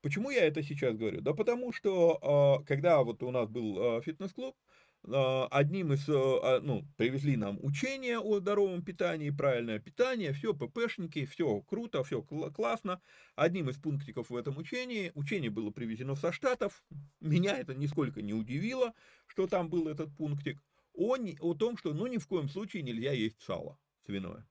Почему 0.00 0.30
я 0.30 0.46
это 0.46 0.62
сейчас 0.62 0.96
говорю? 0.96 1.20
Да 1.22 1.34
потому 1.34 1.72
что, 1.72 2.20
а, 2.22 2.64
когда 2.64 3.02
вот 3.02 3.24
у 3.24 3.32
нас 3.32 3.48
был 3.48 3.96
а, 3.96 4.00
фитнес-клуб, 4.00 4.56
одним 5.04 5.92
из, 5.92 6.08
э, 6.08 6.12
а, 6.14 6.60
ну, 6.60 6.84
привезли 6.96 7.36
нам 7.36 7.58
учение 7.62 8.18
о 8.18 8.40
здоровом 8.40 8.82
питании, 8.82 9.30
правильное 9.30 9.78
питание, 9.78 10.32
все, 10.32 10.54
ППшники, 10.54 11.24
все 11.24 11.60
круто, 11.62 12.04
все 12.04 12.22
классно. 12.22 13.00
Одним 13.34 13.70
из 13.70 13.76
пунктиков 13.76 14.30
в 14.30 14.36
этом 14.36 14.58
учении, 14.58 15.12
учение 15.14 15.50
было 15.50 15.70
привезено 15.70 16.14
со 16.14 16.32
Штатов, 16.32 16.82
меня 17.20 17.56
это 17.56 17.74
нисколько 17.74 18.22
не 18.22 18.34
удивило, 18.34 18.92
что 19.26 19.46
там 19.46 19.70
был 19.70 19.88
этот 19.88 20.14
пунктик, 20.16 20.62
о, 20.94 21.16
о 21.16 21.54
том, 21.54 21.76
что 21.76 21.94
ну 21.94 22.06
ни 22.06 22.18
в 22.18 22.26
коем 22.26 22.48
случае 22.48 22.82
нельзя 22.82 23.12
есть 23.12 23.40
сало 23.40 23.78
свиное. 24.04 24.46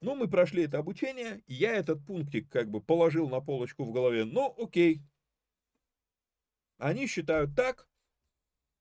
Ну, 0.00 0.14
мы 0.14 0.28
прошли 0.28 0.64
это 0.64 0.78
обучение, 0.78 1.42
я 1.46 1.72
этот 1.72 2.04
пунктик 2.04 2.50
как 2.50 2.70
бы 2.70 2.82
положил 2.82 3.28
на 3.28 3.40
полочку 3.40 3.84
в 3.84 3.92
голове, 3.92 4.24
ну, 4.24 4.54
окей. 4.58 5.00
Они 6.76 7.06
считают 7.06 7.56
так, 7.56 7.88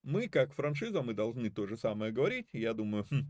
мы, 0.04 0.28
как 0.28 0.54
франшиза, 0.54 1.02
мы 1.02 1.14
должны 1.14 1.50
то 1.50 1.66
же 1.66 1.78
самое 1.78 2.12
говорить. 2.12 2.50
Я 2.52 2.74
думаю, 2.74 3.06
хм, 3.10 3.28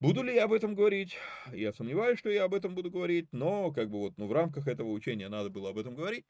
буду 0.00 0.22
ли 0.22 0.34
я 0.34 0.44
об 0.44 0.52
этом 0.52 0.74
говорить? 0.74 1.16
Я 1.52 1.72
сомневаюсь, 1.72 2.18
что 2.18 2.30
я 2.30 2.44
об 2.44 2.54
этом 2.54 2.74
буду 2.74 2.90
говорить, 2.90 3.28
но 3.32 3.70
как 3.70 3.90
бы 3.90 3.98
вот 3.98 4.14
ну, 4.16 4.26
в 4.26 4.32
рамках 4.32 4.66
этого 4.66 4.88
учения 4.88 5.28
надо 5.28 5.50
было 5.50 5.70
об 5.70 5.78
этом 5.78 5.94
говорить. 5.94 6.26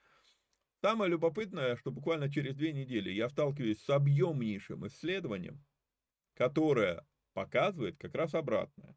Самое 0.83 1.11
любопытное, 1.11 1.77
что 1.77 1.91
буквально 1.91 2.31
через 2.31 2.55
две 2.55 2.73
недели 2.73 3.11
я 3.11 3.29
сталкиваюсь 3.29 3.83
с 3.83 3.89
объемнейшим 3.89 4.87
исследованием, 4.87 5.65
которое 6.35 7.07
показывает 7.33 7.97
как 7.99 8.15
раз 8.15 8.35
обратное, 8.35 8.97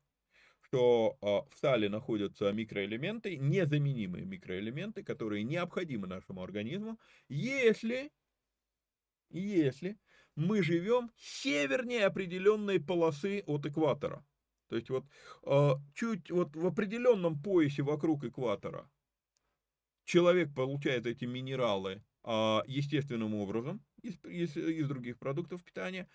что 0.62 1.18
а, 1.22 1.44
в 1.50 1.58
сале 1.58 1.88
находятся 1.90 2.52
микроэлементы, 2.52 3.38
незаменимые 3.38 4.26
микроэлементы, 4.26 5.04
которые 5.04 5.44
необходимы 5.44 6.08
нашему 6.08 6.44
организму, 6.44 7.00
если 7.28 8.12
если 9.30 10.00
мы 10.36 10.64
живем 10.64 11.12
севернее 11.18 12.06
определенной 12.06 12.80
полосы 12.80 13.44
от 13.46 13.66
экватора. 13.66 14.26
То 14.70 14.76
есть 14.76 14.90
вот 14.90 15.06
э, 15.44 15.72
чуть 15.96 16.32
вот 16.32 16.56
в 16.56 16.66
определенном 16.66 17.42
поясе 17.42 17.82
вокруг 17.82 18.24
экватора 18.24 18.90
человек 20.06 20.54
получает 20.54 21.06
эти 21.06 21.26
минералы 21.26 22.04
а, 22.24 22.64
естественным 22.68 23.36
образом 23.36 23.82
из, 24.02 24.16
из, 24.26 24.58
из 24.58 24.88
других 24.88 25.18
продуктов 25.20 25.64
питания. 25.64 26.10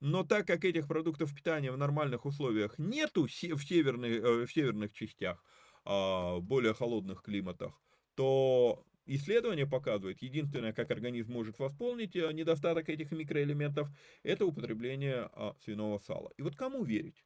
Но 0.00 0.22
так 0.22 0.46
как 0.46 0.64
этих 0.64 0.86
продуктов 0.86 1.34
питания 1.34 1.72
в 1.72 1.78
нормальных 1.78 2.26
условиях 2.26 2.78
нету 2.78 3.26
в, 3.26 3.30
северных, 3.32 4.10
э, 4.10 4.46
в 4.46 4.52
северных 4.52 4.92
частях, 4.92 5.42
а, 5.84 6.38
более 6.40 6.74
холодных 6.74 7.22
климатах, 7.22 7.80
то 8.14 8.84
Исследование 9.10 9.66
показывает, 9.66 10.20
единственное, 10.20 10.74
как 10.74 10.90
организм 10.90 11.32
может 11.32 11.58
восполнить 11.58 12.14
э, 12.14 12.30
недостаток 12.30 12.90
этих 12.90 13.10
микроэлементов, 13.10 13.88
это 14.22 14.44
употребление 14.44 15.30
а, 15.32 15.56
свиного 15.64 15.98
сала. 15.98 16.30
И 16.36 16.42
вот 16.42 16.56
кому 16.56 16.84
верить? 16.84 17.24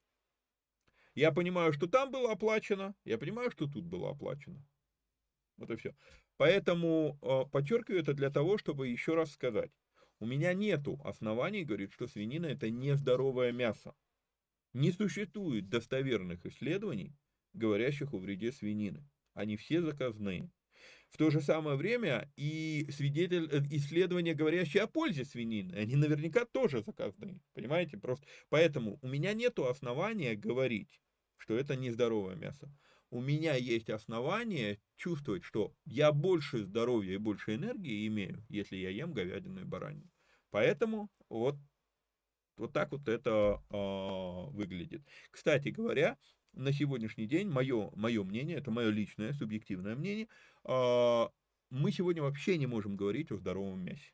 Я 1.16 1.32
понимаю, 1.32 1.72
что 1.72 1.88
там 1.88 2.12
было 2.12 2.30
оплачено, 2.30 2.94
я 3.04 3.18
понимаю, 3.18 3.50
что 3.50 3.66
тут 3.66 3.84
было 3.84 4.10
оплачено. 4.10 4.64
Вот 5.56 5.72
и 5.72 5.76
все. 5.76 5.96
Поэтому 6.36 7.18
а, 7.20 7.46
подчеркиваю 7.46 8.00
это 8.00 8.14
для 8.14 8.30
того, 8.30 8.58
чтобы 8.58 8.86
еще 8.86 9.16
раз 9.16 9.32
сказать. 9.32 9.72
У 10.20 10.24
меня 10.24 10.54
нету 10.54 11.00
оснований 11.04 11.64
говорить, 11.64 11.92
что 11.92 12.06
свинина 12.06 12.46
это 12.46 12.70
нездоровое 12.70 13.50
мясо. 13.50 13.92
Не 14.72 14.92
существует 14.92 15.68
достоверных 15.68 16.46
исследований, 16.46 17.16
говорящих 17.54 18.14
о 18.14 18.18
вреде 18.18 18.52
свинины. 18.52 19.04
Они 19.34 19.56
все 19.56 19.82
заказные. 19.82 20.48
В 21.12 21.18
то 21.18 21.28
же 21.28 21.42
самое 21.42 21.76
время 21.76 22.32
и 22.36 22.88
свидетель, 22.90 23.46
э, 23.52 23.60
исследования, 23.70 24.32
говорящие 24.32 24.82
о 24.82 24.86
пользе 24.86 25.26
свинины, 25.26 25.74
они 25.74 25.94
наверняка 25.94 26.46
тоже 26.46 26.82
заказные, 26.82 27.42
понимаете? 27.52 27.98
Просто 27.98 28.26
поэтому 28.48 28.98
у 29.02 29.08
меня 29.08 29.34
нет 29.34 29.58
основания 29.58 30.34
говорить, 30.34 31.02
что 31.36 31.54
это 31.54 31.76
нездоровое 31.76 32.34
мясо. 32.36 32.74
У 33.10 33.20
меня 33.20 33.56
есть 33.56 33.90
основания 33.90 34.80
чувствовать, 34.96 35.44
что 35.44 35.74
я 35.84 36.12
больше 36.12 36.64
здоровья 36.64 37.12
и 37.12 37.18
больше 37.18 37.56
энергии 37.56 38.06
имею, 38.06 38.42
если 38.48 38.76
я 38.76 38.88
ем 38.88 39.12
говядину 39.12 39.60
и 39.60 39.64
баранину. 39.64 40.10
Поэтому 40.48 41.10
вот, 41.28 41.56
вот 42.56 42.72
так 42.72 42.90
вот 42.90 43.06
это 43.06 43.62
э, 43.68 44.56
выглядит. 44.56 45.02
Кстати 45.30 45.68
говоря, 45.68 46.16
на 46.54 46.72
сегодняшний 46.72 47.26
день, 47.26 47.48
мое, 47.48 47.90
мое 47.94 48.22
мнение, 48.24 48.58
это 48.58 48.70
мое 48.70 48.90
личное, 48.90 49.32
субъективное 49.32 49.94
мнение, 49.94 50.28
мы 50.64 51.92
сегодня 51.92 52.22
вообще 52.22 52.58
не 52.58 52.66
можем 52.66 52.96
говорить 52.96 53.30
о 53.30 53.36
здоровом 53.36 53.80
мясе. 53.80 54.12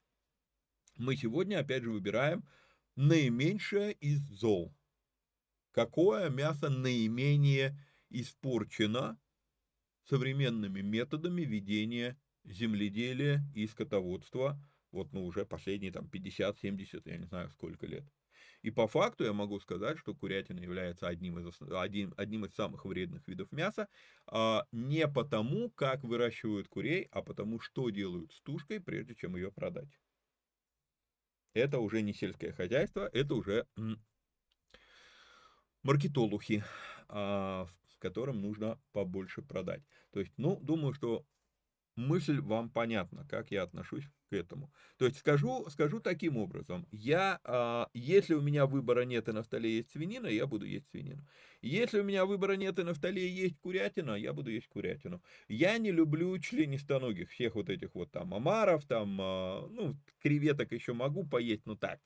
Мы 0.97 1.17
сегодня, 1.17 1.59
опять 1.61 1.83
же, 1.83 1.91
выбираем 1.91 2.45
наименьшее 2.97 3.93
из 3.93 4.21
зол. 4.21 4.75
Какое 5.73 6.31
мясо 6.31 6.71
наименее 6.71 7.79
испорчена 8.11 9.21
современными 10.09 10.81
методами 10.81 11.43
ведения 11.43 12.19
земледелия 12.45 13.45
и 13.55 13.67
скотоводства, 13.67 14.59
вот, 14.91 15.13
ну, 15.13 15.25
уже 15.27 15.45
последние 15.45 15.93
там 15.93 16.07
50-70, 16.07 17.03
я 17.05 17.19
не 17.19 17.27
знаю, 17.27 17.51
сколько 17.51 17.87
лет. 17.87 18.05
И 18.63 18.71
по 18.71 18.89
факту 18.89 19.25
я 19.25 19.33
могу 19.33 19.61
сказать, 19.61 19.99
что 19.99 20.15
курятина 20.15 20.61
является 20.61 21.07
одним 21.07 21.39
из, 21.39 21.61
одним, 21.61 22.13
одним 22.17 22.45
из 22.45 22.55
самых 22.55 22.85
вредных 22.85 23.27
видов 23.29 23.53
мяса, 23.53 23.89
а, 24.27 24.67
не 24.73 25.07
потому, 25.07 25.71
как 25.71 26.03
выращивают 26.03 26.69
курей, 26.69 27.09
а 27.13 27.23
потому, 27.23 27.61
что 27.61 27.91
делают 27.91 28.33
с 28.33 28.41
тушкой, 28.43 28.81
прежде 28.81 29.15
чем 29.15 29.37
ее 29.37 29.53
продать. 29.53 29.99
Это 31.55 31.79
уже 31.79 32.03
не 32.03 32.13
сельское 32.13 32.53
хозяйство, 32.53 33.09
это 33.13 33.35
уже 33.35 33.67
маркетолухи, 35.83 36.65
а, 37.09 37.67
которым 37.99 38.41
нужно 38.41 38.81
побольше 38.93 39.43
продать. 39.43 39.83
То 40.13 40.21
есть, 40.21 40.33
ну, 40.37 40.59
думаю, 40.61 40.95
что 40.95 41.27
мысль 41.99 42.41
вам 42.41 42.71
понятна, 42.71 43.27
как 43.29 43.51
я 43.51 43.63
отношусь 43.63 44.05
к 44.31 44.33
этому. 44.33 44.73
То 44.99 45.07
есть 45.07 45.19
скажу, 45.19 45.69
скажу 45.69 46.01
таким 46.01 46.37
образом, 46.37 46.87
я, 46.93 47.41
а, 47.45 47.89
если 47.93 48.35
у 48.35 48.41
меня 48.41 48.67
выбора 48.67 49.03
нет 49.03 49.29
и 49.29 49.33
на 49.33 49.43
столе 49.43 49.77
есть 49.77 49.91
свинина, 49.91 50.27
я 50.27 50.47
буду 50.47 50.65
есть 50.67 50.89
свинину. 50.91 51.27
Если 51.61 52.01
у 52.01 52.05
меня 52.05 52.25
выбора 52.25 52.53
нет 52.53 52.79
и 52.79 52.85
на 52.85 52.95
столе 52.95 53.29
есть 53.29 53.59
курятина, 53.59 54.15
я 54.15 54.33
буду 54.33 54.51
есть 54.51 54.69
курятину. 54.69 55.23
Я 55.49 55.77
не 55.79 55.91
люблю 55.91 56.39
членистоногих, 56.39 57.31
всех 57.31 57.55
вот 57.57 57.69
этих 57.69 57.95
вот 57.95 58.11
там 58.13 58.33
омаров, 58.33 58.85
там, 58.87 59.19
а, 59.21 59.67
ну, 59.69 59.97
креветок 60.23 60.73
еще 60.73 60.93
могу 60.93 61.27
поесть, 61.27 61.67
но 61.67 61.77
так, 61.77 62.01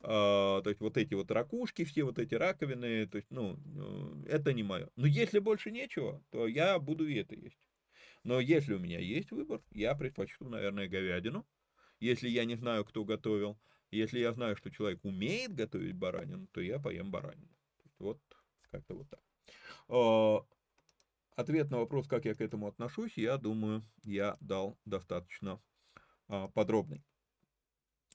а, 0.00 0.62
то 0.62 0.70
есть 0.70 0.80
вот 0.80 0.96
эти 0.96 1.14
вот 1.14 1.30
ракушки, 1.30 1.84
все 1.84 2.04
вот 2.04 2.18
эти 2.18 2.34
раковины, 2.34 3.06
то 3.06 3.16
есть, 3.16 3.30
ну, 3.30 3.58
э, 4.26 4.30
это 4.30 4.52
не 4.52 4.62
мое. 4.62 4.88
Но 4.96 5.06
если 5.06 5.38
больше 5.38 5.70
нечего, 5.70 6.22
то 6.30 6.46
я 6.46 6.78
буду 6.78 7.08
и 7.08 7.14
это 7.16 7.34
есть. 7.34 7.65
Но 8.26 8.40
если 8.40 8.74
у 8.74 8.80
меня 8.80 8.98
есть 8.98 9.30
выбор, 9.30 9.62
я 9.70 9.94
предпочту, 9.94 10.48
наверное, 10.48 10.88
говядину. 10.88 11.46
Если 12.00 12.28
я 12.28 12.44
не 12.44 12.56
знаю, 12.56 12.84
кто 12.84 13.04
готовил, 13.04 13.56
если 13.92 14.18
я 14.18 14.32
знаю, 14.32 14.56
что 14.56 14.68
человек 14.68 15.04
умеет 15.04 15.54
готовить 15.54 15.94
баранину, 15.94 16.48
то 16.48 16.60
я 16.60 16.80
поем 16.80 17.12
баранину. 17.12 17.56
Вот 18.00 18.20
как-то 18.72 18.94
вот 18.96 19.08
так. 19.08 19.20
А, 19.88 20.44
ответ 21.36 21.70
на 21.70 21.78
вопрос, 21.78 22.08
как 22.08 22.24
я 22.24 22.34
к 22.34 22.40
этому 22.40 22.66
отношусь, 22.66 23.16
я 23.16 23.38
думаю, 23.38 23.86
я 24.02 24.36
дал 24.40 24.76
достаточно 24.84 25.60
а, 26.26 26.48
подробный. 26.48 27.04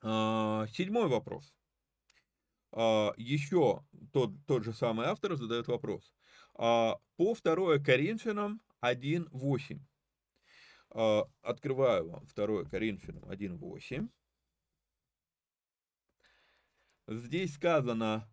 А, 0.01 0.67
седьмой 0.73 1.07
вопрос. 1.07 1.53
Еще 2.73 3.81
тот, 4.11 4.31
тот 4.45 4.65
же 4.65 4.73
самый 4.73 5.07
автор 5.07 5.37
задает 5.37 5.67
вопрос. 5.67 6.13
По 6.53 6.99
2 7.17 7.79
Коринфянам 7.79 8.61
1.8. 8.81 9.79
А, 10.93 11.25
открываю 11.41 12.09
вам 12.09 12.25
2 12.25 12.65
Коринфянам 12.65 13.23
1.8. 13.23 14.09
Здесь 17.07 17.53
сказано, 17.53 18.29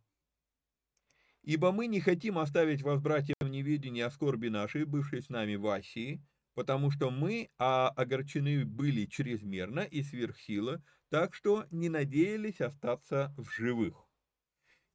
«Ибо 1.43 1.73
мы 1.73 1.87
не 1.87 2.01
хотим 2.01 2.39
оставить 2.39 2.83
вас, 2.83 3.01
братья, 3.01 3.35
в 3.41 3.49
неведении 3.49 4.03
о 4.03 4.11
скорби 4.11 4.49
нашей, 4.49 4.85
бывшей 4.85 5.23
с 5.23 5.29
нами 5.29 5.55
в 5.55 5.67
Асии, 5.69 6.23
потому 6.55 6.91
что 6.91 7.11
мы 7.11 7.49
а, 7.59 7.91
огорчены 7.91 8.65
были 8.65 9.07
чрезмерно 9.07 9.81
и 9.81 10.03
сверхсила, 10.03 10.83
так 11.11 11.35
что 11.35 11.65
не 11.71 11.89
надеялись 11.89 12.61
остаться 12.61 13.33
в 13.37 13.51
живых». 13.51 14.05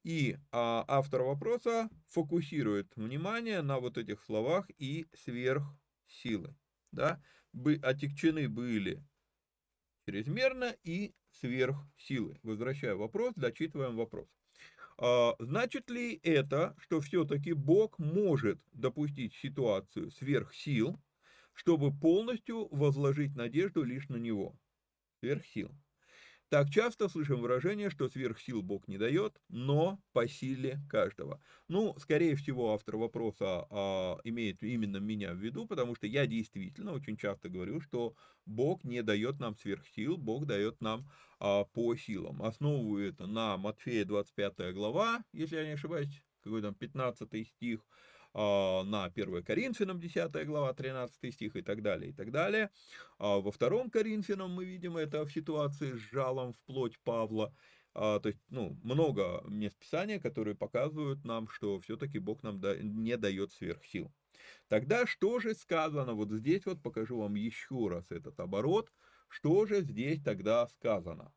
И 0.02 0.36
а, 0.52 0.84
автор 0.86 1.22
вопроса 1.22 1.88
фокусирует 2.08 2.94
внимание 2.94 3.62
на 3.62 3.78
вот 3.80 3.96
этих 3.96 4.22
словах 4.22 4.68
и 4.76 5.06
сверхсилы. 5.14 6.54
Да? 6.92 7.22
Бы, 7.54 7.78
отягчены 7.82 8.48
были 8.48 9.02
чрезмерно 10.06 10.76
и 10.82 11.14
сверх 11.30 11.76
силы. 11.96 12.38
Возвращаю 12.42 12.98
вопрос, 12.98 13.34
дочитываем 13.36 13.96
вопрос. 13.96 14.28
А, 14.98 15.34
значит 15.38 15.90
ли 15.90 16.20
это, 16.22 16.76
что 16.78 17.00
все-таки 17.00 17.52
Бог 17.52 17.98
может 17.98 18.60
допустить 18.72 19.34
ситуацию 19.34 20.10
сверх 20.10 20.54
сил, 20.54 21.00
чтобы 21.52 21.92
полностью 21.92 22.68
возложить 22.74 23.34
надежду 23.34 23.82
лишь 23.82 24.08
на 24.08 24.16
Него? 24.16 24.58
Сверх 25.20 25.46
сил. 25.46 25.70
Так 26.54 26.70
часто 26.70 27.08
слышим 27.08 27.40
выражение, 27.40 27.90
что 27.90 28.08
сверхсил 28.08 28.62
Бог 28.62 28.86
не 28.86 28.96
дает, 28.96 29.40
но 29.48 29.98
по 30.12 30.28
силе 30.28 30.78
каждого. 30.88 31.40
Ну, 31.66 31.96
скорее 31.98 32.36
всего, 32.36 32.74
автор 32.74 32.96
вопроса 32.96 33.66
а, 33.70 34.20
имеет 34.22 34.62
именно 34.62 34.98
меня 34.98 35.32
в 35.32 35.38
виду, 35.38 35.66
потому 35.66 35.96
что 35.96 36.06
я 36.06 36.28
действительно 36.28 36.92
очень 36.92 37.16
часто 37.16 37.48
говорю, 37.48 37.80
что 37.80 38.14
Бог 38.46 38.84
не 38.84 39.02
дает 39.02 39.40
нам 39.40 39.56
сверхсил, 39.56 40.16
Бог 40.16 40.46
дает 40.46 40.80
нам 40.80 41.10
а, 41.40 41.64
по 41.64 41.96
силам. 41.96 42.40
Основываю 42.40 43.08
это 43.08 43.26
на 43.26 43.56
Матфея 43.56 44.04
25 44.04 44.74
глава, 44.74 45.24
если 45.32 45.56
я 45.56 45.64
не 45.64 45.72
ошибаюсь, 45.72 46.22
какой 46.44 46.62
там 46.62 46.76
15 46.76 47.48
стих, 47.48 47.80
на 48.34 49.04
1 49.14 49.44
Коринфянам 49.44 50.00
10 50.00 50.46
глава 50.46 50.74
13 50.74 51.32
стих 51.32 51.56
и 51.56 51.62
так 51.62 51.82
далее, 51.82 52.10
и 52.10 52.12
так 52.12 52.32
далее. 52.32 52.70
А 53.18 53.38
во 53.38 53.52
2 53.52 53.90
Коринфянам 53.90 54.50
мы 54.52 54.64
видим 54.64 54.96
это 54.96 55.24
в 55.24 55.32
ситуации 55.32 55.92
с 55.92 56.00
жалом 56.10 56.52
в 56.52 56.60
плоть 56.66 56.98
Павла. 57.04 57.54
А, 57.94 58.18
то 58.18 58.28
есть, 58.28 58.40
ну, 58.48 58.76
много 58.82 59.44
мест 59.46 59.78
Писания, 59.78 60.18
которые 60.18 60.56
показывают 60.56 61.24
нам, 61.24 61.48
что 61.48 61.78
все-таки 61.78 62.18
Бог 62.18 62.42
нам 62.42 62.60
не 62.82 63.16
дает 63.16 63.52
сверхсил. 63.52 64.12
Тогда 64.68 65.06
что 65.06 65.38
же 65.38 65.54
сказано? 65.54 66.14
Вот 66.14 66.30
здесь 66.32 66.66
вот 66.66 66.82
покажу 66.82 67.20
вам 67.20 67.36
еще 67.36 67.88
раз 67.88 68.10
этот 68.10 68.40
оборот. 68.40 68.90
Что 69.28 69.64
же 69.66 69.80
здесь 69.82 70.20
тогда 70.22 70.66
сказано? 70.66 71.32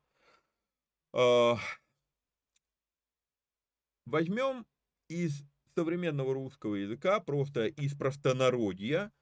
Возьмем 4.04 4.66
из 5.08 5.44
современного 5.74 6.34
русского 6.34 6.76
языка, 6.76 7.20
просто 7.20 7.66
из 7.66 7.94
простонародья, 7.94 9.12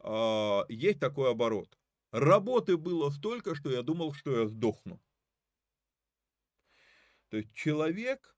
э, 0.00 0.60
есть 0.68 1.00
такой 1.00 1.30
оборот. 1.30 1.78
Работы 2.12 2.76
было 2.76 3.10
столько, 3.10 3.54
что 3.54 3.70
я 3.70 3.82
думал, 3.82 4.14
что 4.14 4.40
я 4.40 4.46
сдохну. 4.46 5.00
То 7.28 7.38
есть 7.38 7.52
человек 7.52 8.36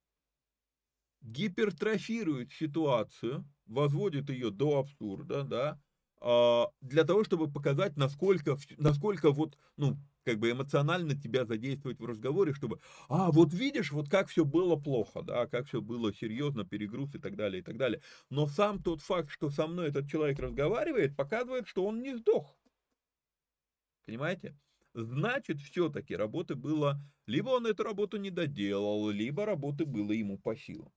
гипертрофирует 1.21 2.53
ситуацию, 2.53 3.45
возводит 3.66 4.31
ее 4.31 4.51
до 4.51 4.79
абсурда, 4.79 5.43
да, 5.43 5.81
а, 6.21 6.69
для 6.81 7.05
того, 7.05 7.25
чтобы 7.25 7.51
показать, 7.51 7.97
насколько, 7.97 8.57
насколько 8.77 9.31
вот, 9.31 9.57
ну, 9.77 9.99
как 10.25 10.39
бы 10.39 10.51
эмоционально 10.51 11.14
тебя 11.14 11.45
задействовать 11.45 11.99
в 12.01 12.05
разговоре, 12.05 12.53
чтобы, 12.53 12.81
а, 13.09 13.31
вот 13.31 13.53
видишь, 13.55 13.93
вот 13.93 14.09
как 14.09 14.29
все 14.29 14.45
было 14.45 14.77
плохо, 14.77 15.23
да, 15.23 15.47
как 15.47 15.66
все 15.66 15.81
было 15.81 16.12
серьезно, 16.12 16.64
перегруз 16.64 17.14
и 17.14 17.19
так 17.19 17.37
далее, 17.37 17.61
и 17.61 17.64
так 17.64 17.77
далее. 17.77 18.03
Но 18.31 18.47
сам 18.47 18.83
тот 18.83 19.01
факт, 19.01 19.31
что 19.31 19.51
со 19.51 19.66
мной 19.66 19.89
этот 19.89 20.09
человек 20.09 20.39
разговаривает, 20.39 21.16
показывает, 21.16 21.66
что 21.66 21.87
он 21.87 22.03
не 22.03 22.14
сдох. 22.16 22.59
Понимаете? 24.07 24.57
Значит, 24.95 25.61
все-таки 25.61 26.16
работы 26.16 26.55
было, 26.55 27.01
либо 27.27 27.51
он 27.51 27.66
эту 27.66 27.83
работу 27.85 28.16
не 28.16 28.31
доделал, 28.31 29.11
либо 29.11 29.45
работы 29.45 29.85
было 29.85 30.12
ему 30.12 30.39
по 30.39 30.57
силам. 30.57 30.93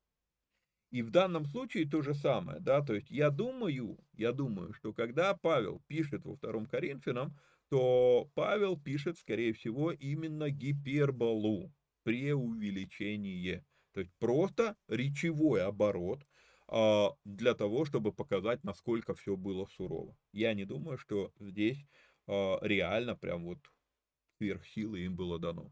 И 0.91 1.01
в 1.03 1.09
данном 1.09 1.45
случае 1.45 1.89
то 1.89 2.01
же 2.01 2.13
самое, 2.13 2.59
да, 2.59 2.81
то 2.81 2.93
есть 2.93 3.09
я 3.09 3.29
думаю, 3.29 3.97
я 4.13 4.33
думаю, 4.33 4.73
что 4.73 4.93
когда 4.93 5.33
Павел 5.33 5.81
пишет 5.87 6.25
во 6.25 6.35
втором 6.35 6.65
Коринфянам, 6.65 7.37
то 7.71 8.29
Павел 8.35 8.77
пишет, 8.77 9.17
скорее 9.17 9.53
всего, 9.53 9.93
именно 9.93 10.49
гиперболу, 10.49 11.71
преувеличение. 12.03 13.63
То 13.93 14.01
есть 14.01 14.11
просто 14.19 14.75
речевой 14.89 15.63
оборот 15.63 16.21
а, 16.67 17.11
для 17.23 17.53
того, 17.53 17.85
чтобы 17.85 18.11
показать, 18.11 18.65
насколько 18.65 19.15
все 19.15 19.37
было 19.37 19.67
сурово. 19.77 20.17
Я 20.33 20.53
не 20.53 20.65
думаю, 20.65 20.97
что 20.97 21.31
здесь 21.39 21.85
а, 22.27 22.59
реально 22.61 23.15
прям 23.15 23.45
вот 23.45 23.59
сверхсилы 24.37 25.05
им 25.05 25.15
было 25.15 25.39
дано. 25.39 25.71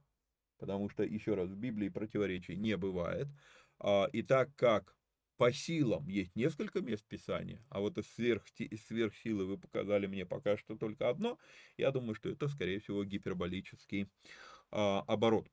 Потому 0.57 0.87
что, 0.87 1.03
еще 1.03 1.35
раз, 1.35 1.49
в 1.49 1.57
Библии 1.57 1.89
противоречий 1.89 2.55
не 2.55 2.77
бывает. 2.77 3.27
А, 3.77 4.07
и 4.13 4.21
так 4.21 4.55
как 4.55 4.95
по 5.39 5.53
силам 5.53 6.09
есть 6.09 6.35
несколько 6.35 6.81
мест 6.81 7.05
Писания, 7.07 7.65
а 7.69 7.79
вот 7.79 7.97
из, 7.97 8.05
сверх, 8.07 8.43
из 8.57 8.85
сверхсилы 8.87 9.45
вы 9.45 9.57
показали 9.57 10.05
мне 10.05 10.25
пока 10.25 10.57
что 10.57 10.75
только 10.75 11.07
одно, 11.07 11.39
я 11.77 11.91
думаю, 11.91 12.13
что 12.13 12.27
это, 12.29 12.49
скорее 12.49 12.81
всего, 12.81 13.05
гиперболический 13.05 14.09
а, 14.69 14.99
оборот 15.07 15.47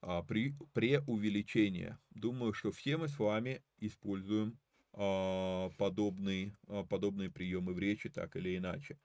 а, 0.00 0.22
при 0.22 0.54
преувеличение. 0.74 1.98
Думаю, 2.10 2.52
что 2.52 2.70
все 2.70 2.96
мы 2.96 3.08
с 3.08 3.18
вами 3.18 3.64
используем 3.78 4.60
а, 4.92 5.70
подобные, 5.76 6.56
а, 6.68 6.84
подобные 6.84 7.28
приемы 7.28 7.74
в 7.74 7.80
речи 7.80 8.10
так 8.10 8.36
или 8.36 8.56
иначе. 8.56 8.96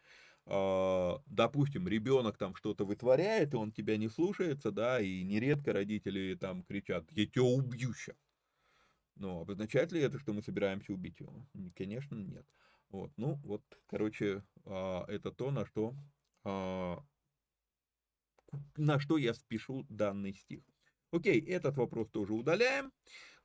А, 0.46 1.20
допустим, 1.26 1.88
ребенок 1.88 2.38
там 2.38 2.54
что-то 2.54 2.86
вытворяет, 2.86 3.56
и 3.56 3.58
он 3.58 3.72
тебя 3.72 3.98
не 3.98 4.08
слушается, 4.08 4.70
да, 4.70 5.02
и 5.02 5.24
нередко 5.24 5.74
родители 5.74 6.36
там 6.36 6.62
кричат, 6.62 7.06
я 7.10 7.26
тебя 7.26 7.42
убью 7.42 7.92
сейчас 7.96 8.27
Но 9.20 9.42
обозначает 9.42 9.92
ли 9.92 10.02
это, 10.02 10.20
что 10.20 10.34
мы 10.34 10.42
собираемся 10.42 10.94
убить 10.94 11.20
его? 11.20 11.46
Конечно, 11.76 12.16
нет. 12.16 12.46
Вот, 12.90 13.12
ну, 13.18 13.36
вот, 13.44 13.64
короче, 13.88 14.44
а, 14.66 15.06
это 15.08 15.32
то, 15.32 15.52
на 15.52 15.66
что, 15.66 15.94
а, 16.44 17.04
на 18.78 19.00
что 19.00 19.18
я 19.18 19.34
спешу 19.34 19.86
данный 19.90 20.34
стих. 20.34 20.64
Окей, 21.12 21.40
этот 21.42 21.78
вопрос 21.78 22.10
тоже 22.10 22.34
удаляем. 22.34 22.92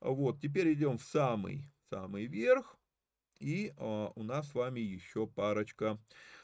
Вот, 0.00 0.40
теперь 0.40 0.72
идем 0.72 0.98
в 0.98 1.04
самый, 1.04 1.70
самый 1.90 2.26
верх. 2.26 2.76
И 3.40 3.72
а, 3.76 4.12
у 4.14 4.22
нас 4.22 4.48
с 4.48 4.54
вами 4.54 4.80
еще 4.80 5.26
парочка 5.26 5.98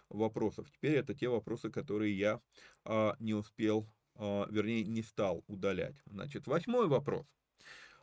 вопросов. 0.08 0.70
Теперь 0.70 0.96
это 0.96 1.14
те 1.14 1.28
вопросы, 1.28 1.70
которые 1.70 2.16
я 2.18 2.40
а, 2.84 3.14
не 3.20 3.34
успел, 3.34 3.88
а, 4.14 4.46
вернее, 4.50 4.84
не 4.84 5.02
стал 5.02 5.44
удалять. 5.46 5.96
Значит, 6.06 6.46
восьмой 6.46 6.88
вопрос. 6.88 7.26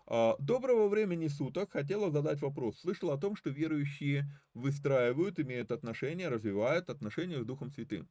А, 0.07 0.35
доброго 0.37 0.87
времени 0.87 1.27
суток. 1.27 1.71
Хотела 1.71 2.11
задать 2.11 2.41
вопрос. 2.41 2.79
Слышал 2.79 3.11
о 3.11 3.17
том, 3.17 3.35
что 3.35 3.49
верующие 3.49 4.25
выстраивают, 4.53 5.39
имеют 5.39 5.71
отношения, 5.71 6.29
развивают 6.29 6.89
отношения 6.89 7.41
с 7.41 7.45
Духом 7.45 7.71
Святым. 7.71 8.07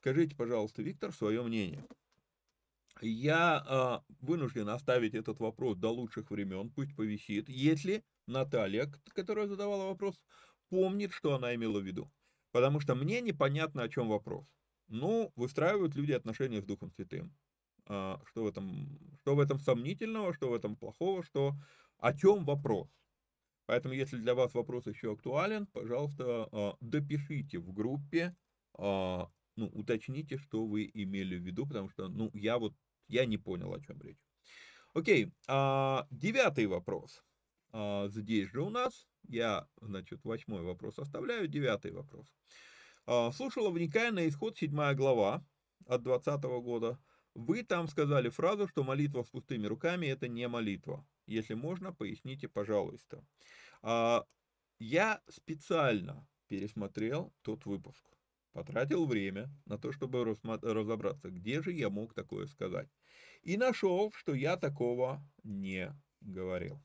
Скажите, 0.00 0.34
пожалуйста, 0.34 0.82
Виктор, 0.82 1.12
свое 1.12 1.42
мнение. 1.42 1.86
Я 3.00 3.62
а, 3.66 4.04
вынужден 4.20 4.68
оставить 4.68 5.14
этот 5.14 5.38
вопрос 5.38 5.76
до 5.76 5.90
лучших 5.90 6.30
времен, 6.30 6.70
пусть 6.70 6.96
повисит, 6.96 7.48
если 7.48 8.04
Наталья, 8.26 8.90
которая 9.14 9.46
задавала 9.46 9.84
вопрос, 9.84 10.20
помнит, 10.70 11.12
что 11.12 11.34
она 11.34 11.54
имела 11.54 11.78
в 11.78 11.84
виду. 11.84 12.10
Потому 12.52 12.80
что 12.80 12.94
мне 12.94 13.20
непонятно, 13.20 13.82
о 13.82 13.88
чем 13.88 14.08
вопрос. 14.08 14.46
Ну, 14.88 15.32
выстраивают 15.36 15.94
люди 15.94 16.12
отношения 16.12 16.62
с 16.62 16.64
Духом 16.64 16.90
Святым. 16.90 17.34
А, 17.88 18.20
что 18.26 18.42
в 18.44 18.46
этом, 18.48 18.98
что 19.20 19.36
в 19.36 19.40
этом 19.40 19.60
сомнительного, 19.60 20.34
что 20.34 20.50
в 20.50 20.54
этом 20.54 20.76
плохого, 20.76 21.22
что 21.22 21.54
о 21.98 22.12
чем 22.12 22.44
вопрос. 22.44 22.88
Поэтому, 23.66 23.94
если 23.94 24.18
для 24.18 24.34
вас 24.34 24.54
вопрос 24.54 24.86
еще 24.86 25.12
актуален, 25.12 25.66
пожалуйста, 25.66 26.48
а, 26.52 26.76
допишите 26.80 27.58
в 27.58 27.72
группе, 27.72 28.36
а, 28.78 29.30
ну, 29.56 29.66
уточните, 29.68 30.36
что 30.36 30.66
вы 30.66 30.90
имели 30.92 31.36
в 31.36 31.42
виду, 31.42 31.66
потому 31.66 31.88
что, 31.88 32.08
ну, 32.08 32.30
я 32.34 32.58
вот, 32.58 32.74
я 33.08 33.24
не 33.24 33.38
понял, 33.38 33.72
о 33.72 33.80
чем 33.80 34.00
речь. 34.02 34.20
Окей, 34.92 35.32
девятый 35.46 36.66
вопрос. 36.66 37.22
Здесь 38.08 38.48
же 38.48 38.62
у 38.62 38.70
нас 38.70 39.06
я, 39.28 39.68
значит, 39.80 40.24
восьмой 40.24 40.62
вопрос 40.62 40.98
оставляю, 40.98 41.48
девятый 41.48 41.92
вопрос. 41.92 42.34
Слушала, 43.34 43.70
вникая 43.70 44.10
на 44.10 44.26
исход, 44.26 44.56
седьмая 44.56 44.94
глава 44.94 45.44
от 45.86 46.02
20 46.02 46.42
года. 46.62 46.98
Вы 47.36 47.64
там 47.64 47.86
сказали 47.86 48.30
фразу, 48.30 48.66
что 48.66 48.82
молитва 48.82 49.22
с 49.22 49.28
пустыми 49.28 49.66
руками– 49.66 50.06
это 50.08 50.26
не 50.26 50.48
молитва. 50.48 51.06
Если 51.26 51.52
можно, 51.52 51.92
поясните, 51.92 52.48
пожалуйста. 52.48 53.22
А, 53.82 54.24
я 54.78 55.20
специально 55.28 56.26
пересмотрел 56.48 57.34
тот 57.42 57.66
выпуск. 57.66 58.02
Потратил 58.52 59.04
время 59.04 59.50
на 59.66 59.76
то, 59.76 59.92
чтобы 59.92 60.24
разобраться, 60.24 61.28
где 61.30 61.60
же 61.60 61.72
я 61.72 61.90
мог 61.90 62.14
такое 62.14 62.46
сказать. 62.46 62.88
И 63.42 63.58
нашел, 63.58 64.12
что 64.12 64.34
я 64.34 64.56
такого 64.56 65.22
не 65.42 65.94
говорил. 66.22 66.82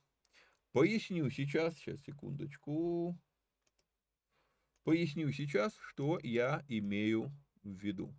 Поясню 0.74 1.30
сейчас, 1.30 1.76
сейчас, 1.76 2.02
секундочку. 2.02 3.18
Поясню 4.84 5.32
сейчас, 5.32 5.74
что 5.80 6.20
я 6.22 6.66
имею 6.68 7.32
в 7.64 7.70
виду. 7.70 8.14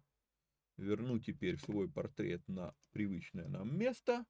Верну 0.76 1.18
теперь 1.18 1.58
свой 1.58 1.88
портрет 1.90 2.46
на 2.48 2.74
привычное 2.92 3.48
нам 3.48 3.76
место, 3.76 4.24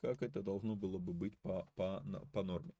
как 0.00 0.22
это 0.22 0.42
должно 0.42 0.76
было 0.76 0.98
бы 0.98 1.12
быть 1.12 1.38
по, 1.38 1.66
по, 1.74 2.04
по 2.32 2.42
норме. 2.42 2.74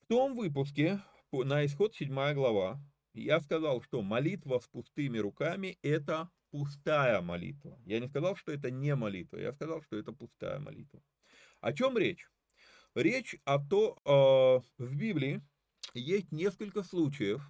В 0.00 0.06
том 0.06 0.34
выпуске, 0.34 1.00
на 1.32 1.66
исход 1.66 1.94
7 1.94 2.08
глава, 2.34 2.80
я 3.12 3.40
сказал, 3.40 3.82
что 3.82 4.02
молитва 4.02 4.58
с 4.58 4.68
пустыми 4.68 5.18
руками– 5.18 5.78
это 5.82 6.30
пустая 6.50 7.20
молитва. 7.20 7.78
Я 7.84 8.00
не 8.00 8.08
сказал, 8.08 8.36
что 8.36 8.52
это 8.52 8.70
не 8.70 8.94
молитва, 8.94 9.38
я 9.38 9.52
сказал, 9.52 9.82
что 9.82 9.96
это 9.96 10.12
пустая 10.12 10.58
молитва. 10.58 11.02
О 11.60 11.72
чем 11.72 11.98
речь? 11.98 12.28
Речь 12.94 13.36
о 13.44 13.58
том, 13.58 13.98
э, 14.04 14.10
в 14.78 14.96
Библии 14.96 15.42
есть 15.92 16.32
несколько 16.32 16.82
случаев, 16.82 17.42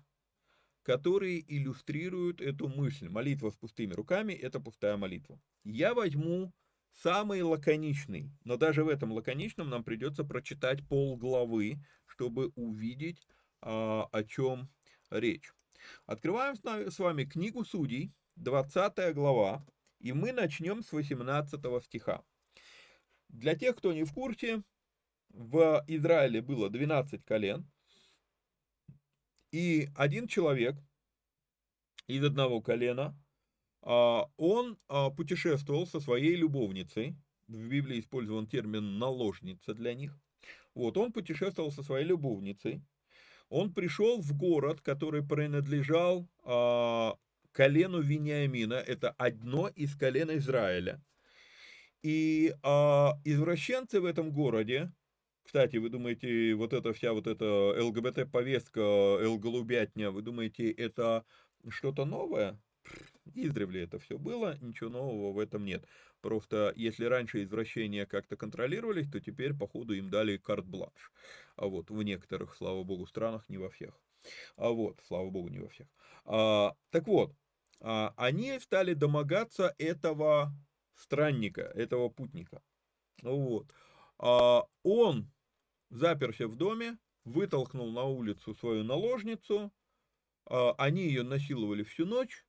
которые 0.86 1.44
иллюстрируют 1.52 2.40
эту 2.40 2.68
мысль. 2.68 3.08
Молитва 3.08 3.50
с 3.50 3.56
пустыми 3.56 3.92
руками– 3.92 4.32
это 4.34 4.60
пустая 4.60 4.96
молитва. 4.96 5.40
Я 5.64 5.94
возьму 5.94 6.52
самый 6.92 7.42
лаконичный, 7.42 8.30
но 8.44 8.56
даже 8.56 8.84
в 8.84 8.88
этом 8.88 9.10
лаконичном 9.10 9.68
нам 9.68 9.82
придется 9.82 10.22
прочитать 10.22 10.86
пол 10.86 11.16
главы, 11.16 11.80
чтобы 12.06 12.52
увидеть, 12.54 13.26
э, 13.62 13.68
о 13.68 14.24
чем 14.28 14.70
речь. 15.10 15.52
Открываем 16.06 16.54
с 16.54 16.98
вами 17.00 17.24
книгу 17.24 17.64
Судей, 17.64 18.12
20 18.36 19.12
глава, 19.12 19.66
и 19.98 20.12
мы 20.12 20.30
начнем 20.30 20.84
с 20.84 20.92
18 20.92 21.82
стиха. 21.82 22.22
Для 23.28 23.56
тех, 23.56 23.74
кто 23.74 23.92
не 23.92 24.04
в 24.04 24.12
курсе, 24.12 24.62
в 25.30 25.84
Израиле 25.88 26.42
было 26.42 26.70
12 26.70 27.24
колен, 27.24 27.68
и 29.56 29.88
один 29.94 30.28
человек 30.28 30.76
из 32.08 32.22
одного 32.22 32.60
колена, 32.60 33.18
а, 33.80 34.26
он 34.36 34.78
а, 34.86 35.08
путешествовал 35.08 35.86
со 35.86 35.98
своей 35.98 36.36
любовницей, 36.36 37.16
в 37.48 37.66
Библии 37.66 38.00
использован 38.00 38.46
термин 38.46 38.98
«наложница» 38.98 39.72
для 39.72 39.94
них, 39.94 40.20
вот, 40.74 40.98
он 40.98 41.10
путешествовал 41.10 41.72
со 41.72 41.82
своей 41.82 42.04
любовницей, 42.04 42.82
он 43.48 43.72
пришел 43.72 44.20
в 44.20 44.36
город, 44.36 44.82
который 44.82 45.26
принадлежал 45.26 46.28
а, 46.44 47.16
колену 47.52 48.02
Вениамина, 48.02 48.74
это 48.74 49.12
одно 49.12 49.68
из 49.68 49.96
колен 49.96 50.36
Израиля. 50.36 51.02
И 52.02 52.52
извращенцы 53.24 54.00
в 54.00 54.04
этом 54.04 54.32
городе 54.32 54.92
кстати, 55.46 55.76
вы 55.76 55.88
думаете, 55.88 56.54
вот 56.54 56.72
эта 56.72 56.92
вся 56.92 57.12
вот 57.12 57.26
эта 57.26 57.44
ЛГБТ-повестка, 57.82 58.80
ЛГЛУБятня, 59.26 60.10
вы 60.10 60.22
думаете, 60.22 60.70
это 60.70 61.24
что-то 61.68 62.04
новое? 62.04 62.60
Издревле 63.34 63.82
это 63.84 63.98
все 63.98 64.18
было, 64.18 64.56
ничего 64.60 64.90
нового 64.90 65.32
в 65.32 65.38
этом 65.38 65.64
нет. 65.64 65.84
Просто 66.20 66.72
если 66.76 67.04
раньше 67.06 67.42
извращения 67.42 68.06
как-то 68.06 68.36
контролировались, 68.36 69.10
то 69.10 69.20
теперь, 69.20 69.54
походу, 69.54 69.94
им 69.94 70.10
дали 70.10 70.36
карт-бланш. 70.36 71.12
А 71.56 71.66
вот 71.66 71.90
в 71.90 72.02
некоторых, 72.02 72.54
слава 72.56 72.82
богу, 72.84 73.06
странах, 73.06 73.48
не 73.48 73.58
во 73.58 73.70
всех. 73.70 73.98
А 74.56 74.70
вот, 74.70 75.00
слава 75.06 75.30
богу, 75.30 75.48
не 75.48 75.58
во 75.58 75.68
всех. 75.68 75.86
А, 76.24 76.74
так 76.90 77.06
вот, 77.06 77.32
а, 77.80 78.12
они 78.16 78.58
стали 78.60 78.94
домогаться 78.94 79.74
этого 79.78 80.52
странника, 80.94 81.62
этого 81.62 82.08
путника. 82.08 82.62
Вот. 83.22 83.72
А, 84.18 84.64
он 84.82 85.30
заперся 85.90 86.48
в 86.48 86.56
доме, 86.56 86.98
вытолкнул 87.24 87.90
на 87.92 88.04
улицу 88.04 88.54
свою 88.54 88.84
наложницу, 88.84 89.72
а, 90.46 90.72
они 90.78 91.02
ее 91.02 91.22
насиловали 91.22 91.82
всю 91.82 92.06
ночь, 92.06 92.44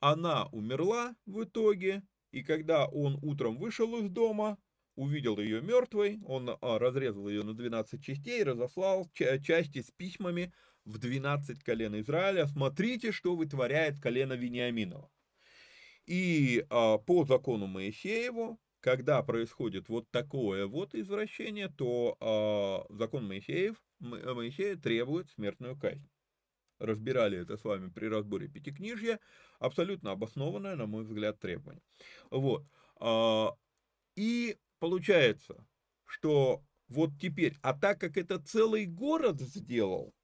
она 0.00 0.46
умерла 0.46 1.16
в 1.26 1.44
итоге, 1.44 2.02
и 2.30 2.42
когда 2.42 2.86
он 2.86 3.18
утром 3.22 3.58
вышел 3.58 3.98
из 3.98 4.10
дома, 4.10 4.58
увидел 4.94 5.38
ее 5.38 5.60
мертвой, 5.60 6.20
он 6.24 6.50
а, 6.50 6.78
разрезал 6.78 7.28
ее 7.28 7.42
на 7.42 7.54
12 7.54 8.02
частей, 8.02 8.42
разослал 8.42 9.10
части 9.12 9.82
с 9.82 9.90
письмами 9.90 10.52
в 10.84 10.98
12 10.98 11.62
колен 11.62 12.00
Израиля. 12.00 12.46
Смотрите, 12.46 13.12
что 13.12 13.36
вытворяет 13.36 14.00
колено 14.00 14.34
Вениаминова. 14.34 15.10
И 16.06 16.64
а, 16.70 16.98
по 16.98 17.24
закону 17.24 17.66
Моисееву 17.66 18.60
когда 18.80 19.22
происходит 19.22 19.88
вот 19.88 20.10
такое 20.10 20.66
вот 20.66 20.94
извращение, 20.94 21.68
то 21.68 22.16
э, 22.88 22.94
закон 22.94 23.26
Моисеев, 23.26 23.76
Моисея 23.98 24.76
требует 24.76 25.30
смертную 25.30 25.78
казнь. 25.78 26.08
Разбирали 26.78 27.38
это 27.38 27.56
с 27.56 27.64
вами 27.64 27.88
при 27.88 28.06
разборе 28.06 28.48
Пятикнижья. 28.48 29.18
Абсолютно 29.58 30.10
обоснованное, 30.10 30.76
на 30.76 30.86
мой 30.86 31.04
взгляд, 31.04 31.40
требование. 31.40 31.82
Вот. 32.30 32.66
Э, 33.00 33.48
и 34.14 34.58
получается, 34.78 35.66
что 36.04 36.62
вот 36.88 37.10
теперь, 37.20 37.56
а 37.62 37.74
так 37.74 38.00
как 38.00 38.16
это 38.16 38.38
целый 38.38 38.86
город 38.86 39.40
сделал, 39.40 40.14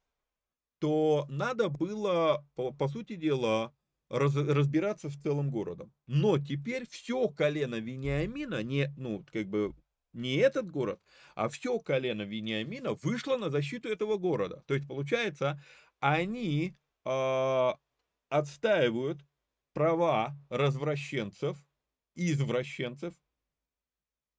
то 0.78 1.26
надо 1.28 1.68
было, 1.68 2.44
по, 2.54 2.72
по 2.72 2.88
сути 2.88 3.16
дела, 3.16 3.72
раз, 4.12 4.36
разбираться 4.36 5.10
с 5.10 5.14
целым 5.14 5.50
городом. 5.50 5.92
Но 6.06 6.38
теперь 6.38 6.86
все 6.88 7.28
колено 7.28 7.76
Вениамина, 7.76 8.62
не, 8.62 8.92
ну, 8.96 9.24
как 9.32 9.48
бы, 9.48 9.74
не 10.12 10.36
этот 10.36 10.70
город, 10.70 11.00
а 11.34 11.48
все 11.48 11.78
колено 11.78 12.22
Вениамина 12.22 12.92
вышло 12.92 13.36
на 13.38 13.50
защиту 13.50 13.88
этого 13.88 14.18
города. 14.18 14.62
То 14.66 14.74
есть, 14.74 14.86
получается, 14.86 15.60
они 16.00 16.76
э, 17.04 17.72
отстаивают 18.28 19.24
права 19.72 20.36
развращенцев, 20.50 21.56
извращенцев, 22.14 23.14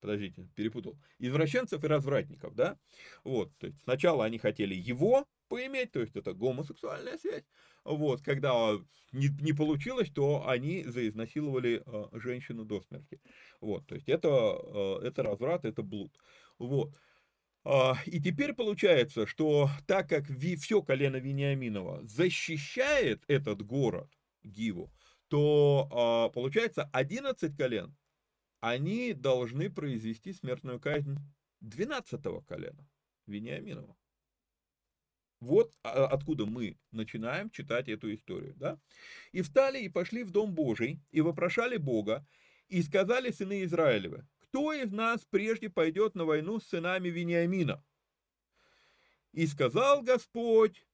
подождите, 0.04 0.50
перепутал, 0.54 0.98
извращенцев 1.18 1.82
и 1.82 1.88
развратников, 1.88 2.54
да, 2.56 2.78
вот, 3.24 3.58
то 3.58 3.68
есть 3.68 3.82
сначала 3.84 4.26
они 4.26 4.38
хотели 4.38 4.76
его 4.76 5.26
поиметь, 5.48 5.94
то 5.94 6.02
есть 6.02 6.18
это 6.18 6.34
гомосексуальная 6.34 7.18
связь, 7.18 7.46
вот, 7.86 8.22
когда 8.22 8.74
не, 9.14 9.30
не 9.42 9.54
получилось, 9.54 10.10
то 10.14 10.46
они 10.46 10.84
заизнасиловали 10.84 11.84
э, 11.86 12.20
женщину 12.20 12.66
до 12.66 12.82
смерти, 12.82 13.22
вот, 13.62 13.88
то 13.88 13.96
есть 13.96 14.10
это, 14.10 14.28
э, 14.28 15.08
это 15.08 15.24
разврат, 15.24 15.64
это 15.64 15.84
блуд, 15.84 16.12
вот, 16.60 16.94
а, 17.64 17.96
и 18.06 18.20
теперь 18.20 18.54
получается, 18.54 19.26
что 19.26 19.70
так 19.88 20.10
как 20.10 20.26
все 20.28 20.82
колено 20.82 21.16
Вениаминова 21.16 22.02
защищает 22.04 23.24
этот 23.30 23.66
город, 23.66 24.10
Гиву, 24.44 24.92
то 25.30 25.88
а, 25.94 26.30
получается 26.30 26.90
11 26.92 27.56
колен, 27.56 27.96
они 28.64 29.12
должны 29.12 29.70
произвести 29.70 30.32
смертную 30.32 30.80
казнь 30.80 31.18
12 31.60 32.22
колена 32.48 32.90
Вениаминова. 33.28 33.98
Вот 35.42 35.76
а, 35.84 36.06
откуда 36.06 36.46
мы 36.46 36.78
начинаем 36.92 37.50
читать 37.50 37.90
эту 37.90 38.14
историю. 38.14 38.54
Да? 38.56 38.80
И 39.34 39.42
встали 39.42 39.80
и 39.80 39.90
пошли 39.90 40.24
в 40.24 40.32
Дом 40.32 40.56
Божий, 40.56 41.02
и 41.12 41.20
вопрошали 41.20 41.76
Бога, 41.76 42.26
и 42.70 42.82
сказали 42.82 43.32
сыны 43.32 43.66
Израилевы, 43.66 44.26
кто 44.40 44.72
из 44.72 44.94
нас 44.94 45.26
прежде 45.30 45.70
пойдет 45.70 46.16
на 46.16 46.24
войну 46.24 46.62
с 46.62 46.68
сынами 46.68 47.10
Вениамина? 47.10 47.84
И 49.34 49.46
сказал 49.46 50.04
Господь, 50.04 50.88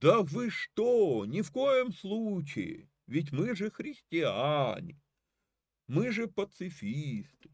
да 0.00 0.22
вы 0.22 0.48
что, 0.48 1.26
ни 1.26 1.42
в 1.42 1.50
коем 1.52 1.92
случае, 1.92 2.88
ведь 3.06 3.32
мы 3.32 3.54
же 3.54 3.70
христиане, 3.70 4.98
мы 5.86 6.10
же 6.10 6.26
пацифисты. 6.28 7.50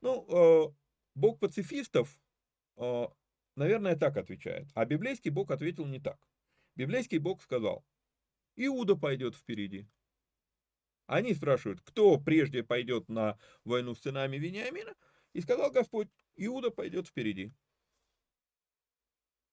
Ну, 0.00 0.26
э, 0.28 0.74
Бог 1.14 1.38
пацифистов, 1.40 2.18
э, 2.76 3.06
наверное, 3.56 3.96
так 3.96 4.16
отвечает, 4.16 4.68
а 4.74 4.84
библейский 4.84 5.30
Бог 5.30 5.50
ответил 5.50 5.86
не 5.86 6.00
так. 6.00 6.18
Библейский 6.76 7.18
Бог 7.18 7.42
сказал, 7.42 7.84
Иуда 8.56 8.96
пойдет 8.96 9.34
впереди, 9.34 9.86
они 11.06 11.34
спрашивают, 11.34 11.80
кто 11.82 12.18
прежде 12.18 12.62
пойдет 12.62 13.08
на 13.08 13.38
войну 13.64 13.94
с 13.94 14.00
сынами 14.00 14.36
Вениамина? 14.36 14.94
И 15.32 15.40
сказал 15.40 15.70
Господь, 15.70 16.08
Иуда 16.36 16.70
пойдет 16.70 17.08
впереди. 17.08 17.52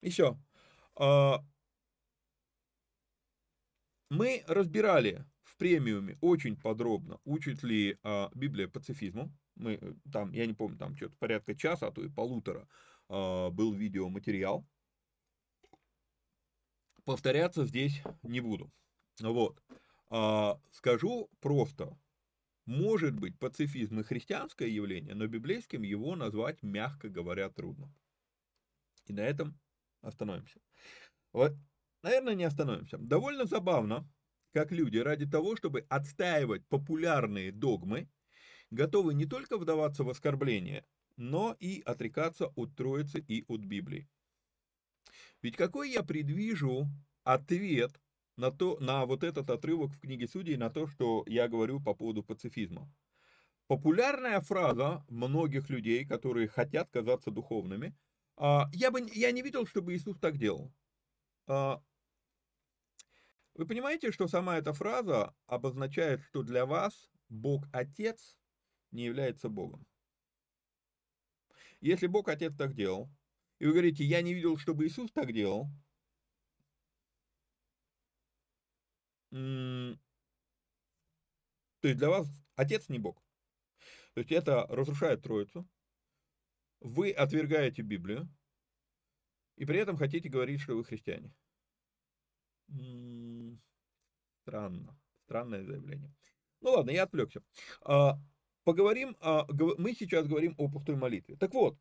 Еще. 0.02 0.40
А, 0.96 1.44
мы 4.10 4.44
разбирали 4.48 5.26
в 5.52 5.58
премиуме 5.58 6.18
очень 6.22 6.56
подробно, 6.56 7.20
учит 7.26 7.62
ли 7.64 7.98
а, 8.04 8.32
Библия 8.34 8.68
пацифизму. 8.68 9.32
Мы 9.56 9.74
э, 9.74 9.94
там, 10.12 10.32
я 10.32 10.46
не 10.46 10.54
помню, 10.54 10.78
там 10.78 10.96
что-то 10.96 11.16
порядка 11.18 11.56
часа, 11.56 11.88
а 11.88 11.92
то 11.92 12.02
и 12.02 12.10
полутора 12.10 12.68
а, 13.10 13.50
был 13.50 13.74
видеоматериал. 13.74 14.66
Повторяться 17.04 17.66
здесь 17.66 18.02
не 18.24 18.40
буду. 18.40 18.72
Вот. 19.20 19.62
А, 20.10 20.60
скажу 20.72 21.30
просто, 21.42 21.98
может 22.66 23.20
быть 23.20 23.38
пацифизм 23.38 24.00
и 24.00 24.04
христианское 24.04 24.70
явление, 24.70 25.16
но 25.16 25.28
библейским 25.28 25.82
его 25.82 26.16
назвать, 26.16 26.64
мягко 26.64 27.10
говоря, 27.10 27.50
трудно. 27.50 27.94
И 29.06 29.14
на 29.14 29.22
этом 29.22 29.60
остановимся. 30.02 30.62
Вот, 31.34 31.54
наверное, 32.04 32.36
не 32.36 32.46
остановимся. 32.46 32.98
Довольно 32.98 33.46
забавно, 33.46 34.10
как 34.54 34.72
люди 34.72 34.98
ради 34.98 35.26
того, 35.26 35.56
чтобы 35.56 35.86
отстаивать 35.90 36.66
популярные 36.68 37.52
догмы, 37.52 38.10
готовы 38.70 39.14
не 39.14 39.26
только 39.26 39.58
вдаваться 39.58 40.04
в 40.04 40.10
оскорбление, 40.10 40.86
но 41.18 41.56
и 41.60 41.82
отрекаться 41.82 42.48
от 42.56 42.76
Троицы 42.76 43.20
и 43.20 43.46
от 43.48 43.62
Библии. 43.62 44.08
Ведь 45.42 45.56
какой 45.56 45.92
я 45.92 46.04
предвижу 46.04 46.88
ответ 47.24 48.00
на, 48.38 48.52
то, 48.52 48.78
на 48.80 49.06
вот 49.06 49.24
этот 49.24 49.50
отрывок 49.50 49.92
в 49.92 50.00
книге 50.00 50.28
Судей, 50.28 50.58
на 50.58 50.70
то, 50.70 50.88
что 50.88 51.24
я 51.28 51.48
говорю 51.48 51.82
по 51.82 51.94
поводу 51.94 52.24
пацифизма. 52.24 52.92
Популярная 53.68 54.42
фраза 54.42 55.06
многих 55.10 55.70
людей, 55.70 56.06
которые 56.06 56.48
хотят 56.48 56.90
казаться 56.90 57.32
духовными, 57.32 57.96
а, 58.36 58.70
я, 58.74 58.92
бы, 58.92 59.02
я 59.14 59.32
не 59.32 59.42
видел, 59.42 59.66
чтобы 59.66 59.96
Иисус 59.96 60.18
так 60.20 60.38
делал. 60.38 60.74
Вы 63.56 63.68
понимаете, 63.68 64.12
что 64.12 64.28
сама 64.28 64.58
эта 64.58 64.74
фраза 64.74 65.36
обозначает, 65.46 66.22
что 66.22 66.44
для 66.44 66.66
вас 66.66 67.12
Бог 67.30 67.66
Отец 67.74 68.38
не 68.92 69.04
является 69.06 69.50
Богом. 69.50 69.86
Если 71.80 72.08
Бог 72.08 72.30
Отец 72.30 72.56
так 72.56 72.74
делал, 72.74 73.10
и 73.60 73.66
вы 73.66 73.74
говорите, 73.74 74.04
я 74.04 74.22
не 74.22 74.34
видел, 74.34 74.58
чтобы 74.58 74.86
Иисус 74.86 75.12
так 75.12 75.34
делал, 75.34 75.68
то 79.32 79.98
есть 81.84 81.98
для 81.98 82.10
вас 82.10 82.28
отец 82.56 82.90
не 82.90 83.00
Бог. 83.00 83.24
То 84.14 84.20
есть 84.20 84.32
это 84.32 84.66
разрушает 84.68 85.24
Троицу. 85.24 85.68
Вы 86.82 87.12
отвергаете 87.12 87.82
Библию. 87.82 88.30
И 89.56 89.66
при 89.66 89.80
этом 89.80 89.96
хотите 89.96 90.28
говорить, 90.28 90.60
что 90.60 90.76
вы 90.76 90.84
христиане. 90.84 91.34
Странно. 94.52 95.00
Странное 95.24 95.64
заявление. 95.64 96.14
Ну 96.60 96.72
ладно, 96.72 96.92
я 96.92 97.04
отвлекся. 97.04 97.42
А, 97.84 98.20
поговорим, 98.66 99.16
мы 99.78 99.94
сейчас 99.94 100.28
говорим 100.28 100.56
о 100.58 100.68
пустой 100.68 100.98
молитве. 100.98 101.38
Так 101.38 101.54
вот, 101.54 101.78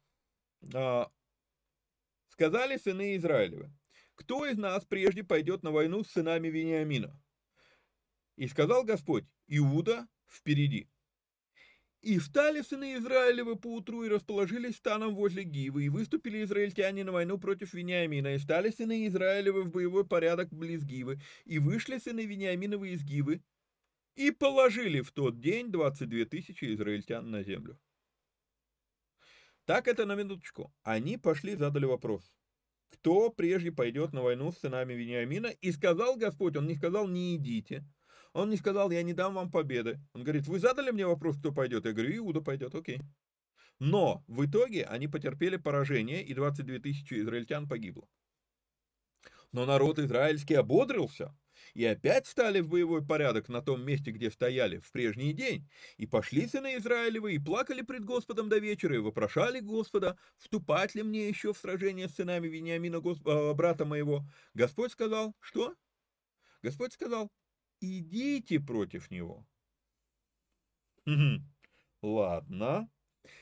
а, 0.73 1.11
сказали 2.29 2.77
сыны 2.77 3.17
Израилевы, 3.17 3.73
кто 4.15 4.47
из 4.47 4.57
нас 4.57 4.85
прежде 4.85 5.25
пойдет 5.25 5.65
на 5.65 5.73
войну 5.73 6.05
с 6.05 6.13
сынами 6.13 6.47
Вениамина? 6.47 7.21
И 8.37 8.47
сказал 8.47 8.85
Господь, 8.85 9.25
Иуда 9.49 10.07
впереди. 10.29 10.89
И 12.03 12.19
встали 12.19 12.63
сыны 12.63 12.97
Израилевы 12.97 13.57
поутру 13.57 14.05
и 14.05 14.09
расположились 14.09 14.77
станом 14.77 15.15
возле 15.15 15.45
Гивы, 15.45 15.85
и 15.85 15.89
выступили 15.91 16.43
израильтяне 16.43 17.05
на 17.05 17.13
войну 17.13 17.39
против 17.39 17.75
Вениамина, 17.75 18.35
и 18.35 18.39
стали 18.39 18.71
сыны 18.71 19.07
Израилевы 19.07 19.65
в 19.65 19.71
боевой 19.71 20.07
порядок 20.07 20.49
близ 20.51 20.83
Гивы, 20.83 21.21
и 21.45 21.59
вышли 21.59 21.99
сыны 21.99 22.25
Вениаминовы 22.25 22.91
из 22.91 23.05
Гивы, 23.05 23.43
и 24.17 24.31
положили 24.31 25.03
в 25.03 25.13
тот 25.13 25.41
день 25.41 25.71
22 25.71 26.25
тысячи 26.25 26.75
израильтян 26.75 27.31
на 27.31 27.43
землю. 27.43 27.79
Так 29.67 29.87
это 29.87 30.07
на 30.07 30.15
минуточку. 30.15 30.73
Они 30.83 31.19
пошли, 31.19 31.55
задали 31.55 31.85
вопрос. 31.85 32.33
Кто 32.89 33.31
прежде 33.31 33.71
пойдет 33.73 34.13
на 34.13 34.23
войну 34.23 34.53
с 34.53 34.59
сынами 34.59 34.95
Вениамина? 34.95 35.49
И 35.49 35.71
сказал 35.71 36.17
Господь, 36.17 36.57
он 36.57 36.67
не 36.67 36.77
сказал, 36.77 37.07
не 37.07 37.37
идите, 37.37 37.85
он 38.33 38.51
не 38.51 38.57
сказал, 38.57 38.91
я 38.91 39.03
не 39.03 39.13
дам 39.13 39.35
вам 39.35 39.51
победы. 39.51 40.01
Он 40.13 40.23
говорит, 40.23 40.47
вы 40.47 40.61
задали 40.61 40.91
мне 40.91 41.07
вопрос, 41.07 41.37
кто 41.39 41.53
пойдет? 41.53 41.85
Я 41.85 41.93
говорю, 41.93 42.17
Иуда 42.17 42.41
пойдет, 42.41 42.75
окей. 42.75 43.01
Но 43.79 44.23
в 44.29 44.45
итоге 44.45 44.85
они 44.85 45.09
потерпели 45.09 45.57
поражение, 45.57 46.23
и 46.23 46.35
22 46.35 46.79
тысячи 46.79 47.15
израильтян 47.21 47.69
погибло. 47.69 48.07
Но 49.53 49.67
народ 49.67 49.99
израильский 49.99 50.55
ободрился, 50.55 51.35
и 51.75 51.85
опять 51.85 52.27
стали 52.27 52.61
в 52.61 52.69
боевой 52.69 53.05
порядок 53.05 53.49
на 53.49 53.63
том 53.63 53.83
месте, 53.83 54.11
где 54.11 54.31
стояли 54.31 54.79
в 54.79 54.93
прежний 54.93 55.33
день. 55.33 55.69
И 55.97 56.07
пошли 56.07 56.47
сыны 56.47 56.77
Израилевы, 56.77 57.35
и 57.35 57.39
плакали 57.39 57.83
пред 57.83 58.05
Господом 58.05 58.49
до 58.49 58.59
вечера, 58.59 58.95
и 58.95 58.99
вопрошали 58.99 59.61
Господа, 59.61 60.17
вступать 60.37 60.95
ли 60.95 61.03
мне 61.03 61.29
еще 61.29 61.53
в 61.53 61.59
сражение 61.59 62.09
с 62.09 62.15
сынами 62.15 62.49
Вениамина, 62.49 63.03
а, 63.25 63.55
брата 63.55 63.85
моего. 63.85 64.25
Господь 64.55 64.93
сказал, 64.93 65.35
что? 65.41 65.75
Господь 66.63 66.93
сказал, 66.93 67.31
идите 67.81 68.61
против 68.61 69.11
него. 69.11 69.47
Ладно. 72.03 72.91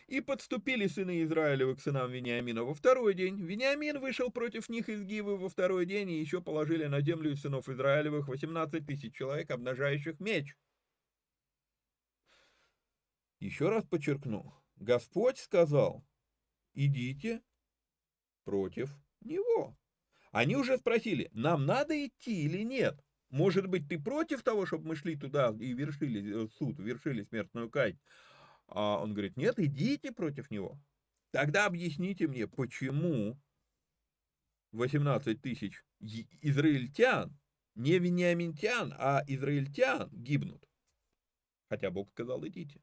И 0.07 0.21
подступили 0.21 0.87
сыны 0.87 1.23
Израилевы 1.23 1.77
к 1.77 1.81
сынам 1.81 2.11
Вениамина 2.11 2.65
во 2.65 2.75
второй 2.75 3.15
день. 3.15 3.37
Вениамин 3.37 4.01
вышел 4.01 4.31
против 4.31 4.69
них 4.69 4.89
из 4.89 5.03
Гивы 5.05 5.37
во 5.37 5.49
второй 5.49 5.87
день, 5.87 6.11
и 6.11 6.21
еще 6.21 6.41
положили 6.41 6.87
на 6.87 7.01
землю 7.01 7.37
сынов 7.37 7.69
Израилевых 7.69 8.29
18 8.29 8.87
тысяч 8.87 9.15
человек, 9.15 9.51
обнажающих 9.51 10.19
меч. 10.19 10.57
Еще 13.39 13.69
раз 13.69 13.85
подчеркну. 13.85 14.53
Господь 14.77 15.39
сказал, 15.39 16.05
идите 16.75 17.43
против 18.45 18.91
него. 19.21 19.77
Они 20.33 20.57
уже 20.57 20.77
спросили, 20.79 21.31
нам 21.33 21.67
надо 21.67 22.05
идти 22.05 22.45
или 22.45 22.63
нет? 22.63 23.05
Может 23.31 23.67
быть, 23.67 23.89
ты 23.89 23.99
против 23.99 24.43
того, 24.43 24.65
чтобы 24.65 24.89
мы 24.89 24.97
шли 24.97 25.17
туда 25.17 25.55
и 25.61 25.73
вершили 25.75 26.45
э, 26.45 26.49
суд, 26.59 26.79
вершили 26.79 27.23
смертную 27.25 27.71
казнь? 27.71 27.99
А 28.69 28.99
он 29.03 29.13
говорит, 29.13 29.37
нет, 29.37 29.59
идите 29.59 30.13
против 30.13 30.51
него. 30.51 30.81
Тогда 31.31 31.67
объясните 31.67 32.27
мне, 32.27 32.47
почему 32.47 33.39
18 34.73 35.41
тысяч 35.41 35.85
израильтян, 36.01 37.39
не 37.75 37.99
вениаминтян, 37.99 38.95
а 38.97 39.23
израильтян 39.27 40.09
гибнут. 40.13 40.67
Хотя 41.69 41.91
Бог 41.91 42.11
сказал, 42.11 42.47
идите. 42.47 42.81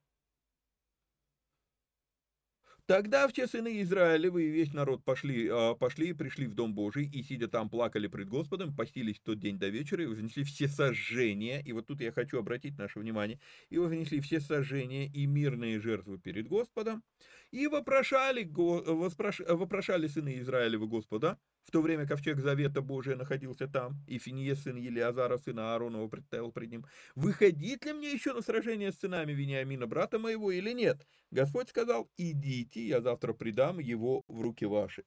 Тогда 2.87 3.27
все 3.27 3.47
сыны 3.47 3.81
Израилевы 3.81 4.43
и 4.43 4.51
весь 4.51 4.71
народ 4.71 5.03
пошли, 5.03 5.49
а, 5.51 5.73
пошли 5.73 6.09
и 6.09 6.13
пришли 6.13 6.45
в 6.45 6.53
Дом 6.53 6.75
Божий, 6.75 7.07
и, 7.07 7.23
сидя 7.23 7.47
там, 7.47 7.67
плакали 7.67 8.05
пред 8.05 8.29
Господом, 8.29 8.75
постились 8.75 9.17
в 9.17 9.23
тот 9.23 9.39
день 9.39 9.57
до 9.57 9.69
вечера, 9.69 10.03
и 10.03 10.05
вознесли 10.05 10.43
все 10.43 10.67
сожжения, 10.67 11.61
и 11.61 11.71
вот 11.71 11.87
тут 11.87 11.99
я 12.01 12.11
хочу 12.11 12.37
обратить 12.37 12.77
наше 12.77 12.99
внимание, 12.99 13.39
и 13.71 13.79
вознесли 13.79 14.19
все 14.19 14.39
сожжения 14.39 15.07
и 15.07 15.25
мирные 15.25 15.79
жертвы 15.79 16.19
перед 16.19 16.47
Господом, 16.47 17.03
и 17.49 17.65
вопрошали, 17.65 18.47
вопрошали 18.53 20.05
сыны 20.05 20.37
Израилевы 20.37 20.87
Господа, 20.87 21.39
в 21.65 21.71
то 21.71 21.81
время 21.81 22.05
ковчег 22.05 22.39
Завета 22.39 22.81
Божия 22.81 23.15
находился 23.15 23.67
там, 23.67 23.99
и 24.07 24.19
Финиес, 24.19 24.61
сын 24.61 24.75
Елиазара, 24.75 25.37
сына 25.37 25.73
Ааронова, 25.73 26.07
представил 26.07 26.51
пред 26.51 26.69
ним, 26.69 26.85
«Выходить 27.15 27.83
ли 27.85 27.93
мне 27.93 28.11
еще 28.11 28.33
на 28.33 28.41
сражение 28.41 28.91
с 28.91 28.99
сынами 28.99 29.33
Вениамина, 29.33 29.87
брата 29.87 30.19
моего, 30.19 30.51
или 30.51 30.71
нет?» 30.71 31.07
Господь 31.31 31.69
сказал, 31.69 32.07
«Идите, 32.17 32.87
я 32.87 33.01
завтра 33.01 33.33
предам 33.33 33.79
его 33.79 34.23
в 34.27 34.41
руки 34.41 34.65
ваши». 34.65 35.05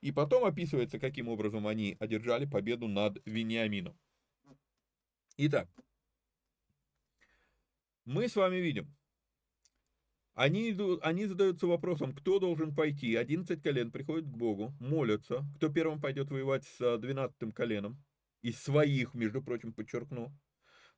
И 0.00 0.10
потом 0.10 0.44
описывается, 0.44 0.98
каким 0.98 1.28
образом 1.28 1.66
они 1.68 1.96
одержали 2.00 2.44
победу 2.44 2.88
над 2.88 3.18
Вениамином. 3.24 3.96
Итак, 5.36 5.68
мы 8.04 8.28
с 8.28 8.34
вами 8.34 8.56
видим, 8.56 8.92
они, 10.40 10.70
идут, 10.70 11.00
они 11.02 11.26
задаются 11.26 11.66
вопросом, 11.66 12.14
кто 12.14 12.38
должен 12.38 12.74
пойти. 12.74 13.14
11 13.14 13.62
колен 13.62 13.92
приходят 13.92 14.24
к 14.24 14.34
Богу, 14.34 14.72
молятся. 14.80 15.44
Кто 15.56 15.68
первым 15.68 16.00
пойдет 16.00 16.30
воевать 16.30 16.64
с 16.64 16.96
12 16.96 17.54
коленом? 17.54 18.02
Из 18.40 18.58
своих, 18.58 19.12
между 19.12 19.42
прочим, 19.42 19.74
подчеркну. 19.74 20.32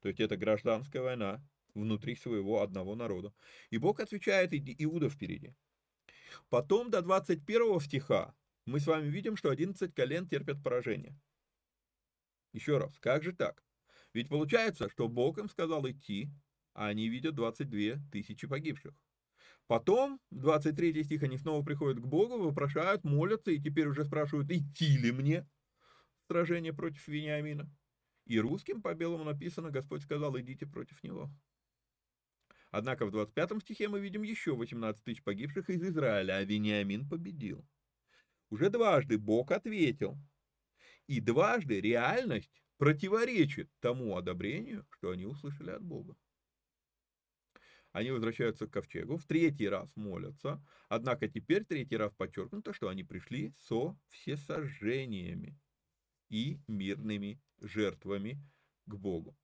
То 0.01 0.07
есть 0.07 0.21
это 0.21 0.37
гражданская 0.37 1.03
война 1.03 1.45
внутри 1.75 2.15
своего 2.15 2.63
одного 2.63 2.95
народа. 2.95 3.35
И 3.71 3.79
Бог 3.79 3.99
отвечает, 3.99 4.55
Иуда 4.55 5.11
впереди. 5.11 5.53
Потом 6.49 6.93
до 6.93 7.03
21 7.03 7.81
стиха 7.81 8.37
мы 8.65 8.79
с 8.79 8.87
вами 8.87 9.09
видим, 9.09 9.37
что 9.37 9.51
11 9.51 9.93
колен 9.93 10.29
терпят 10.29 10.63
поражение. 10.63 11.19
Еще 12.53 12.79
раз, 12.79 12.97
как 13.01 13.25
же 13.25 13.33
так? 13.33 13.65
Ведь 14.15 14.29
получается, 14.29 14.89
что 14.89 15.09
Бог 15.09 15.39
им 15.39 15.49
сказал 15.49 15.85
идти, 15.91 16.31
а 16.75 16.87
они 16.87 17.09
видят 17.09 17.35
22 17.35 18.01
тысячи 18.13 18.47
погибших. 18.47 18.95
Потом, 19.73 20.21
23 20.33 21.03
стих, 21.03 21.23
они 21.23 21.39
снова 21.39 21.65
приходят 21.65 21.99
к 21.99 22.05
Богу, 22.05 22.37
вопрошают, 22.37 23.05
молятся, 23.05 23.53
и 23.53 23.59
теперь 23.59 23.87
уже 23.87 24.05
спрашивают, 24.05 24.51
идти 24.51 24.99
ли 24.99 25.13
мне 25.13 25.49
сражение 26.27 26.75
против 26.75 27.09
Вениамина. 27.09 27.75
И 28.27 28.39
русским 28.39 28.83
по 28.83 28.93
белому 28.93 29.25
написано, 29.25 29.71
Господь 29.71 30.03
сказал, 30.03 30.39
идите 30.39 30.67
против 30.67 31.03
него. 31.03 31.31
Однако 32.71 33.07
в 33.07 33.13
25 33.13 33.63
стихе 33.63 33.89
мы 33.89 34.01
видим 34.01 34.21
еще 34.21 34.55
18 34.55 35.03
тысяч 35.05 35.23
погибших 35.23 35.71
из 35.71 35.83
Израиля, 35.83 36.35
а 36.35 36.45
Вениамин 36.45 37.09
победил. 37.09 37.67
Уже 38.51 38.69
дважды 38.69 39.17
Бог 39.17 39.53
ответил. 39.53 40.19
И 41.07 41.19
дважды 41.19 41.81
реальность 41.81 42.63
противоречит 42.77 43.71
тому 43.81 44.19
одобрению, 44.19 44.85
что 44.91 45.13
они 45.13 45.25
услышали 45.25 45.71
от 45.71 45.83
Бога. 45.83 46.15
Они 47.93 48.11
возвращаются 48.11 48.67
к 48.67 48.73
ковчегу, 48.73 49.19
в 49.19 49.27
третий 49.27 49.69
раз 49.69 49.95
молятся, 49.97 50.65
однако 50.89 51.29
теперь 51.29 51.65
третий 51.65 51.97
раз 51.97 52.13
подчеркнуто, 52.15 52.73
что 52.73 52.89
они 52.89 53.05
пришли 53.05 53.55
со 53.59 53.99
всесожжениями 54.09 55.59
и 56.31 56.59
мирными 56.67 57.41
жертвами 57.61 58.41
к 58.87 58.95
Богу. 58.95 59.37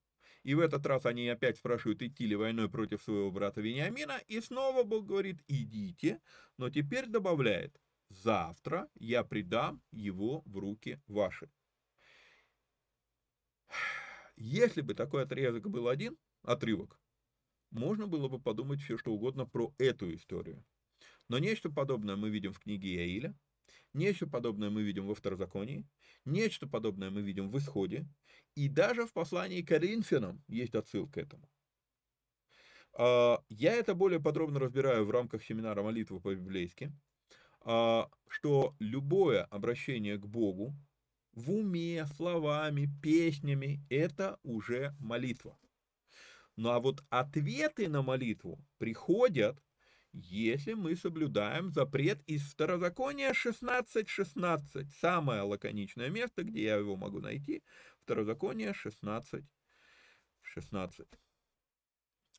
И 0.45 0.55
в 0.55 0.61
этот 0.61 0.87
раз 0.87 1.05
они 1.05 1.29
опять 1.29 1.59
спрашивают, 1.59 2.01
идти 2.01 2.27
ли 2.27 2.37
войной 2.37 2.71
против 2.71 3.03
своего 3.03 3.31
брата 3.31 3.61
Вениамина, 3.61 4.19
и 4.29 4.41
снова 4.41 4.83
Бог 4.83 5.05
говорит, 5.07 5.43
идите, 5.47 6.23
но 6.57 6.71
теперь 6.71 7.07
добавляет, 7.07 7.79
завтра 8.09 8.89
я 8.95 9.25
предам 9.25 9.83
его 9.91 10.43
в 10.47 10.57
руки 10.57 11.03
ваши. 11.07 11.51
Если 14.37 14.81
бы 14.81 14.95
такой 14.95 15.25
отрезок 15.25 15.69
был 15.69 15.89
один, 15.89 16.17
отрывок, 16.43 16.99
можно 17.71 18.07
было 18.07 18.29
бы 18.29 18.41
подумать 18.41 18.81
все 18.81 18.99
что 18.99 19.13
угодно 19.13 19.47
про 19.47 19.75
эту 19.79 20.15
историю. 20.15 20.65
Но 21.29 21.39
нечто 21.39 21.71
подобное 21.71 22.17
мы 22.17 22.31
видим 22.31 22.53
в 22.53 22.61
книге 22.61 22.97
Иаиля, 22.97 23.35
нечто 23.93 24.27
подобное 24.27 24.71
мы 24.71 24.83
видим 24.83 25.07
во 25.07 25.15
Второзаконии, 25.15 25.87
нечто 26.25 26.67
подобное 26.67 27.11
мы 27.11 27.23
видим 27.23 27.49
в 27.49 27.59
Исходе, 27.59 28.07
и 28.55 28.69
даже 28.69 29.07
в 29.07 29.13
послании 29.13 29.63
к 29.63 29.69
Коринфянам 29.69 30.43
есть 30.49 30.75
отсылка 30.75 31.13
к 31.13 31.19
этому. 31.19 31.49
А, 32.95 33.43
я 33.49 33.75
это 33.75 33.95
более 33.95 34.21
подробно 34.21 34.59
разбираю 34.59 35.05
в 35.05 35.11
рамках 35.11 35.45
семинара 35.45 35.83
молитвы 35.83 36.21
по-библейски, 36.21 36.93
а, 37.61 38.11
что 38.29 38.75
любое 38.79 39.45
обращение 39.45 40.17
к 40.17 40.27
Богу 40.27 40.75
в 41.33 41.53
уме, 41.53 42.05
словами, 42.17 42.89
песнями– 43.03 43.81
это 43.91 44.39
уже 44.43 44.97
молитва. 44.99 45.57
Ну 46.59 46.71
а 46.71 46.81
вот 46.81 47.05
ответы 47.09 47.89
на 47.89 48.03
молитву 48.03 48.59
приходят, 48.79 49.63
если 50.13 50.73
мы 50.73 50.97
соблюдаем 50.97 51.71
запрет 51.71 52.21
из 52.27 52.43
Второзакония 52.51 53.31
16.16. 53.31 54.09
16. 54.09 54.93
Самое 54.95 55.43
лаконичное 55.43 56.11
место, 56.11 56.43
где 56.43 56.65
я 56.65 56.75
его 56.75 56.97
могу 56.97 57.21
найти, 57.21 57.63
Второзаконие 58.01 58.73
16.16. 58.73 59.45
16. 60.43 61.07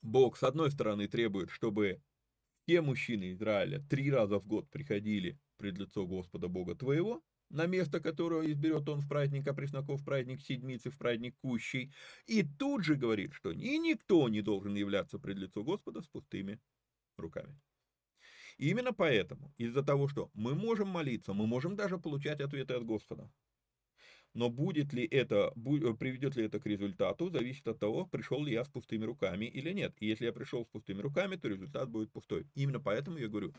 Бог, 0.01 0.35
с 0.35 0.43
одной 0.43 0.71
стороны, 0.71 1.07
требует, 1.07 1.49
чтобы 1.49 2.01
все 2.65 2.81
мужчины 2.81 3.31
Израиля 3.31 3.81
три 3.89 4.11
раза 4.11 4.37
в 4.41 4.47
год 4.47 4.69
приходили 4.69 5.39
пред 5.55 5.77
лицо 5.77 6.05
Господа 6.05 6.49
Бога 6.49 6.75
твоего, 6.75 7.23
на 7.49 7.65
место, 7.65 7.99
которое 7.99 8.51
изберет 8.51 8.87
он 8.89 8.99
в 8.99 9.07
праздник 9.07 9.47
Опресноков, 9.47 10.01
в 10.01 10.05
праздник 10.05 10.41
Седмицы, 10.41 10.89
в 10.89 10.97
праздник 10.97 11.35
Кущей, 11.41 11.91
и 12.27 12.43
тут 12.43 12.83
же 12.83 12.95
говорит, 12.95 13.33
что 13.33 13.51
и 13.51 13.77
никто 13.79 14.29
не 14.29 14.41
должен 14.41 14.75
являться 14.75 15.19
пред 15.19 15.37
лицо 15.37 15.63
Господа 15.63 16.01
с 16.01 16.07
пустыми 16.07 16.59
руками. 17.17 17.59
И 18.57 18.69
именно 18.69 18.93
поэтому, 18.93 19.53
из-за 19.57 19.83
того, 19.83 20.07
что 20.07 20.29
мы 20.33 20.53
можем 20.53 20.89
молиться, 20.89 21.33
мы 21.33 21.47
можем 21.47 21.75
даже 21.75 21.97
получать 21.97 22.41
ответы 22.41 22.73
от 22.73 22.85
Господа. 22.85 23.31
Но 24.35 24.49
будет 24.49 24.93
ли 24.93 25.05
это, 25.05 25.51
приведет 25.97 26.35
ли 26.35 26.43
это 26.43 26.59
к 26.59 26.65
результату, 26.67 27.31
зависит 27.31 27.67
от 27.67 27.79
того, 27.79 28.05
пришел 28.05 28.43
ли 28.43 28.51
я 28.51 28.63
с 28.63 28.69
пустыми 28.69 29.05
руками 29.05 29.45
или 29.45 29.71
нет. 29.73 29.95
И 29.99 30.05
если 30.05 30.25
я 30.25 30.33
пришел 30.33 30.65
с 30.65 30.67
пустыми 30.67 31.01
руками, 31.01 31.35
то 31.35 31.47
результат 31.47 31.89
будет 31.89 32.11
пустой. 32.11 32.45
Именно 32.53 32.79
поэтому 32.79 33.17
я 33.17 33.27
говорю, 33.27 33.55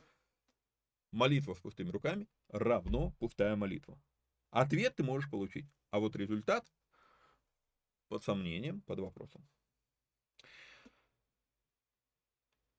молитва 1.13 1.55
с 1.55 1.61
пустыми 1.61 1.91
руками 1.91 2.29
равно 2.49 3.13
пустая 3.19 3.57
молитва. 3.57 4.01
Ответ 4.51 4.97
ты 4.97 5.03
можешь 5.03 5.31
получить, 5.31 5.67
а 5.91 6.01
вот 6.01 6.17
результат 6.17 6.67
под 8.09 8.25
сомнением, 8.25 8.83
под 8.83 9.01
вопросом. 9.01 9.49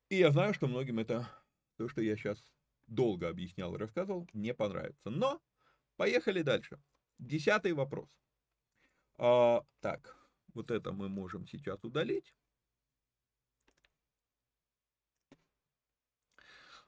И 0.10 0.18
я 0.18 0.32
знаю, 0.32 0.53
что 0.53 0.68
многим 0.68 0.99
это, 0.99 1.30
то, 1.78 1.88
что 1.88 2.02
я 2.02 2.18
сейчас 2.18 2.44
долго 2.88 3.30
объяснял 3.30 3.74
и 3.76 3.78
рассказывал, 3.78 4.28
не 4.34 4.53
понравится. 4.53 5.10
Но 5.10 5.41
поехали 5.95 6.41
дальше. 6.41 6.82
Десятый 7.18 7.72
вопрос. 7.72 8.10
А, 9.18 9.64
так, 9.80 10.18
вот 10.53 10.72
это 10.72 10.91
мы 10.91 11.08
можем 11.08 11.48
сейчас 11.48 11.84
удалить. 11.84 12.36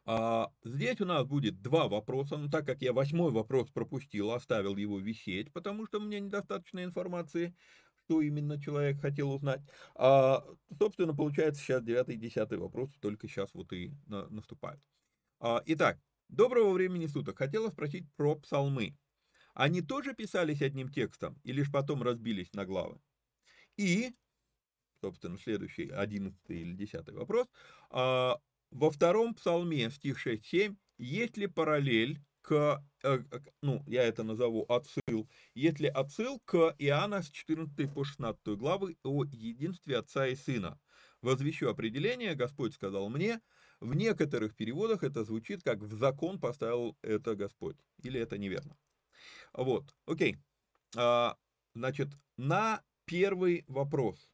А, 0.06 0.52
здесь 0.64 1.00
у 1.02 1.06
нас 1.06 1.26
будет 1.26 1.62
два 1.62 1.88
вопроса, 1.88 2.38
но 2.38 2.50
так 2.50 2.66
как 2.66 2.82
я 2.82 2.94
восьмой 2.94 3.32
вопрос 3.32 3.70
пропустил, 3.70 4.32
оставил 4.32 4.76
его 4.76 5.00
висеть, 5.00 5.52
потому 5.54 5.86
что 5.86 6.00
у 6.00 6.04
меня 6.04 6.20
недостаточно 6.20 6.84
информации, 6.84 7.56
что 8.06 8.22
именно 8.22 8.60
человек 8.62 9.00
хотел 9.00 9.32
узнать. 9.32 9.62
А, 9.96 10.44
собственно, 10.78 11.16
получается 11.16 11.62
сейчас 11.62 11.84
девятый 11.84 12.16
и 12.16 12.20
десятый 12.20 12.58
вопрос, 12.58 12.90
только 13.00 13.28
сейчас 13.28 13.54
вот 13.54 13.72
и 13.74 13.94
на, 14.08 14.28
наступают. 14.30 14.82
А, 15.40 15.62
итак, 15.66 16.00
доброго 16.30 16.72
времени 16.72 17.08
суток. 17.08 17.38
Хотела 17.38 17.70
спросить 17.70 18.06
про 18.16 18.36
псалмы. 18.36 18.98
Они 19.54 19.82
тоже 19.82 20.14
писались 20.14 20.62
одним 20.62 20.90
текстом 20.90 21.40
и 21.44 21.52
лишь 21.52 21.72
потом 21.72 22.04
разбились 22.04 22.54
на 22.54 22.66
главы? 22.66 23.00
И, 23.78 24.14
собственно, 25.02 25.38
следующий, 25.38 25.90
одиннадцатый 25.90 26.62
или 26.62 26.74
десятый 26.74 27.16
вопрос. 27.16 27.48
А, 27.90 28.40
во 28.74 28.90
втором 28.90 29.36
псалме, 29.36 29.90
стих 29.92 30.26
6-7, 30.26 30.76
есть 30.98 31.38
ли 31.38 31.48
параллель 31.48 32.20
к, 32.42 32.84
э, 33.04 33.20
ну, 33.62 33.84
я 33.88 34.04
это 34.04 34.24
назову 34.24 34.66
отсыл, 34.68 35.30
есть 35.54 35.80
ли 35.80 35.88
отсыл 35.88 36.40
к 36.46 36.76
Иоанна 36.80 37.22
с 37.22 37.30
14 37.30 37.94
по 37.94 38.04
16 38.04 38.58
главы 38.58 38.98
о 39.04 39.24
единстве 39.24 39.98
Отца 39.98 40.28
и 40.28 40.36
Сына. 40.36 40.80
Возвещу 41.22 41.70
определение, 41.70 42.36
Господь 42.36 42.74
сказал 42.74 43.10
мне, 43.10 43.40
в 43.80 43.94
некоторых 43.94 44.56
переводах 44.56 45.04
это 45.04 45.24
звучит 45.24 45.64
как 45.64 45.80
«в 45.80 45.94
закон 45.94 46.40
поставил 46.40 46.98
это 47.02 47.36
Господь», 47.36 47.78
или 48.02 48.20
это 48.20 48.38
неверно. 48.38 48.76
Вот, 49.54 49.96
окей. 50.06 50.38
А, 50.96 51.38
значит, 51.76 52.10
на 52.38 52.82
первый 53.06 53.64
вопрос. 53.68 54.33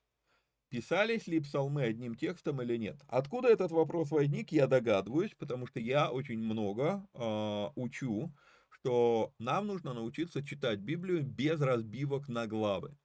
Писались 0.70 1.28
ли 1.28 1.40
псалмы 1.40 1.84
одним 1.84 2.16
текстом 2.16 2.62
или 2.62 2.78
нет. 2.78 3.02
Откуда 3.08 3.50
этот 3.50 3.72
вопрос 3.72 4.12
возник, 4.12 4.52
я 4.52 4.68
догадываюсь, 4.68 5.34
потому 5.36 5.68
что 5.68 5.80
я 5.80 6.12
очень 6.12 6.40
много 6.40 7.08
э, 7.14 7.70
учу, 7.76 8.34
что 8.70 9.34
нам 9.40 9.68
нужно 9.68 9.94
научиться 9.94 10.44
читать 10.44 10.80
Библию 10.80 11.24
без 11.24 11.60
разбивок 11.60 12.30
на 12.30 12.48
главы. 12.48 12.96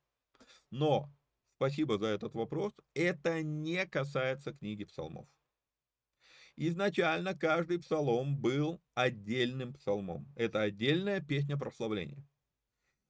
Но, 0.70 1.10
спасибо 1.56 1.98
за 1.98 2.06
этот 2.08 2.34
вопрос, 2.34 2.72
это 2.94 3.42
не 3.42 3.86
касается 3.86 4.52
книги 4.52 4.84
псалмов. 4.84 5.26
Изначально 6.56 7.34
каждый 7.34 7.80
псалом 7.80 8.36
был 8.36 8.80
отдельным 8.94 9.72
псалмом. 9.72 10.32
Это 10.36 10.60
отдельная 10.62 11.20
песня 11.20 11.56
прославления. 11.56 12.24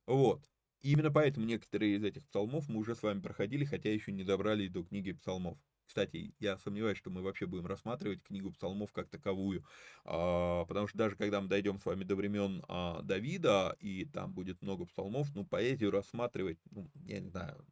Вот. 0.06 0.48
Именно 0.92 1.10
поэтому 1.10 1.46
некоторые 1.46 1.96
из 1.96 2.04
этих 2.04 2.24
псалмов 2.26 2.68
мы 2.68 2.80
уже 2.80 2.94
с 2.94 3.02
вами 3.02 3.20
проходили, 3.20 3.64
хотя 3.64 3.92
еще 3.92 4.12
не 4.12 4.24
добрались 4.24 4.70
до 4.70 4.84
книги 4.84 5.12
псалмов. 5.12 5.58
Кстати, 5.86 6.34
я 6.38 6.56
сомневаюсь, 6.58 6.98
что 6.98 7.10
мы 7.10 7.22
вообще 7.22 7.46
будем 7.46 7.66
рассматривать 7.66 8.22
книгу 8.22 8.50
псалмов 8.52 8.92
как 8.92 9.08
таковую, 9.08 9.64
а, 10.04 10.64
потому 10.64 10.86
что 10.86 10.96
даже 10.96 11.16
когда 11.16 11.40
мы 11.40 11.48
дойдем 11.48 11.78
с 11.78 11.84
вами 11.84 12.04
до 12.04 12.16
времен 12.16 12.62
а, 12.68 13.02
Давида, 13.02 13.76
и 13.80 14.04
там 14.06 14.32
будет 14.32 14.62
много 14.62 14.86
псалмов, 14.86 15.34
ну, 15.34 15.44
поэзию 15.44 15.90
рассматривать, 15.90 16.58
ну, 16.70 16.90
я 17.06 17.20
не 17.20 17.28
знаю, 17.28 17.64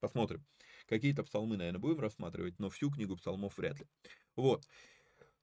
посмотрим. 0.00 0.44
Какие-то 0.86 1.22
псалмы, 1.22 1.56
наверное, 1.56 1.80
будем 1.80 2.00
рассматривать, 2.00 2.58
но 2.58 2.68
всю 2.68 2.90
книгу 2.90 3.16
псалмов 3.16 3.56
вряд 3.56 3.78
ли. 3.78 3.86
Вот. 4.34 4.66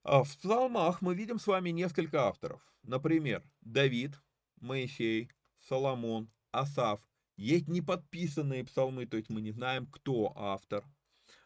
А 0.03 0.23
в 0.23 0.37
псалмах 0.37 1.01
мы 1.01 1.15
видим 1.15 1.39
с 1.39 1.47
вами 1.47 1.69
несколько 1.69 2.23
авторов. 2.23 2.61
Например, 2.83 3.43
Давид, 3.61 4.19
Моисей, 4.59 5.29
Соломон, 5.61 6.29
Асав. 6.51 7.01
Есть 7.37 7.67
неподписанные 7.67 8.65
псалмы, 8.65 9.05
то 9.05 9.17
есть 9.17 9.29
мы 9.29 9.41
не 9.41 9.51
знаем, 9.51 9.87
кто 9.87 10.33
автор. 10.35 10.83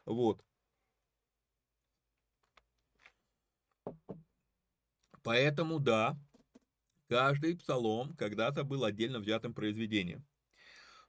Вот. 0.05 0.43
Поэтому, 5.21 5.80
да, 5.80 6.17
каждый 7.07 7.55
псалом 7.57 8.15
когда-то 8.15 8.63
был 8.63 8.84
отдельно 8.84 9.19
взятым 9.19 9.53
произведением. 9.53 10.25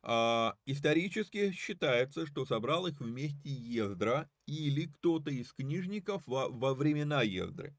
А, 0.02 0.54
исторически 0.66 1.50
считается, 1.52 2.26
что 2.26 2.44
собрал 2.44 2.86
их 2.86 3.00
вместе 3.00 3.48
Ездра 3.48 4.28
или 4.46 4.84
кто-то 4.84 5.30
из 5.30 5.50
книжников 5.54 6.22
во, 6.26 6.50
во 6.50 6.74
времена 6.74 7.22
Ездры. 7.22 7.74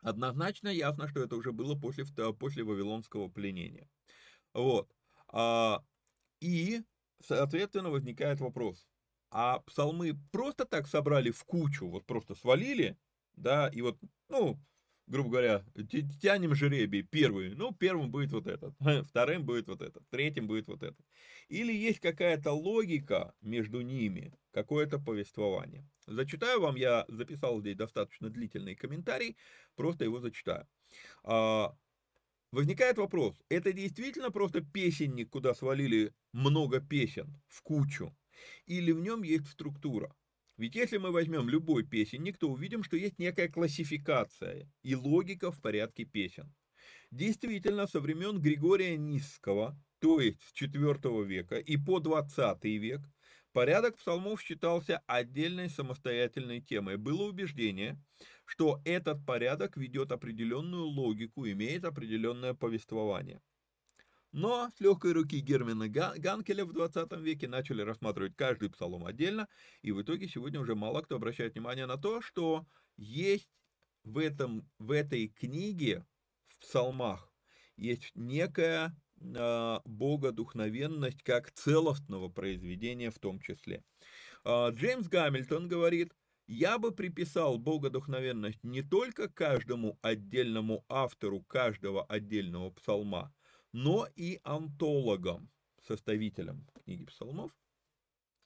Однозначно 0.00 0.68
ясно, 0.68 1.08
что 1.08 1.20
это 1.20 1.36
уже 1.36 1.52
было 1.52 1.78
после, 1.78 2.04
после 2.38 2.64
Вавилонского 2.64 3.28
пленения. 3.28 3.88
Вот. 4.52 4.95
А, 5.28 5.82
и, 6.40 6.82
соответственно, 7.22 7.90
возникает 7.90 8.40
вопрос. 8.40 8.86
А 9.30 9.60
псалмы 9.60 10.14
просто 10.30 10.64
так 10.64 10.86
собрали 10.86 11.30
в 11.30 11.44
кучу, 11.44 11.88
вот 11.88 12.06
просто 12.06 12.34
свалили, 12.34 12.96
да, 13.34 13.68
и 13.68 13.82
вот, 13.82 13.98
ну, 14.28 14.58
грубо 15.06 15.30
говоря, 15.30 15.64
тянем 16.20 16.54
жеребий, 16.54 17.02
первый, 17.02 17.54
ну, 17.54 17.72
первым 17.72 18.10
будет 18.10 18.32
вот 18.32 18.46
этот, 18.46 18.74
вторым 19.08 19.44
будет 19.44 19.68
вот 19.68 19.82
этот, 19.82 20.08
третьим 20.10 20.46
будет 20.46 20.66
вот 20.68 20.82
этот. 20.82 21.04
Или 21.48 21.72
есть 21.72 22.00
какая-то 22.00 22.52
логика 22.52 23.34
между 23.40 23.80
ними, 23.80 24.32
какое-то 24.52 24.98
повествование. 24.98 25.88
Зачитаю 26.06 26.60
вам, 26.60 26.76
я 26.76 27.04
записал 27.08 27.60
здесь 27.60 27.76
достаточно 27.76 28.30
длительный 28.30 28.74
комментарий, 28.74 29.36
просто 29.74 30.04
его 30.04 30.20
зачитаю. 30.20 30.66
Возникает 32.52 32.96
вопрос, 32.98 33.36
это 33.48 33.72
действительно 33.72 34.30
просто 34.30 34.60
песенник, 34.60 35.30
куда 35.30 35.54
свалили 35.54 36.14
много 36.32 36.80
песен 36.80 37.40
в 37.48 37.62
кучу, 37.62 38.16
или 38.66 38.92
в 38.92 39.00
нем 39.00 39.22
есть 39.22 39.48
структура? 39.48 40.14
Ведь 40.56 40.74
если 40.74 40.96
мы 40.96 41.10
возьмем 41.10 41.48
любой 41.48 41.84
песенник, 41.84 42.38
то 42.38 42.48
увидим, 42.48 42.82
что 42.82 42.96
есть 42.96 43.18
некая 43.18 43.48
классификация 43.48 44.70
и 44.82 44.94
логика 44.94 45.50
в 45.50 45.60
порядке 45.60 46.04
песен. 46.04 46.54
Действительно, 47.10 47.86
со 47.86 48.00
времен 48.00 48.40
Григория 48.40 48.96
Низского, 48.96 49.78
то 49.98 50.20
есть 50.20 50.40
с 50.42 50.62
IV 50.62 51.24
века 51.24 51.58
и 51.58 51.76
по 51.76 52.00
20 52.00 52.64
век, 52.64 53.00
порядок 53.56 53.96
псалмов 53.96 54.42
считался 54.42 55.02
отдельной 55.06 55.70
самостоятельной 55.70 56.60
темой. 56.60 56.98
Было 56.98 57.22
убеждение, 57.22 57.98
что 58.44 58.82
этот 58.84 59.24
порядок 59.24 59.78
ведет 59.78 60.12
определенную 60.12 60.84
логику, 60.84 61.48
имеет 61.48 61.86
определенное 61.86 62.52
повествование. 62.52 63.40
Но 64.30 64.68
с 64.76 64.78
легкой 64.78 65.12
руки 65.12 65.40
Германа 65.40 65.88
Ганкеля 65.88 66.66
в 66.66 66.74
20 66.74 67.10
веке 67.12 67.48
начали 67.48 67.80
рассматривать 67.80 68.36
каждый 68.36 68.68
псалом 68.68 69.06
отдельно, 69.06 69.48
и 69.80 69.90
в 69.90 70.02
итоге 70.02 70.28
сегодня 70.28 70.60
уже 70.60 70.74
мало 70.74 71.00
кто 71.00 71.16
обращает 71.16 71.54
внимание 71.54 71.86
на 71.86 71.96
то, 71.96 72.20
что 72.20 72.66
есть 72.98 73.48
в, 74.04 74.18
этом, 74.18 74.68
в 74.78 74.90
этой 74.90 75.28
книге, 75.28 76.04
в 76.48 76.58
псалмах, 76.58 77.32
есть 77.78 78.12
некая 78.14 78.94
богодухновенность 79.18 81.22
как 81.22 81.50
целостного 81.52 82.28
произведения 82.28 83.10
в 83.10 83.18
том 83.18 83.40
числе. 83.40 83.82
Э, 84.44 84.70
Джеймс 84.72 85.08
Гамильтон 85.08 85.68
говорит, 85.68 86.12
я 86.46 86.78
бы 86.78 86.92
приписал 86.92 87.58
богодухновенность 87.58 88.62
не 88.62 88.82
только 88.82 89.28
каждому 89.28 89.98
отдельному 90.02 90.84
автору 90.88 91.42
каждого 91.42 92.04
отдельного 92.04 92.70
псалма, 92.70 93.34
но 93.72 94.06
и 94.14 94.40
антологам, 94.44 95.50
составителям 95.82 96.66
книги 96.84 97.04
псалмов, 97.04 97.50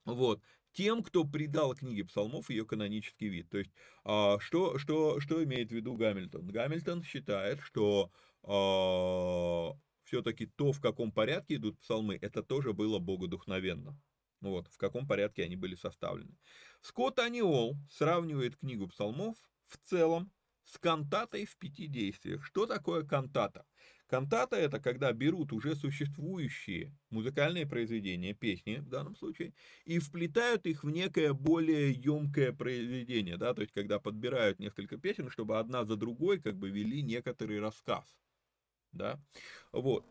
вот, 0.06 0.40
тем, 0.72 1.02
кто 1.02 1.24
придал 1.24 1.74
книге 1.74 2.04
псалмов 2.04 2.48
ее 2.48 2.64
канонический 2.64 3.28
вид. 3.28 3.50
То 3.50 3.58
есть, 3.58 3.70
а, 4.04 4.38
что, 4.38 4.78
что, 4.78 5.20
что 5.20 5.44
имеет 5.44 5.70
в 5.70 5.74
виду 5.74 5.94
Гамильтон? 5.94 6.46
Гамильтон 6.46 7.02
считает, 7.02 7.60
что 7.60 8.10
а, 8.42 9.72
все-таки 10.10 10.46
то, 10.46 10.72
в 10.72 10.80
каком 10.80 11.12
порядке 11.12 11.54
идут 11.54 11.78
псалмы, 11.78 12.18
это 12.20 12.42
тоже 12.42 12.72
было 12.72 12.98
богодухновенно. 12.98 13.96
Вот, 14.40 14.66
в 14.68 14.76
каком 14.76 15.06
порядке 15.06 15.44
они 15.44 15.54
были 15.54 15.76
составлены. 15.76 16.36
Скотт 16.80 17.20
Аниол 17.20 17.76
сравнивает 17.88 18.56
книгу 18.56 18.88
псалмов 18.88 19.36
в 19.68 19.78
целом 19.78 20.32
с 20.64 20.78
кантатой 20.78 21.46
в 21.46 21.56
пяти 21.58 21.86
действиях. 21.86 22.44
Что 22.44 22.66
такое 22.66 23.04
кантата? 23.04 23.64
Кантата 24.08 24.56
это 24.56 24.80
когда 24.80 25.12
берут 25.12 25.52
уже 25.52 25.76
существующие 25.76 26.92
музыкальные 27.10 27.66
произведения, 27.66 28.34
песни 28.34 28.78
в 28.78 28.88
данном 28.88 29.14
случае, 29.14 29.54
и 29.84 30.00
вплетают 30.00 30.66
их 30.66 30.82
в 30.82 30.90
некое 30.90 31.32
более 31.32 31.92
емкое 31.92 32.52
произведение, 32.52 33.36
да, 33.36 33.54
то 33.54 33.60
есть 33.60 33.72
когда 33.72 34.00
подбирают 34.00 34.58
несколько 34.58 34.96
песен, 34.96 35.30
чтобы 35.30 35.60
одна 35.60 35.84
за 35.84 35.94
другой 35.94 36.40
как 36.40 36.56
бы 36.56 36.70
вели 36.70 37.02
некоторый 37.02 37.60
рассказ, 37.60 38.04
да, 38.92 39.20
вот. 39.72 40.06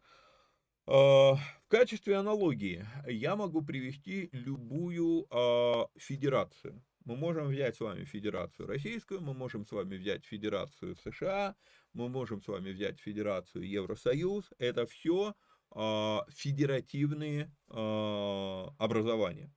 А, 0.85 1.35
в 1.35 1.67
качестве 1.67 2.15
аналогии 2.15 2.85
я 3.07 3.35
могу 3.35 3.61
привести 3.61 4.29
любую 4.31 5.27
а, 5.29 5.87
федерацию. 5.97 6.83
Мы 7.05 7.15
можем 7.15 7.47
взять 7.47 7.75
с 7.75 7.79
вами 7.79 8.05
Федерацию 8.05 8.67
Российскую, 8.67 9.21
мы 9.21 9.33
можем 9.33 9.65
с 9.65 9.71
вами 9.71 9.97
взять 9.97 10.25
Федерацию 10.25 10.95
США, 10.95 11.55
мы 11.93 12.09
можем 12.09 12.41
с 12.41 12.47
вами 12.47 12.71
взять 12.71 12.99
Федерацию 12.99 13.67
Евросоюз. 13.67 14.51
Это 14.59 14.85
все 14.85 15.33
э, 15.75 16.17
федеративные 16.29 17.51
образования. 17.67 19.51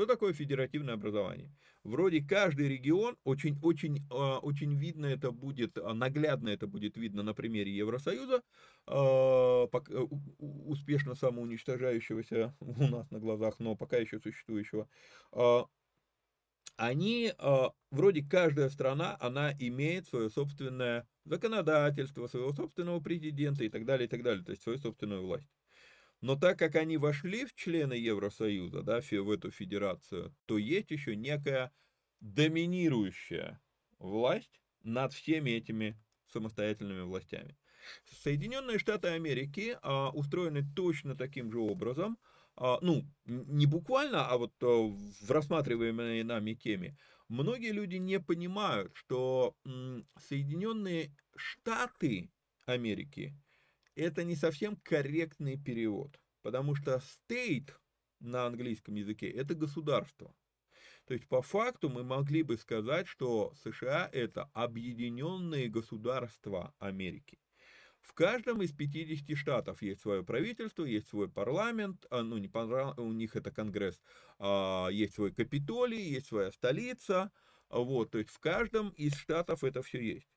Что 0.00 0.06
такое 0.06 0.32
федеративное 0.32 0.94
образование? 0.94 1.54
Вроде 1.84 2.22
каждый 2.22 2.70
регион, 2.70 3.18
очень, 3.22 3.58
очень, 3.60 4.02
очень 4.08 4.74
видно 4.74 5.04
это 5.04 5.30
будет, 5.30 5.76
наглядно 5.76 6.48
это 6.48 6.66
будет 6.66 6.96
видно 6.96 7.22
на 7.22 7.34
примере 7.34 7.76
Евросоюза, 7.76 8.40
успешно 10.38 11.14
самоуничтожающегося 11.14 12.56
у 12.60 12.86
нас 12.86 13.10
на 13.10 13.18
глазах, 13.18 13.56
но 13.58 13.76
пока 13.76 13.98
еще 13.98 14.20
существующего 14.20 14.88
они, 16.76 17.34
а, 17.36 17.72
вроде 17.90 18.22
каждая 18.22 18.70
страна, 18.70 19.14
она 19.20 19.52
имеет 19.58 20.08
свое 20.08 20.30
собственное 20.30 21.06
законодательство, 21.26 22.26
своего 22.26 22.54
собственного 22.54 23.00
президента 23.00 23.64
и 23.64 23.68
так 23.68 23.84
далее, 23.84 24.06
и 24.06 24.08
так 24.08 24.22
далее, 24.22 24.42
то 24.42 24.52
есть 24.52 24.62
свою 24.62 24.78
собственную 24.78 25.26
власть. 25.26 25.50
Но 26.20 26.36
так 26.36 26.58
как 26.58 26.74
они 26.76 26.96
вошли 26.96 27.46
в 27.46 27.54
члены 27.54 27.94
Евросоюза, 27.94 28.82
да, 28.82 29.00
в 29.00 29.30
эту 29.30 29.50
федерацию, 29.50 30.34
то 30.46 30.58
есть 30.58 30.90
еще 30.90 31.16
некая 31.16 31.72
доминирующая 32.20 33.60
власть 33.98 34.60
над 34.82 35.12
всеми 35.12 35.50
этими 35.50 35.98
самостоятельными 36.28 37.02
властями. 37.02 37.56
Соединенные 38.22 38.78
Штаты 38.78 39.08
Америки 39.08 39.78
а, 39.82 40.10
устроены 40.10 40.62
точно 40.76 41.16
таким 41.16 41.50
же 41.50 41.58
образом– 41.58 42.18
а, 42.62 42.78
ну, 42.82 43.06
не 43.24 43.64
буквально, 43.64 44.28
а 44.28 44.36
вот 44.36 44.52
э, 44.60 44.66
в 44.66 45.30
рассматриваемой 45.30 46.22
нами 46.24 46.52
теме, 46.52 46.94
многие 47.28 47.72
люди 47.72 47.96
не 47.96 48.20
понимают, 48.20 48.92
что 48.94 49.56
Соединенные 50.28 51.10
Штаты 51.36 52.30
Америки 52.66 53.34
это 53.94 54.24
не 54.24 54.36
совсем 54.36 54.76
корректный 54.76 55.56
перевод, 55.56 56.20
потому 56.42 56.74
что 56.74 57.00
state 57.28 57.70
на 58.20 58.46
английском 58.46 58.94
языке 58.94 59.30
это 59.30 59.54
государство. 59.54 60.34
То 61.06 61.14
есть 61.14 61.26
по 61.28 61.42
факту 61.42 61.88
мы 61.88 62.04
могли 62.04 62.42
бы 62.42 62.56
сказать, 62.56 63.08
что 63.08 63.52
США 63.64 64.08
это 64.12 64.48
объединенные 64.52 65.68
государства 65.68 66.72
Америки. 66.78 67.38
В 68.00 68.14
каждом 68.14 68.62
из 68.62 68.72
50 68.72 69.36
штатов 69.36 69.82
есть 69.82 70.00
свое 70.00 70.24
правительство, 70.24 70.84
есть 70.84 71.08
свой 71.08 71.28
парламент, 71.28 72.06
а, 72.10 72.22
ну 72.22 72.38
не 72.38 72.48
у 72.48 73.12
них 73.12 73.36
это 73.36 73.50
Конгресс, 73.50 74.00
а, 74.38 74.88
есть 74.88 75.14
свой 75.14 75.32
Капитолий, 75.32 76.00
есть 76.00 76.26
своя 76.26 76.50
столица, 76.50 77.30
вот, 77.68 78.10
то 78.10 78.18
есть 78.18 78.30
в 78.30 78.38
каждом 78.38 78.90
из 78.90 79.14
штатов 79.14 79.64
это 79.64 79.82
все 79.82 80.00
есть 80.00 80.28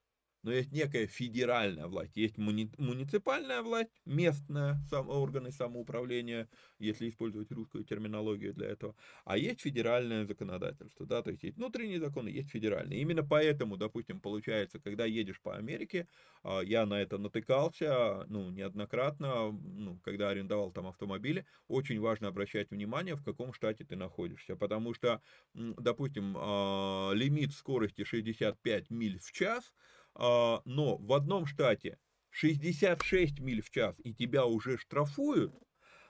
но 0.44 0.52
есть 0.52 0.72
некая 0.72 1.08
федеральная 1.08 1.88
власть, 1.88 2.16
есть 2.16 2.38
муни, 2.38 2.72
муниципальная 2.78 3.62
власть, 3.62 3.90
местная 4.06 4.80
сам, 4.90 5.10
органы 5.10 5.52
самоуправления, 5.52 6.50
если 6.80 7.10
использовать 7.10 7.52
русскую 7.52 7.86
терминологию 7.86 8.54
для 8.54 8.68
этого, 8.68 8.96
а 9.26 9.38
есть 9.38 9.62
федеральное 9.62 10.26
законодательство, 10.26 11.06
да, 11.06 11.22
то 11.22 11.32
есть 11.32 11.44
есть 11.44 11.58
внутренние 11.58 12.00
законы, 12.00 12.30
есть 12.30 12.50
федеральные. 12.50 13.00
Именно 13.00 13.24
поэтому, 13.24 13.78
допустим, 13.78 14.20
получается, 14.20 14.80
когда 14.80 15.06
едешь 15.06 15.42
по 15.42 15.56
Америке, 15.56 16.08
а, 16.44 16.62
я 16.62 16.86
на 16.86 17.02
это 17.02 17.18
натыкался, 17.18 18.26
ну, 18.28 18.50
неоднократно, 18.52 19.52
ну, 19.52 20.00
когда 20.04 20.30
арендовал 20.30 20.72
там 20.72 20.88
автомобили, 20.88 21.46
очень 21.68 22.00
важно 22.00 22.28
обращать 22.28 22.70
внимание, 22.72 23.16
в 23.16 23.24
каком 23.24 23.54
штате 23.54 23.86
ты 23.86 23.96
находишься, 23.96 24.56
потому 24.56 24.94
что, 24.94 25.22
допустим, 25.54 26.36
а, 26.38 27.12
лимит 27.14 27.54
скорости 27.54 28.04
65 28.04 28.90
миль 28.90 29.20
в 29.20 29.32
час, 29.32 29.74
но 30.16 30.98
в 30.98 31.14
одном 31.14 31.46
штате 31.46 31.98
66 32.30 33.40
миль 33.40 33.62
в 33.62 33.70
час 33.70 33.96
и 34.04 34.14
тебя 34.14 34.46
уже 34.46 34.78
штрафуют, 34.78 35.54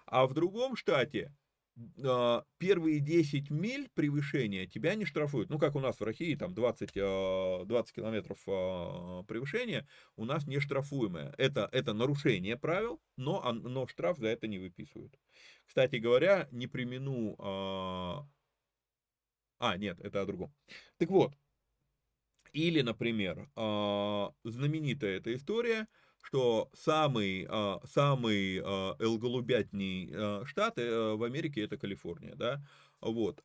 а 0.06 0.26
в 0.26 0.34
другом 0.34 0.76
штате 0.76 1.34
а, 2.06 2.46
первые 2.60 3.00
10 3.00 3.50
миль 3.50 3.90
превышения 3.94 4.68
тебя 4.68 4.96
не 4.96 5.06
штрафуют. 5.06 5.50
Ну, 5.50 5.58
как 5.58 5.76
у 5.76 5.80
нас 5.80 6.00
в 6.00 6.04
России, 6.04 6.36
там 6.36 6.54
20, 6.54 6.94
20 6.94 6.98
а, 7.00 7.84
километров 7.94 8.44
превышения 9.26 9.88
у 10.16 10.26
нас 10.26 10.46
не 10.46 10.60
штрафуемое. 10.60 11.34
Это, 11.38 11.68
это 11.72 11.94
нарушение 11.94 12.58
правил, 12.58 13.02
но, 13.18 13.52
но 13.52 13.88
штраф 13.88 14.18
за 14.18 14.28
это 14.28 14.48
не 14.48 14.60
выписывают. 14.60 15.18
Кстати 15.66 15.96
говоря, 15.96 16.48
не 16.52 16.68
примену... 16.68 17.36
А, 19.60 19.78
нет, 19.78 20.00
это 20.02 20.22
о 20.22 20.26
другом. 20.26 20.54
Так 20.98 21.10
вот, 21.10 21.34
или, 22.54 22.82
например, 22.82 23.50
а, 23.56 24.32
знаменитая 24.44 25.18
эта 25.18 25.34
история, 25.36 25.88
что 26.22 26.70
самый, 26.74 27.46
а, 27.50 27.80
самый 27.86 28.58
элголубятний 28.58 30.12
а, 30.14 30.46
штат 30.46 30.78
э, 30.78 31.14
в 31.16 31.24
Америке 31.24 31.62
это 31.64 31.78
Калифорния, 31.78 32.36
да, 32.36 32.62
вот. 33.02 33.44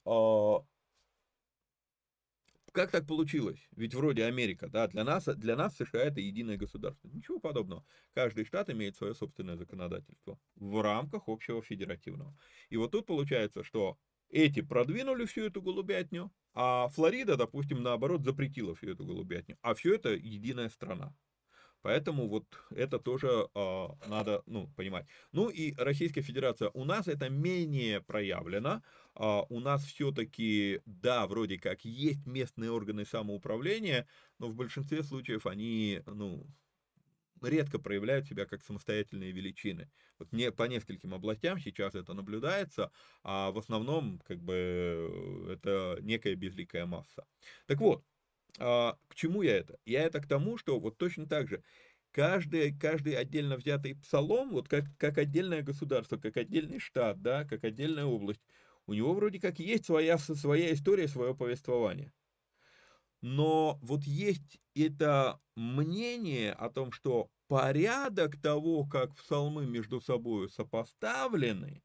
Как 2.73 2.91
так 2.91 3.07
получилось? 3.07 3.67
Ведь 3.77 3.95
вроде 3.95 4.25
Америка, 4.25 4.69
да, 4.69 4.87
для 4.87 5.03
нас, 5.03 5.25
для 5.25 5.57
нас 5.57 5.75
США 5.77 6.05
это 6.05 6.21
единое 6.21 6.57
государство. 6.57 7.09
Ничего 7.09 7.41
подобного. 7.41 7.85
Каждый 8.15 8.45
штат 8.45 8.71
имеет 8.71 8.95
свое 8.95 9.15
собственное 9.15 9.57
законодательство 9.57 10.39
в 10.55 10.81
рамках 10.83 11.25
общего 11.29 11.63
федеративного. 11.63 12.37
И 12.69 12.77
вот 12.77 12.93
тут 12.93 13.07
получается, 13.07 13.65
что 13.65 13.99
эти 14.31 14.61
продвинули 14.61 15.25
всю 15.25 15.43
эту 15.43 15.63
голубятню, 15.63 16.33
а 16.55 16.89
Флорида, 16.89 17.37
допустим, 17.37 17.83
наоборот, 17.83 18.25
запретила 18.25 18.75
всю 18.75 18.91
эту 18.93 19.05
голубятню. 19.05 19.57
А 19.63 19.75
все 19.75 19.95
это 19.95 20.11
единая 20.11 20.69
страна. 20.69 21.15
Поэтому 21.83 22.29
вот 22.29 22.45
это 22.71 22.99
тоже 22.99 23.49
э, 23.55 23.87
надо 24.07 24.43
ну, 24.47 24.69
понимать. 24.77 25.07
Ну 25.31 25.49
и 25.49 25.75
Российская 25.77 26.23
Федерация, 26.23 26.71
у 26.75 26.85
нас 26.85 27.07
это 27.07 27.31
менее 27.31 28.01
проявлено. 28.01 28.83
Э, 29.15 29.43
у 29.49 29.61
нас 29.61 29.85
все-таки, 29.85 30.81
да, 30.87 31.27
вроде 31.29 31.59
как 31.59 31.85
есть 31.85 32.27
местные 32.27 32.73
органы 32.73 33.05
самоуправления, 33.05 34.09
но 34.39 34.49
в 34.49 34.55
большинстве 34.57 35.05
случаев 35.05 35.47
они, 35.47 36.03
ну, 36.07 36.45
редко 37.43 37.79
проявляют 37.79 38.27
себя 38.27 38.47
как 38.47 38.63
самостоятельные 38.63 39.33
величины. 39.33 39.91
Вот 40.19 40.33
не, 40.33 40.51
по 40.53 40.65
нескольким 40.65 41.15
областям 41.15 41.59
сейчас 41.59 41.95
это 41.95 42.15
наблюдается, 42.15 42.91
а 43.23 43.51
в 43.51 43.59
основном 43.59 44.21
как 44.25 44.39
бы 44.43 44.55
э, 44.55 45.53
это 45.55 45.99
некая 46.03 46.35
безликая 46.35 46.87
масса. 46.87 47.25
Так 47.67 47.79
вот, 47.81 48.05
а, 48.59 48.97
к 49.09 49.15
чему 49.15 49.43
я 49.43 49.57
это? 49.59 49.79
Я 49.85 50.03
это 50.03 50.21
к 50.21 50.29
тому, 50.29 50.59
что 50.59 50.81
вот 50.81 50.99
точно 50.99 51.27
так 51.29 51.49
же 51.49 51.63
каждый, 52.13 52.77
каждый 52.79 53.15
отдельно 53.15 53.57
взятый 53.57 53.95
псалом, 53.97 54.51
вот 54.51 54.69
как, 54.69 54.85
как 54.99 55.19
отдельное 55.19 55.63
государство, 55.63 56.17
как 56.19 56.37
отдельный 56.37 56.79
штат, 56.79 57.23
да, 57.23 57.45
как 57.45 57.65
отдельная 57.65 58.05
область, 58.07 58.43
у 58.87 58.95
него 58.95 59.15
вроде 59.15 59.41
как 59.41 59.59
есть 59.59 59.87
своя, 59.87 60.19
своя 60.19 60.73
история, 60.73 61.09
свое 61.09 61.35
повествование. 61.35 62.13
Но 63.21 63.79
вот 63.83 64.05
есть 64.05 64.61
это 64.75 65.41
мнение 65.57 66.53
о 66.53 66.71
том, 66.71 66.93
что 66.93 67.31
порядок 67.49 68.41
того, 68.41 68.87
как 68.87 69.17
псалмы 69.17 69.67
между 69.67 70.01
собой 70.01 70.49
сопоставлены, 70.49 71.83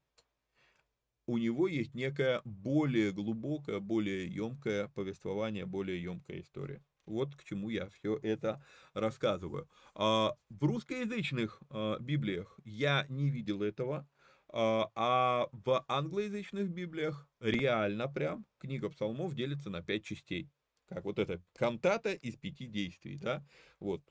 у 1.26 1.38
него 1.38 1.68
есть 1.68 1.94
некое 1.94 2.42
более 2.44 3.10
глубокое, 3.12 3.80
более 3.80 4.26
емкое 4.26 4.88
повествование, 4.88 5.64
более 5.64 6.02
емкая 6.02 6.40
история. 6.40 6.84
Вот 7.06 7.34
к 7.34 7.44
чему 7.44 7.70
я 7.70 7.88
все 7.88 8.18
это 8.22 8.64
рассказываю. 8.92 9.68
А, 9.94 10.34
в 10.50 10.64
русскоязычных 10.64 11.62
а, 11.70 11.98
Библиях 11.98 12.58
я 12.64 13.06
не 13.08 13.30
видел 13.30 13.62
этого, 13.62 14.06
а, 14.48 14.90
а 14.94 15.48
в 15.52 15.84
англоязычных 15.88 16.70
Библиях 16.70 17.28
реально 17.40 18.08
прям 18.08 18.46
книга 18.58 18.88
псалмов 18.90 19.34
делится 19.34 19.70
на 19.70 19.82
пять 19.82 20.04
частей 20.04 20.50
как 20.86 21.04
вот 21.04 21.18
эта 21.18 21.42
кантата 21.54 22.12
из 22.12 22.36
пяти 22.36 22.66
действий, 22.66 23.18
да, 23.18 23.44
вот. 23.78 24.02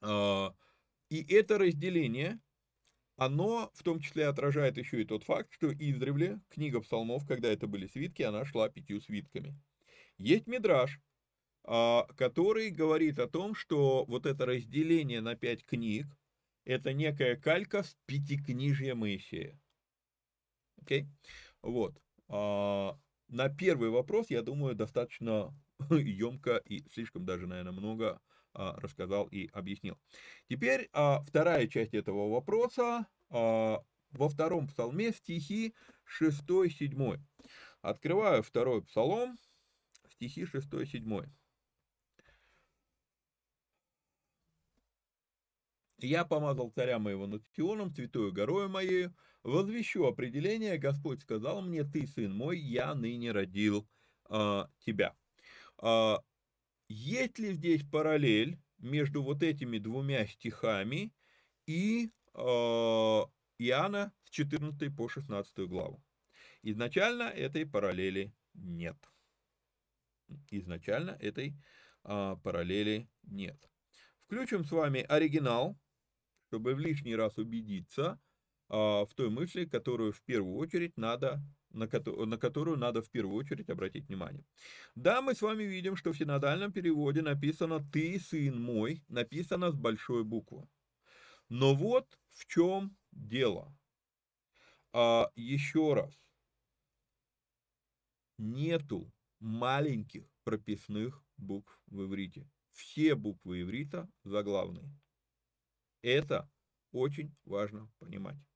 А, 0.00 0.54
и 1.10 1.24
это 1.34 1.58
разделение, 1.58 2.40
оно 3.16 3.70
в 3.74 3.82
том 3.82 4.00
числе 4.00 4.26
отражает 4.26 4.76
еще 4.76 5.02
и 5.02 5.04
тот 5.04 5.24
факт, 5.24 5.52
что 5.52 5.72
издревле 5.72 6.40
книга 6.48 6.80
псалмов, 6.80 7.26
когда 7.26 7.48
это 7.48 7.66
были 7.66 7.86
свитки, 7.86 8.22
она 8.22 8.44
шла 8.44 8.68
пятью 8.68 9.00
свитками. 9.00 9.56
Есть 10.18 10.46
мидраж, 10.46 11.00
а, 11.64 12.06
который 12.16 12.70
говорит 12.70 13.18
о 13.18 13.28
том, 13.28 13.54
что 13.54 14.04
вот 14.06 14.26
это 14.26 14.46
разделение 14.46 15.20
на 15.20 15.34
пять 15.34 15.64
книг, 15.64 16.06
это 16.64 16.92
некая 16.92 17.36
калька 17.36 17.82
с 17.82 17.96
пятикнижья 18.06 18.94
Моисея. 18.94 19.58
Окей? 20.80 21.02
Okay? 21.02 21.08
Вот. 21.62 22.00
На 23.28 23.48
первый 23.50 23.90
вопрос, 23.90 24.30
я 24.30 24.42
думаю, 24.42 24.74
достаточно 24.74 25.54
емко 25.90 26.56
и 26.64 26.82
слишком 26.90 27.24
даже, 27.24 27.46
наверное, 27.46 27.72
много 27.72 28.20
а, 28.54 28.76
рассказал 28.80 29.26
и 29.26 29.48
объяснил. 29.52 29.98
Теперь 30.48 30.88
а, 30.92 31.20
вторая 31.20 31.66
часть 31.66 31.94
этого 31.94 32.30
вопроса. 32.30 33.06
А, 33.30 33.82
во 34.10 34.28
втором 34.28 34.66
псалме 34.68 35.12
стихи 35.12 35.74
6-7. 36.20 37.20
Открываю 37.82 38.42
второй 38.42 38.82
псалом, 38.82 39.38
стихи 40.10 40.44
6-7. 40.44 41.28
Я 45.98 46.24
помазал 46.24 46.70
царя 46.70 46.98
моего 46.98 47.26
над 47.26 47.42
Сионом, 47.54 47.92
святую 47.92 48.32
горою 48.32 48.68
моею, 48.68 49.14
возвещу 49.42 50.06
определение, 50.06 50.78
Господь 50.78 51.20
сказал 51.22 51.62
мне, 51.62 51.84
ты, 51.84 52.06
сын 52.06 52.32
мой, 52.34 52.58
я 52.58 52.94
ныне 52.94 53.32
родил 53.32 53.88
э, 54.30 54.64
тебя. 54.80 55.16
Э, 55.82 56.16
есть 56.88 57.38
ли 57.38 57.52
здесь 57.52 57.82
параллель 57.84 58.60
между 58.78 59.22
вот 59.22 59.42
этими 59.42 59.78
двумя 59.78 60.26
стихами 60.26 61.12
и 61.66 62.10
э, 62.34 62.40
Иоанна 63.58 64.12
с 64.24 64.30
14 64.30 64.96
по 64.96 65.08
16 65.08 65.58
главу? 65.68 66.02
Изначально 66.62 67.24
этой 67.24 67.66
параллели 67.66 68.34
нет. 68.54 68.96
Изначально 70.50 71.12
этой 71.20 71.54
э, 72.04 72.36
параллели 72.42 73.08
нет. 73.22 73.56
Включим 74.24 74.64
с 74.64 74.70
вами 74.70 75.00
оригинал, 75.00 75.78
чтобы 76.48 76.74
в 76.74 76.78
лишний 76.78 77.16
раз 77.16 77.38
убедиться 77.38 78.20
в 78.68 79.08
той 79.14 79.30
мысли, 79.30 79.64
которую 79.64 80.12
в 80.12 80.20
первую 80.22 80.56
очередь 80.56 80.96
надо 80.96 81.42
на, 81.70 81.88
на 82.26 82.38
которую 82.38 82.76
надо 82.76 83.02
в 83.02 83.10
первую 83.10 83.36
очередь 83.36 83.70
обратить 83.70 84.08
внимание. 84.08 84.44
Да, 84.94 85.22
мы 85.22 85.34
с 85.34 85.42
вами 85.42 85.64
видим, 85.64 85.96
что 85.96 86.12
в 86.12 86.18
синодальном 86.18 86.72
переводе 86.72 87.22
написано 87.22 87.80
«ты, 87.92 88.18
сын 88.18 88.60
мой», 88.60 89.04
написано 89.08 89.70
с 89.70 89.74
большой 89.74 90.24
буквы. 90.24 90.68
Но 91.48 91.74
вот 91.74 92.18
в 92.30 92.46
чем 92.46 92.96
дело. 93.12 93.74
А, 94.92 95.30
еще 95.36 95.94
раз. 95.94 96.14
Нету 98.38 99.12
маленьких 99.40 100.24
прописных 100.44 101.24
букв 101.36 101.80
в 101.86 102.04
иврите. 102.04 102.48
Все 102.70 103.14
буквы 103.14 103.62
иврита 103.62 104.08
заглавные. 104.24 104.90
Это 106.02 106.48
очень 106.92 107.34
важно 107.44 107.90
понимать. 107.98 108.47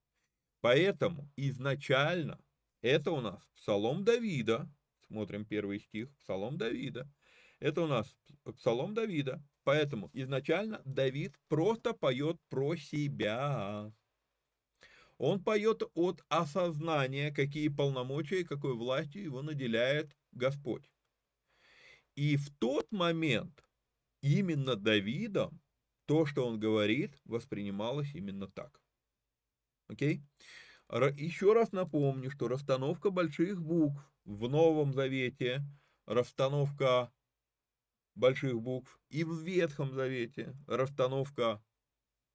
Поэтому 0.63 1.29
изначально 1.37 2.39
это 2.83 3.11
у 3.11 3.21
нас 3.21 3.43
Псалом 3.57 4.05
Давида, 4.05 4.71
смотрим 5.09 5.45
первый 5.45 5.81
стих, 5.81 6.09
Псалом 6.19 6.57
Давида. 6.57 7.11
Это 7.59 7.83
у 7.83 7.87
нас 7.89 8.17
Псалом 8.57 8.95
Давида. 8.95 9.43
Поэтому 9.65 10.09
изначально 10.13 10.81
Давид 10.85 11.37
просто 11.49 11.93
поет 11.95 12.41
про 12.49 12.77
себя. 12.77 13.93
Он 15.19 15.43
поет 15.43 15.83
от 15.95 16.25
осознания, 16.29 17.33
какие 17.33 17.69
полномочия 17.69 18.41
и 18.41 18.45
какой 18.45 18.75
властью 18.75 19.23
его 19.25 19.43
наделяет 19.43 20.17
Господь. 20.31 20.91
И 22.15 22.37
в 22.37 22.51
тот 22.59 22.91
момент 22.93 23.65
именно 24.21 24.77
Давидом 24.77 25.61
то, 26.07 26.25
что 26.25 26.47
он 26.47 26.61
говорит, 26.61 27.19
воспринималось 27.25 28.15
именно 28.15 28.49
так. 28.49 28.82
Окей? 29.93 30.23
Еще 30.91 31.53
раз 31.53 31.73
напомню, 31.73 32.31
что 32.31 32.49
расстановка 32.49 33.11
больших 33.11 33.63
букв 33.63 34.01
в 34.25 34.49
Новом 34.49 34.95
Завете, 34.95 35.63
расстановка 36.07 37.13
больших 38.15 38.61
букв 38.61 38.99
и 39.11 39.23
в 39.25 39.43
Ветхом 39.43 39.93
Завете, 39.95 40.55
расстановка, 40.67 41.63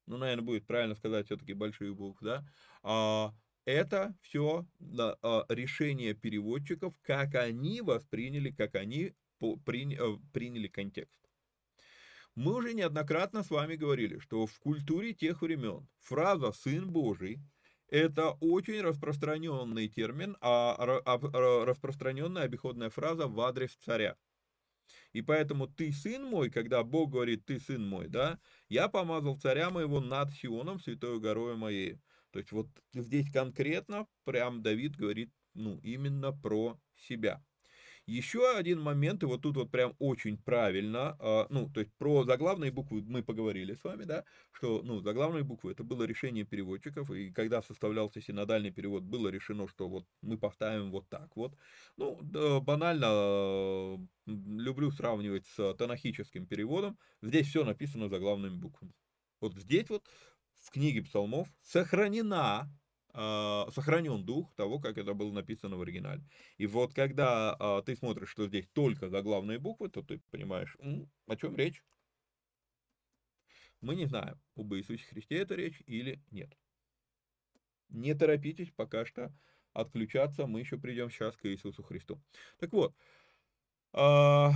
ну, 0.06 0.18
наверное, 0.18 0.44
будет 0.44 0.66
правильно 0.66 0.94
сказать 0.94 1.26
все-таки 1.26 1.52
больших 1.52 1.96
букв, 1.96 2.20
да, 2.22 2.44
а, 2.82 3.34
это 3.64 4.16
все 4.22 4.66
да, 4.78 5.16
а, 5.22 5.44
решение 5.48 6.14
переводчиков, 6.14 6.96
как 7.02 7.34
они 7.34 7.80
восприняли, 7.80 8.50
как 8.50 8.76
они 8.76 9.14
по, 9.38 9.56
при, 9.56 9.96
э, 9.96 10.18
приняли 10.32 10.68
контекст. 10.68 11.27
Мы 12.38 12.54
уже 12.54 12.72
неоднократно 12.72 13.42
с 13.42 13.50
вами 13.50 13.74
говорили, 13.74 14.20
что 14.20 14.46
в 14.46 14.60
культуре 14.60 15.12
тех 15.12 15.42
времен 15.42 15.88
фраза 15.98 16.52
«сын 16.52 16.88
Божий» 16.88 17.40
Это 17.88 18.32
очень 18.40 18.80
распространенный 18.82 19.88
термин, 19.88 20.36
а, 20.40 20.76
распространенная 21.64 22.42
обиходная 22.42 22.90
фраза 22.90 23.26
в 23.26 23.40
адрес 23.40 23.74
царя. 23.76 24.14
И 25.12 25.22
поэтому 25.22 25.66
ты 25.66 25.90
сын 25.90 26.22
мой, 26.22 26.48
когда 26.50 26.84
Бог 26.84 27.10
говорит 27.10 27.44
ты 27.44 27.58
сын 27.58 27.84
мой, 27.84 28.06
да, 28.08 28.38
я 28.68 28.88
помазал 28.88 29.36
царя 29.40 29.70
моего 29.70 30.00
над 30.00 30.30
Сионом, 30.32 30.78
святой 30.78 31.18
горой 31.18 31.56
моей. 31.56 31.98
То 32.30 32.38
есть 32.38 32.52
вот 32.52 32.68
здесь 32.94 33.32
конкретно 33.32 34.06
прям 34.24 34.62
Давид 34.62 34.94
говорит, 34.94 35.32
ну, 35.54 35.80
именно 35.82 36.32
про 36.32 36.78
себя. 36.94 37.42
Еще 38.08 38.56
один 38.56 38.80
момент, 38.80 39.22
и 39.22 39.26
вот 39.26 39.42
тут 39.42 39.56
вот 39.56 39.70
прям 39.70 39.94
очень 39.98 40.38
правильно, 40.38 41.14
а, 41.20 41.46
ну, 41.50 41.68
то 41.68 41.80
есть 41.80 41.92
про 41.98 42.24
заглавные 42.24 42.70
буквы 42.72 43.02
мы 43.02 43.22
поговорили 43.22 43.74
с 43.74 43.84
вами, 43.84 44.04
да, 44.04 44.24
что, 44.50 44.80
ну, 44.82 45.00
заглавные 45.02 45.44
буквы, 45.44 45.72
это 45.72 45.84
было 45.84 46.04
решение 46.04 46.44
переводчиков, 46.44 47.10
и 47.10 47.30
когда 47.30 47.60
составлялся 47.60 48.22
синодальный 48.22 48.70
перевод, 48.70 49.02
было 49.02 49.28
решено, 49.28 49.68
что 49.68 49.90
вот 49.90 50.06
мы 50.22 50.38
поставим 50.38 50.90
вот 50.90 51.06
так 51.10 51.36
вот. 51.36 51.54
Ну, 51.98 52.18
да, 52.22 52.60
банально 52.60 53.98
люблю 54.24 54.90
сравнивать 54.90 55.46
с 55.46 55.74
танахическим 55.74 56.46
переводом, 56.46 56.98
здесь 57.20 57.48
все 57.48 57.62
написано 57.62 58.08
заглавными 58.08 58.56
буквами. 58.56 58.94
Вот 59.42 59.54
здесь 59.54 59.90
вот 59.90 60.08
в 60.54 60.70
книге 60.70 61.02
псалмов 61.02 61.48
сохранена 61.60 62.70
сохранен 63.12 64.24
дух 64.24 64.54
того, 64.54 64.78
как 64.78 64.98
это 64.98 65.14
было 65.14 65.32
написано 65.32 65.76
в 65.76 65.82
оригинале. 65.82 66.22
И 66.56 66.66
вот 66.66 66.94
когда 66.94 67.56
а, 67.58 67.82
ты 67.82 67.96
смотришь, 67.96 68.30
что 68.30 68.46
здесь 68.46 68.68
только 68.72 69.08
заглавные 69.08 69.58
буквы, 69.58 69.88
то 69.88 70.02
ты 70.02 70.20
понимаешь, 70.30 70.76
о 71.26 71.36
чем 71.36 71.56
речь. 71.56 71.82
Мы 73.80 73.94
не 73.94 74.06
знаем, 74.06 74.40
об 74.56 74.74
Иисусе 74.74 75.04
Христе 75.04 75.38
это 75.38 75.54
речь 75.54 75.82
или 75.86 76.22
нет. 76.30 76.56
Не 77.88 78.14
торопитесь 78.14 78.70
пока 78.70 79.04
что 79.04 79.32
отключаться, 79.72 80.46
мы 80.46 80.60
еще 80.60 80.78
придем 80.78 81.10
сейчас 81.10 81.36
к 81.36 81.46
Иисусу 81.46 81.82
Христу. 81.82 82.20
Так 82.58 82.72
вот, 82.72 82.94
а, 83.92 84.52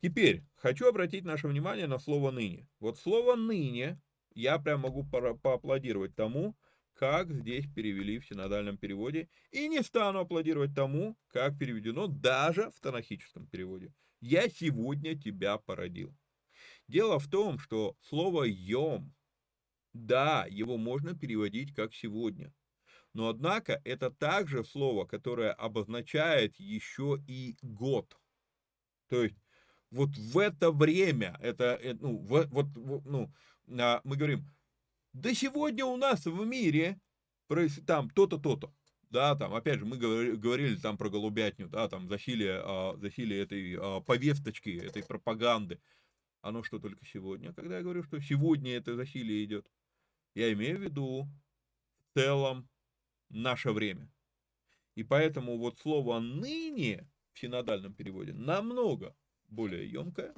теперь 0.00 0.44
хочу 0.56 0.86
обратить 0.86 1.24
наше 1.24 1.48
внимание 1.48 1.86
на 1.86 1.98
слово 1.98 2.30
«ныне». 2.30 2.68
Вот 2.80 2.98
слово 2.98 3.36
«ныне» 3.36 4.00
я 4.34 4.58
прям 4.58 4.80
могу 4.80 5.04
поаплодировать 5.04 6.14
тому, 6.14 6.56
как 6.94 7.32
здесь 7.32 7.66
перевели 7.74 8.18
в 8.18 8.26
синодальном 8.26 8.76
переводе, 8.76 9.28
и 9.50 9.68
не 9.68 9.82
стану 9.82 10.20
аплодировать 10.20 10.74
тому, 10.74 11.16
как 11.28 11.58
переведено 11.58 12.06
даже 12.06 12.70
в 12.70 12.80
танахическом 12.80 13.46
переводе. 13.46 13.92
«Я 14.20 14.48
сегодня 14.48 15.18
тебя 15.18 15.58
породил». 15.58 16.14
Дело 16.88 17.18
в 17.18 17.28
том, 17.28 17.58
что 17.58 17.96
слово 18.00 18.44
«йом», 18.44 19.14
да, 19.92 20.46
его 20.48 20.76
можно 20.76 21.18
переводить 21.18 21.74
как 21.74 21.94
«сегодня», 21.94 22.52
но 23.14 23.28
однако 23.28 23.80
это 23.84 24.10
также 24.10 24.64
слово, 24.64 25.04
которое 25.04 25.52
обозначает 25.52 26.58
еще 26.58 27.22
и 27.26 27.56
год. 27.62 28.16
То 29.08 29.22
есть 29.24 29.36
вот 29.90 30.16
в 30.16 30.38
это 30.38 30.72
время, 30.72 31.36
это, 31.40 31.78
э, 31.82 31.94
ну, 31.94 32.16
вот, 32.16 32.48
ну, 33.04 33.30
а, 33.78 34.00
мы 34.04 34.16
говорим, 34.16 34.46
да 35.12 35.34
сегодня 35.34 35.84
у 35.84 35.96
нас 35.96 36.24
в 36.26 36.44
мире 36.44 37.00
там 37.86 38.10
то-то, 38.10 38.38
то-то. 38.38 38.74
Да, 39.10 39.36
там, 39.36 39.54
опять 39.54 39.78
же, 39.78 39.84
мы 39.84 39.98
говорили 39.98 40.76
там 40.76 40.96
про 40.96 41.10
голубятню, 41.10 41.68
да, 41.68 41.86
там, 41.86 42.08
засилие, 42.08 42.62
а, 42.64 42.96
засилие 42.96 43.42
этой 43.42 43.76
а, 43.78 44.00
повесточки, 44.00 44.70
этой 44.70 45.04
пропаганды. 45.04 45.82
Оно 46.40 46.62
что 46.62 46.78
только 46.78 47.04
сегодня, 47.04 47.52
когда 47.52 47.76
я 47.76 47.82
говорю, 47.82 48.02
что 48.04 48.20
сегодня 48.20 48.74
это 48.74 48.96
засилие 48.96 49.44
идет. 49.44 49.70
Я 50.34 50.50
имею 50.54 50.78
в 50.78 50.82
виду 50.82 51.28
в 51.98 52.18
целом 52.18 52.70
наше 53.28 53.70
время. 53.72 54.10
И 54.94 55.02
поэтому 55.02 55.58
вот 55.58 55.78
слово 55.78 56.18
«ныне» 56.18 57.06
в 57.34 57.38
синодальном 57.38 57.92
переводе 57.92 58.32
намного 58.32 59.14
более 59.48 59.90
емкое 59.90 60.34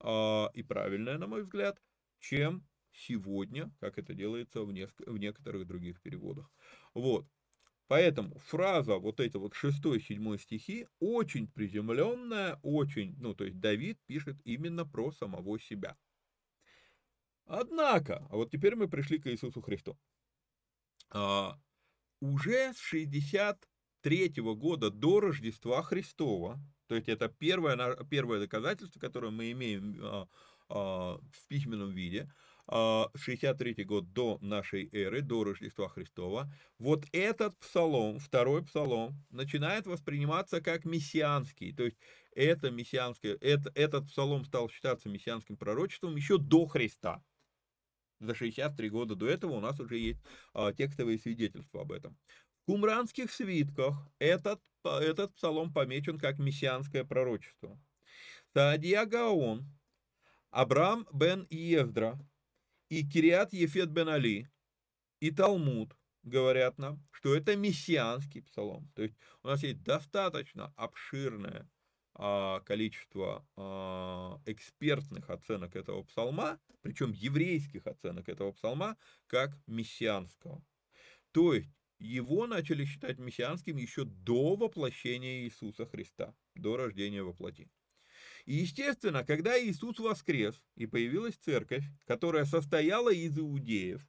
э, 0.00 0.46
и 0.54 0.62
правильное, 0.62 1.18
на 1.18 1.26
мой 1.26 1.42
взгляд, 1.42 1.80
чем 2.20 2.66
сегодня, 2.94 3.70
как 3.80 3.98
это 3.98 4.14
делается 4.14 4.62
в, 4.62 4.72
неск- 4.72 5.10
в 5.10 5.18
некоторых 5.18 5.66
других 5.66 6.00
переводах. 6.00 6.50
Вот. 6.94 7.26
Поэтому 7.86 8.38
фраза 8.38 8.96
вот 8.96 9.20
эта 9.20 9.38
вот 9.38 9.54
шестой, 9.54 10.00
седьмой 10.00 10.38
стихи 10.38 10.86
очень 11.00 11.48
приземленная, 11.48 12.58
очень, 12.62 13.14
ну 13.18 13.34
то 13.34 13.44
есть 13.44 13.60
Давид 13.60 13.98
пишет 14.06 14.36
именно 14.44 14.86
про 14.86 15.12
самого 15.12 15.60
себя. 15.60 15.96
Однако, 17.46 18.26
а 18.30 18.36
вот 18.36 18.50
теперь 18.50 18.74
мы 18.74 18.88
пришли 18.88 19.18
к 19.18 19.26
Иисусу 19.26 19.60
Христу. 19.60 19.98
А, 21.10 21.58
уже 22.20 22.72
с 22.72 22.78
63 22.78 24.28
-го 24.40 24.54
года 24.54 24.90
до 24.90 25.20
Рождества 25.20 25.82
Христова, 25.82 26.58
то 26.86 26.94
есть 26.94 27.08
это 27.08 27.28
первое, 27.28 27.96
первое 28.04 28.40
доказательство, 28.40 28.98
которое 28.98 29.30
мы 29.30 29.52
имеем 29.52 29.98
а, 30.02 30.28
а, 30.68 31.18
в 31.18 31.46
письменном 31.48 31.90
виде, 31.90 32.32
63 32.70 33.74
а, 33.76 33.84
год 33.84 34.12
до 34.12 34.38
нашей 34.40 34.88
эры, 34.92 35.20
до 35.20 35.44
Рождества 35.44 35.88
Христова, 35.88 36.50
вот 36.78 37.04
этот 37.12 37.58
псалом, 37.58 38.18
второй 38.18 38.64
псалом, 38.64 39.22
начинает 39.30 39.86
восприниматься 39.86 40.60
как 40.60 40.84
мессианский, 40.84 41.74
то 41.74 41.84
есть 41.84 41.98
это 42.34 42.70
мессианское, 42.70 43.36
это, 43.40 43.70
этот 43.74 44.08
псалом 44.08 44.44
стал 44.44 44.70
считаться 44.70 45.08
мессианским 45.08 45.56
пророчеством 45.56 46.16
еще 46.16 46.38
до 46.38 46.66
Христа. 46.66 47.22
За 48.20 48.34
63 48.34 48.88
года 48.88 49.14
до 49.14 49.28
этого 49.28 49.52
у 49.52 49.60
нас 49.60 49.78
уже 49.80 49.98
есть 49.98 50.20
а, 50.54 50.72
текстовые 50.72 51.18
свидетельства 51.18 51.82
об 51.82 51.92
этом. 51.92 52.16
В 52.62 52.64
кумранских 52.66 53.30
свитках 53.30 53.94
этот, 54.18 54.60
этот 54.84 55.34
псалом 55.34 55.72
помечен 55.72 56.18
как 56.18 56.38
мессианское 56.38 57.04
пророчество. 57.04 57.78
Саадия 58.54 59.04
Гаон, 59.04 59.66
Абрам 60.50 61.06
бен 61.12 61.46
Ездра, 61.50 62.18
и 62.88 63.06
Кириат 63.06 63.52
Ефет 63.52 63.90
бен 63.90 64.08
Али, 64.08 64.48
и 65.20 65.30
Талмуд 65.30 65.96
говорят 66.22 66.78
нам, 66.78 67.02
что 67.10 67.34
это 67.34 67.56
мессианский 67.56 68.42
псалом. 68.42 68.90
То 68.94 69.02
есть 69.02 69.14
у 69.42 69.48
нас 69.48 69.62
есть 69.62 69.82
достаточно 69.82 70.72
обширное 70.76 71.68
а, 72.14 72.60
количество 72.60 73.46
а, 73.56 74.40
экспертных 74.46 75.30
оценок 75.30 75.76
этого 75.76 76.02
псалма, 76.04 76.60
причем 76.80 77.12
еврейских 77.12 77.86
оценок 77.86 78.28
этого 78.28 78.52
псалма, 78.52 78.96
как 79.26 79.58
мессианского. 79.66 80.64
То 81.32 81.54
есть 81.54 81.70
его 81.98 82.46
начали 82.46 82.84
считать 82.84 83.18
мессианским 83.18 83.76
еще 83.76 84.04
до 84.04 84.56
воплощения 84.56 85.44
Иисуса 85.44 85.86
Христа, 85.86 86.34
до 86.54 86.76
рождения 86.76 87.22
во 87.22 87.32
плоти. 87.32 87.68
И, 88.44 88.56
естественно, 88.56 89.24
когда 89.24 89.58
Иисус 89.58 89.98
воскрес, 89.98 90.60
и 90.76 90.86
появилась 90.86 91.36
церковь, 91.36 91.84
которая 92.06 92.44
состояла 92.44 93.12
из 93.12 93.38
иудеев, 93.38 94.06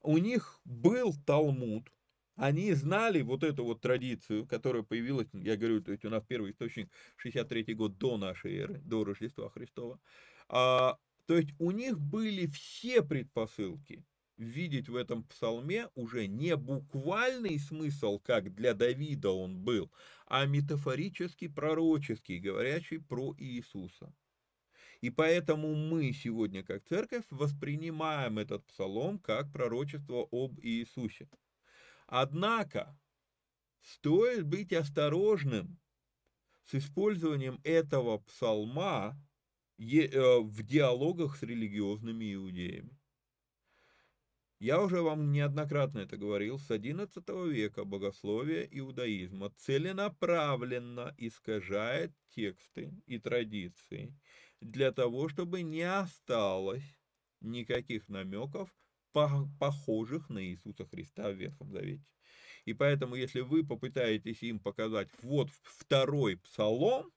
у 0.00 0.18
них 0.18 0.60
был 0.64 1.14
Талмуд, 1.26 1.90
они 2.36 2.72
знали 2.72 3.22
вот 3.22 3.44
эту 3.44 3.64
вот 3.64 3.80
традицию, 3.80 4.46
которая 4.46 4.82
появилась, 4.82 5.28
я 5.32 5.56
говорю, 5.56 5.82
то 5.82 5.92
есть 5.92 6.04
у 6.04 6.10
нас 6.10 6.24
первый 6.24 6.50
источник 6.50 6.90
63 7.16 7.74
год 7.74 7.98
до 7.98 8.16
нашей 8.16 8.56
эры, 8.56 8.80
до 8.84 9.04
Рождества 9.04 9.48
Христова. 9.50 10.00
А, 10.48 10.98
то 11.26 11.36
есть 11.36 11.50
у 11.58 11.70
них 11.70 12.00
были 12.00 12.46
все 12.46 13.02
предпосылки 13.02 14.04
видеть 14.36 14.88
в 14.88 14.96
этом 14.96 15.24
псалме 15.24 15.88
уже 15.94 16.26
не 16.26 16.56
буквальный 16.56 17.58
смысл, 17.58 18.18
как 18.18 18.54
для 18.54 18.74
Давида 18.74 19.30
он 19.30 19.58
был, 19.58 19.90
а 20.26 20.46
метафорический, 20.46 21.48
пророческий, 21.48 22.38
говорящий 22.38 23.00
про 23.00 23.34
Иисуса. 23.38 24.12
И 25.00 25.10
поэтому 25.10 25.74
мы 25.74 26.12
сегодня, 26.12 26.62
как 26.62 26.84
церковь, 26.84 27.24
воспринимаем 27.30 28.38
этот 28.38 28.64
псалом 28.66 29.18
как 29.18 29.52
пророчество 29.52 30.26
об 30.30 30.58
Иисусе. 30.62 31.28
Однако, 32.06 32.98
стоит 33.82 34.44
быть 34.44 34.72
осторожным 34.72 35.78
с 36.64 36.74
использованием 36.74 37.60
этого 37.64 38.18
псалма 38.18 39.20
э, 39.78 40.38
в 40.40 40.62
диалогах 40.62 41.36
с 41.36 41.42
религиозными 41.42 42.34
иудеями. 42.34 42.98
Я 44.64 44.80
уже 44.80 45.02
вам 45.02 45.30
неоднократно 45.30 45.98
это 45.98 46.16
говорил, 46.16 46.58
с 46.58 46.70
XI 46.70 47.50
века 47.50 47.84
богословие 47.84 48.66
иудаизма 48.70 49.50
целенаправленно 49.58 51.14
искажает 51.18 52.14
тексты 52.30 52.90
и 53.04 53.18
традиции 53.18 54.18
для 54.62 54.90
того, 54.90 55.28
чтобы 55.28 55.60
не 55.60 55.82
осталось 55.82 56.98
никаких 57.42 58.08
намеков, 58.08 58.74
похожих 59.12 60.30
на 60.30 60.42
Иисуса 60.42 60.86
Христа 60.86 61.30
в 61.30 61.34
Ветхом 61.34 61.70
Завете. 61.70 62.06
И 62.64 62.72
поэтому, 62.72 63.16
если 63.16 63.40
вы 63.40 63.66
попытаетесь 63.66 64.42
им 64.42 64.60
показать 64.60 65.10
вот 65.20 65.50
второй 65.62 66.38
псалом, 66.38 67.12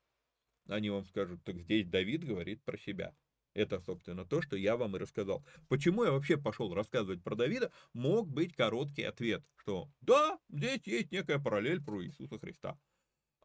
они 0.67 0.89
вам 0.89 1.05
скажут, 1.05 1.41
так 1.45 1.61
здесь 1.61 1.87
Давид 1.87 2.25
говорит 2.25 2.61
про 2.65 2.77
себя. 2.77 3.15
Это, 3.57 3.81
собственно, 3.81 4.23
то, 4.23 4.39
что 4.43 4.55
я 4.55 4.77
вам 4.77 4.95
и 4.95 4.99
рассказал. 4.99 5.43
Почему 5.67 6.03
я 6.03 6.11
вообще 6.11 6.37
пошел 6.37 6.75
рассказывать 6.75 7.23
про 7.23 7.33
Давида, 7.33 7.71
мог 7.91 8.29
быть 8.29 8.55
короткий 8.55 9.01
ответ, 9.01 9.43
что 9.55 9.89
да, 10.01 10.37
здесь 10.47 10.81
есть 10.85 11.11
некая 11.11 11.39
параллель 11.39 11.83
про 11.83 12.05
Иисуса 12.05 12.37
Христа. 12.37 12.77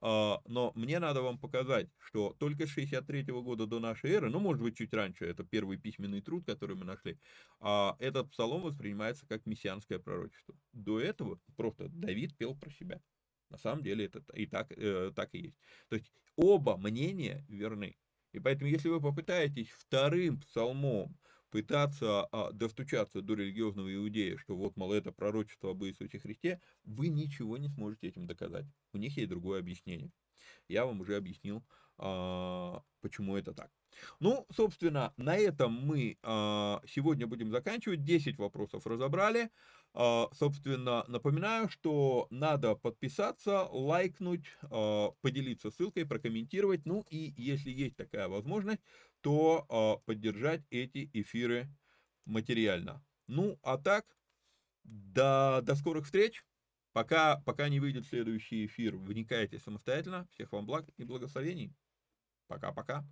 А, 0.02 0.42
но 0.44 0.70
мне 0.74 0.98
надо 0.98 1.22
вам 1.22 1.38
показать, 1.38 1.88
что 1.96 2.36
только 2.38 2.66
с 2.66 2.70
63 2.70 3.22
года 3.22 3.66
до 3.66 3.80
нашей 3.80 4.10
эры, 4.10 4.28
ну, 4.28 4.38
может 4.38 4.62
быть, 4.62 4.76
чуть 4.76 4.92
раньше, 4.92 5.24
это 5.24 5.44
первый 5.44 5.78
письменный 5.78 6.20
труд, 6.20 6.44
который 6.44 6.76
мы 6.76 6.84
нашли, 6.84 7.18
а, 7.60 7.96
этот 7.98 8.30
псалом 8.32 8.60
воспринимается 8.60 9.26
как 9.26 9.46
мессианское 9.46 9.98
пророчество. 9.98 10.54
До 10.74 11.00
этого 11.00 11.40
просто 11.56 11.88
Давид 11.88 12.36
пел 12.36 12.54
про 12.54 12.70
себя. 12.70 13.00
На 13.48 13.56
самом 13.56 13.82
деле 13.82 14.04
это 14.04 14.22
и 14.34 14.44
так, 14.44 14.72
э, 14.72 15.10
так 15.16 15.34
и 15.34 15.38
есть. 15.38 15.58
То 15.88 15.96
есть 15.96 16.12
оба 16.36 16.76
мнения 16.76 17.46
верны. 17.48 17.96
И 18.32 18.40
поэтому, 18.40 18.70
если 18.70 18.88
вы 18.88 19.00
попытаетесь 19.00 19.68
вторым 19.70 20.40
псалмом 20.40 21.16
пытаться 21.50 22.24
а, 22.32 22.50
достучаться 22.52 23.20
до 23.20 23.34
религиозного 23.34 23.94
иудея, 23.94 24.38
что 24.38 24.56
вот, 24.56 24.76
мол, 24.76 24.92
это 24.92 25.12
пророчество 25.12 25.70
об 25.70 25.84
Иисусе 25.84 26.18
Христе, 26.18 26.60
вы 26.84 27.08
ничего 27.08 27.58
не 27.58 27.68
сможете 27.68 28.08
этим 28.08 28.26
доказать. 28.26 28.64
У 28.94 28.98
них 28.98 29.16
есть 29.18 29.28
другое 29.28 29.60
объяснение. 29.60 30.10
Я 30.66 30.86
вам 30.86 31.00
уже 31.02 31.16
объяснил, 31.16 31.62
а, 31.98 32.82
почему 33.00 33.36
это 33.36 33.52
так. 33.52 33.70
Ну, 34.18 34.46
собственно, 34.50 35.12
на 35.18 35.36
этом 35.36 35.72
мы 35.72 36.16
а, 36.22 36.80
сегодня 36.88 37.26
будем 37.26 37.50
заканчивать. 37.50 38.02
10 38.02 38.38
вопросов 38.38 38.86
разобрали. 38.86 39.50
А, 39.94 40.28
собственно, 40.32 41.04
напоминаю, 41.06 41.68
что 41.68 42.26
надо 42.30 42.74
подписаться, 42.74 43.64
лайкнуть, 43.70 44.46
а, 44.62 45.10
поделиться 45.20 45.70
ссылкой, 45.70 46.06
прокомментировать. 46.06 46.86
Ну 46.86 47.04
и 47.10 47.34
если 47.36 47.70
есть 47.70 47.96
такая 47.96 48.28
возможность, 48.28 48.80
то 49.20 49.66
а, 49.68 49.96
поддержать 50.06 50.62
эти 50.70 51.10
эфиры 51.12 51.68
материально. 52.24 53.04
Ну, 53.26 53.58
а 53.62 53.76
так, 53.76 54.06
до, 54.84 55.60
до 55.62 55.74
скорых 55.74 56.06
встреч. 56.06 56.44
Пока, 56.92 57.40
пока 57.46 57.68
не 57.68 57.80
выйдет 57.80 58.06
следующий 58.06 58.66
эфир, 58.66 58.96
вникайте 58.96 59.58
самостоятельно. 59.58 60.26
Всех 60.32 60.52
вам 60.52 60.66
благ 60.66 60.86
и 60.96 61.04
благословений. 61.04 61.74
Пока-пока. 62.48 63.06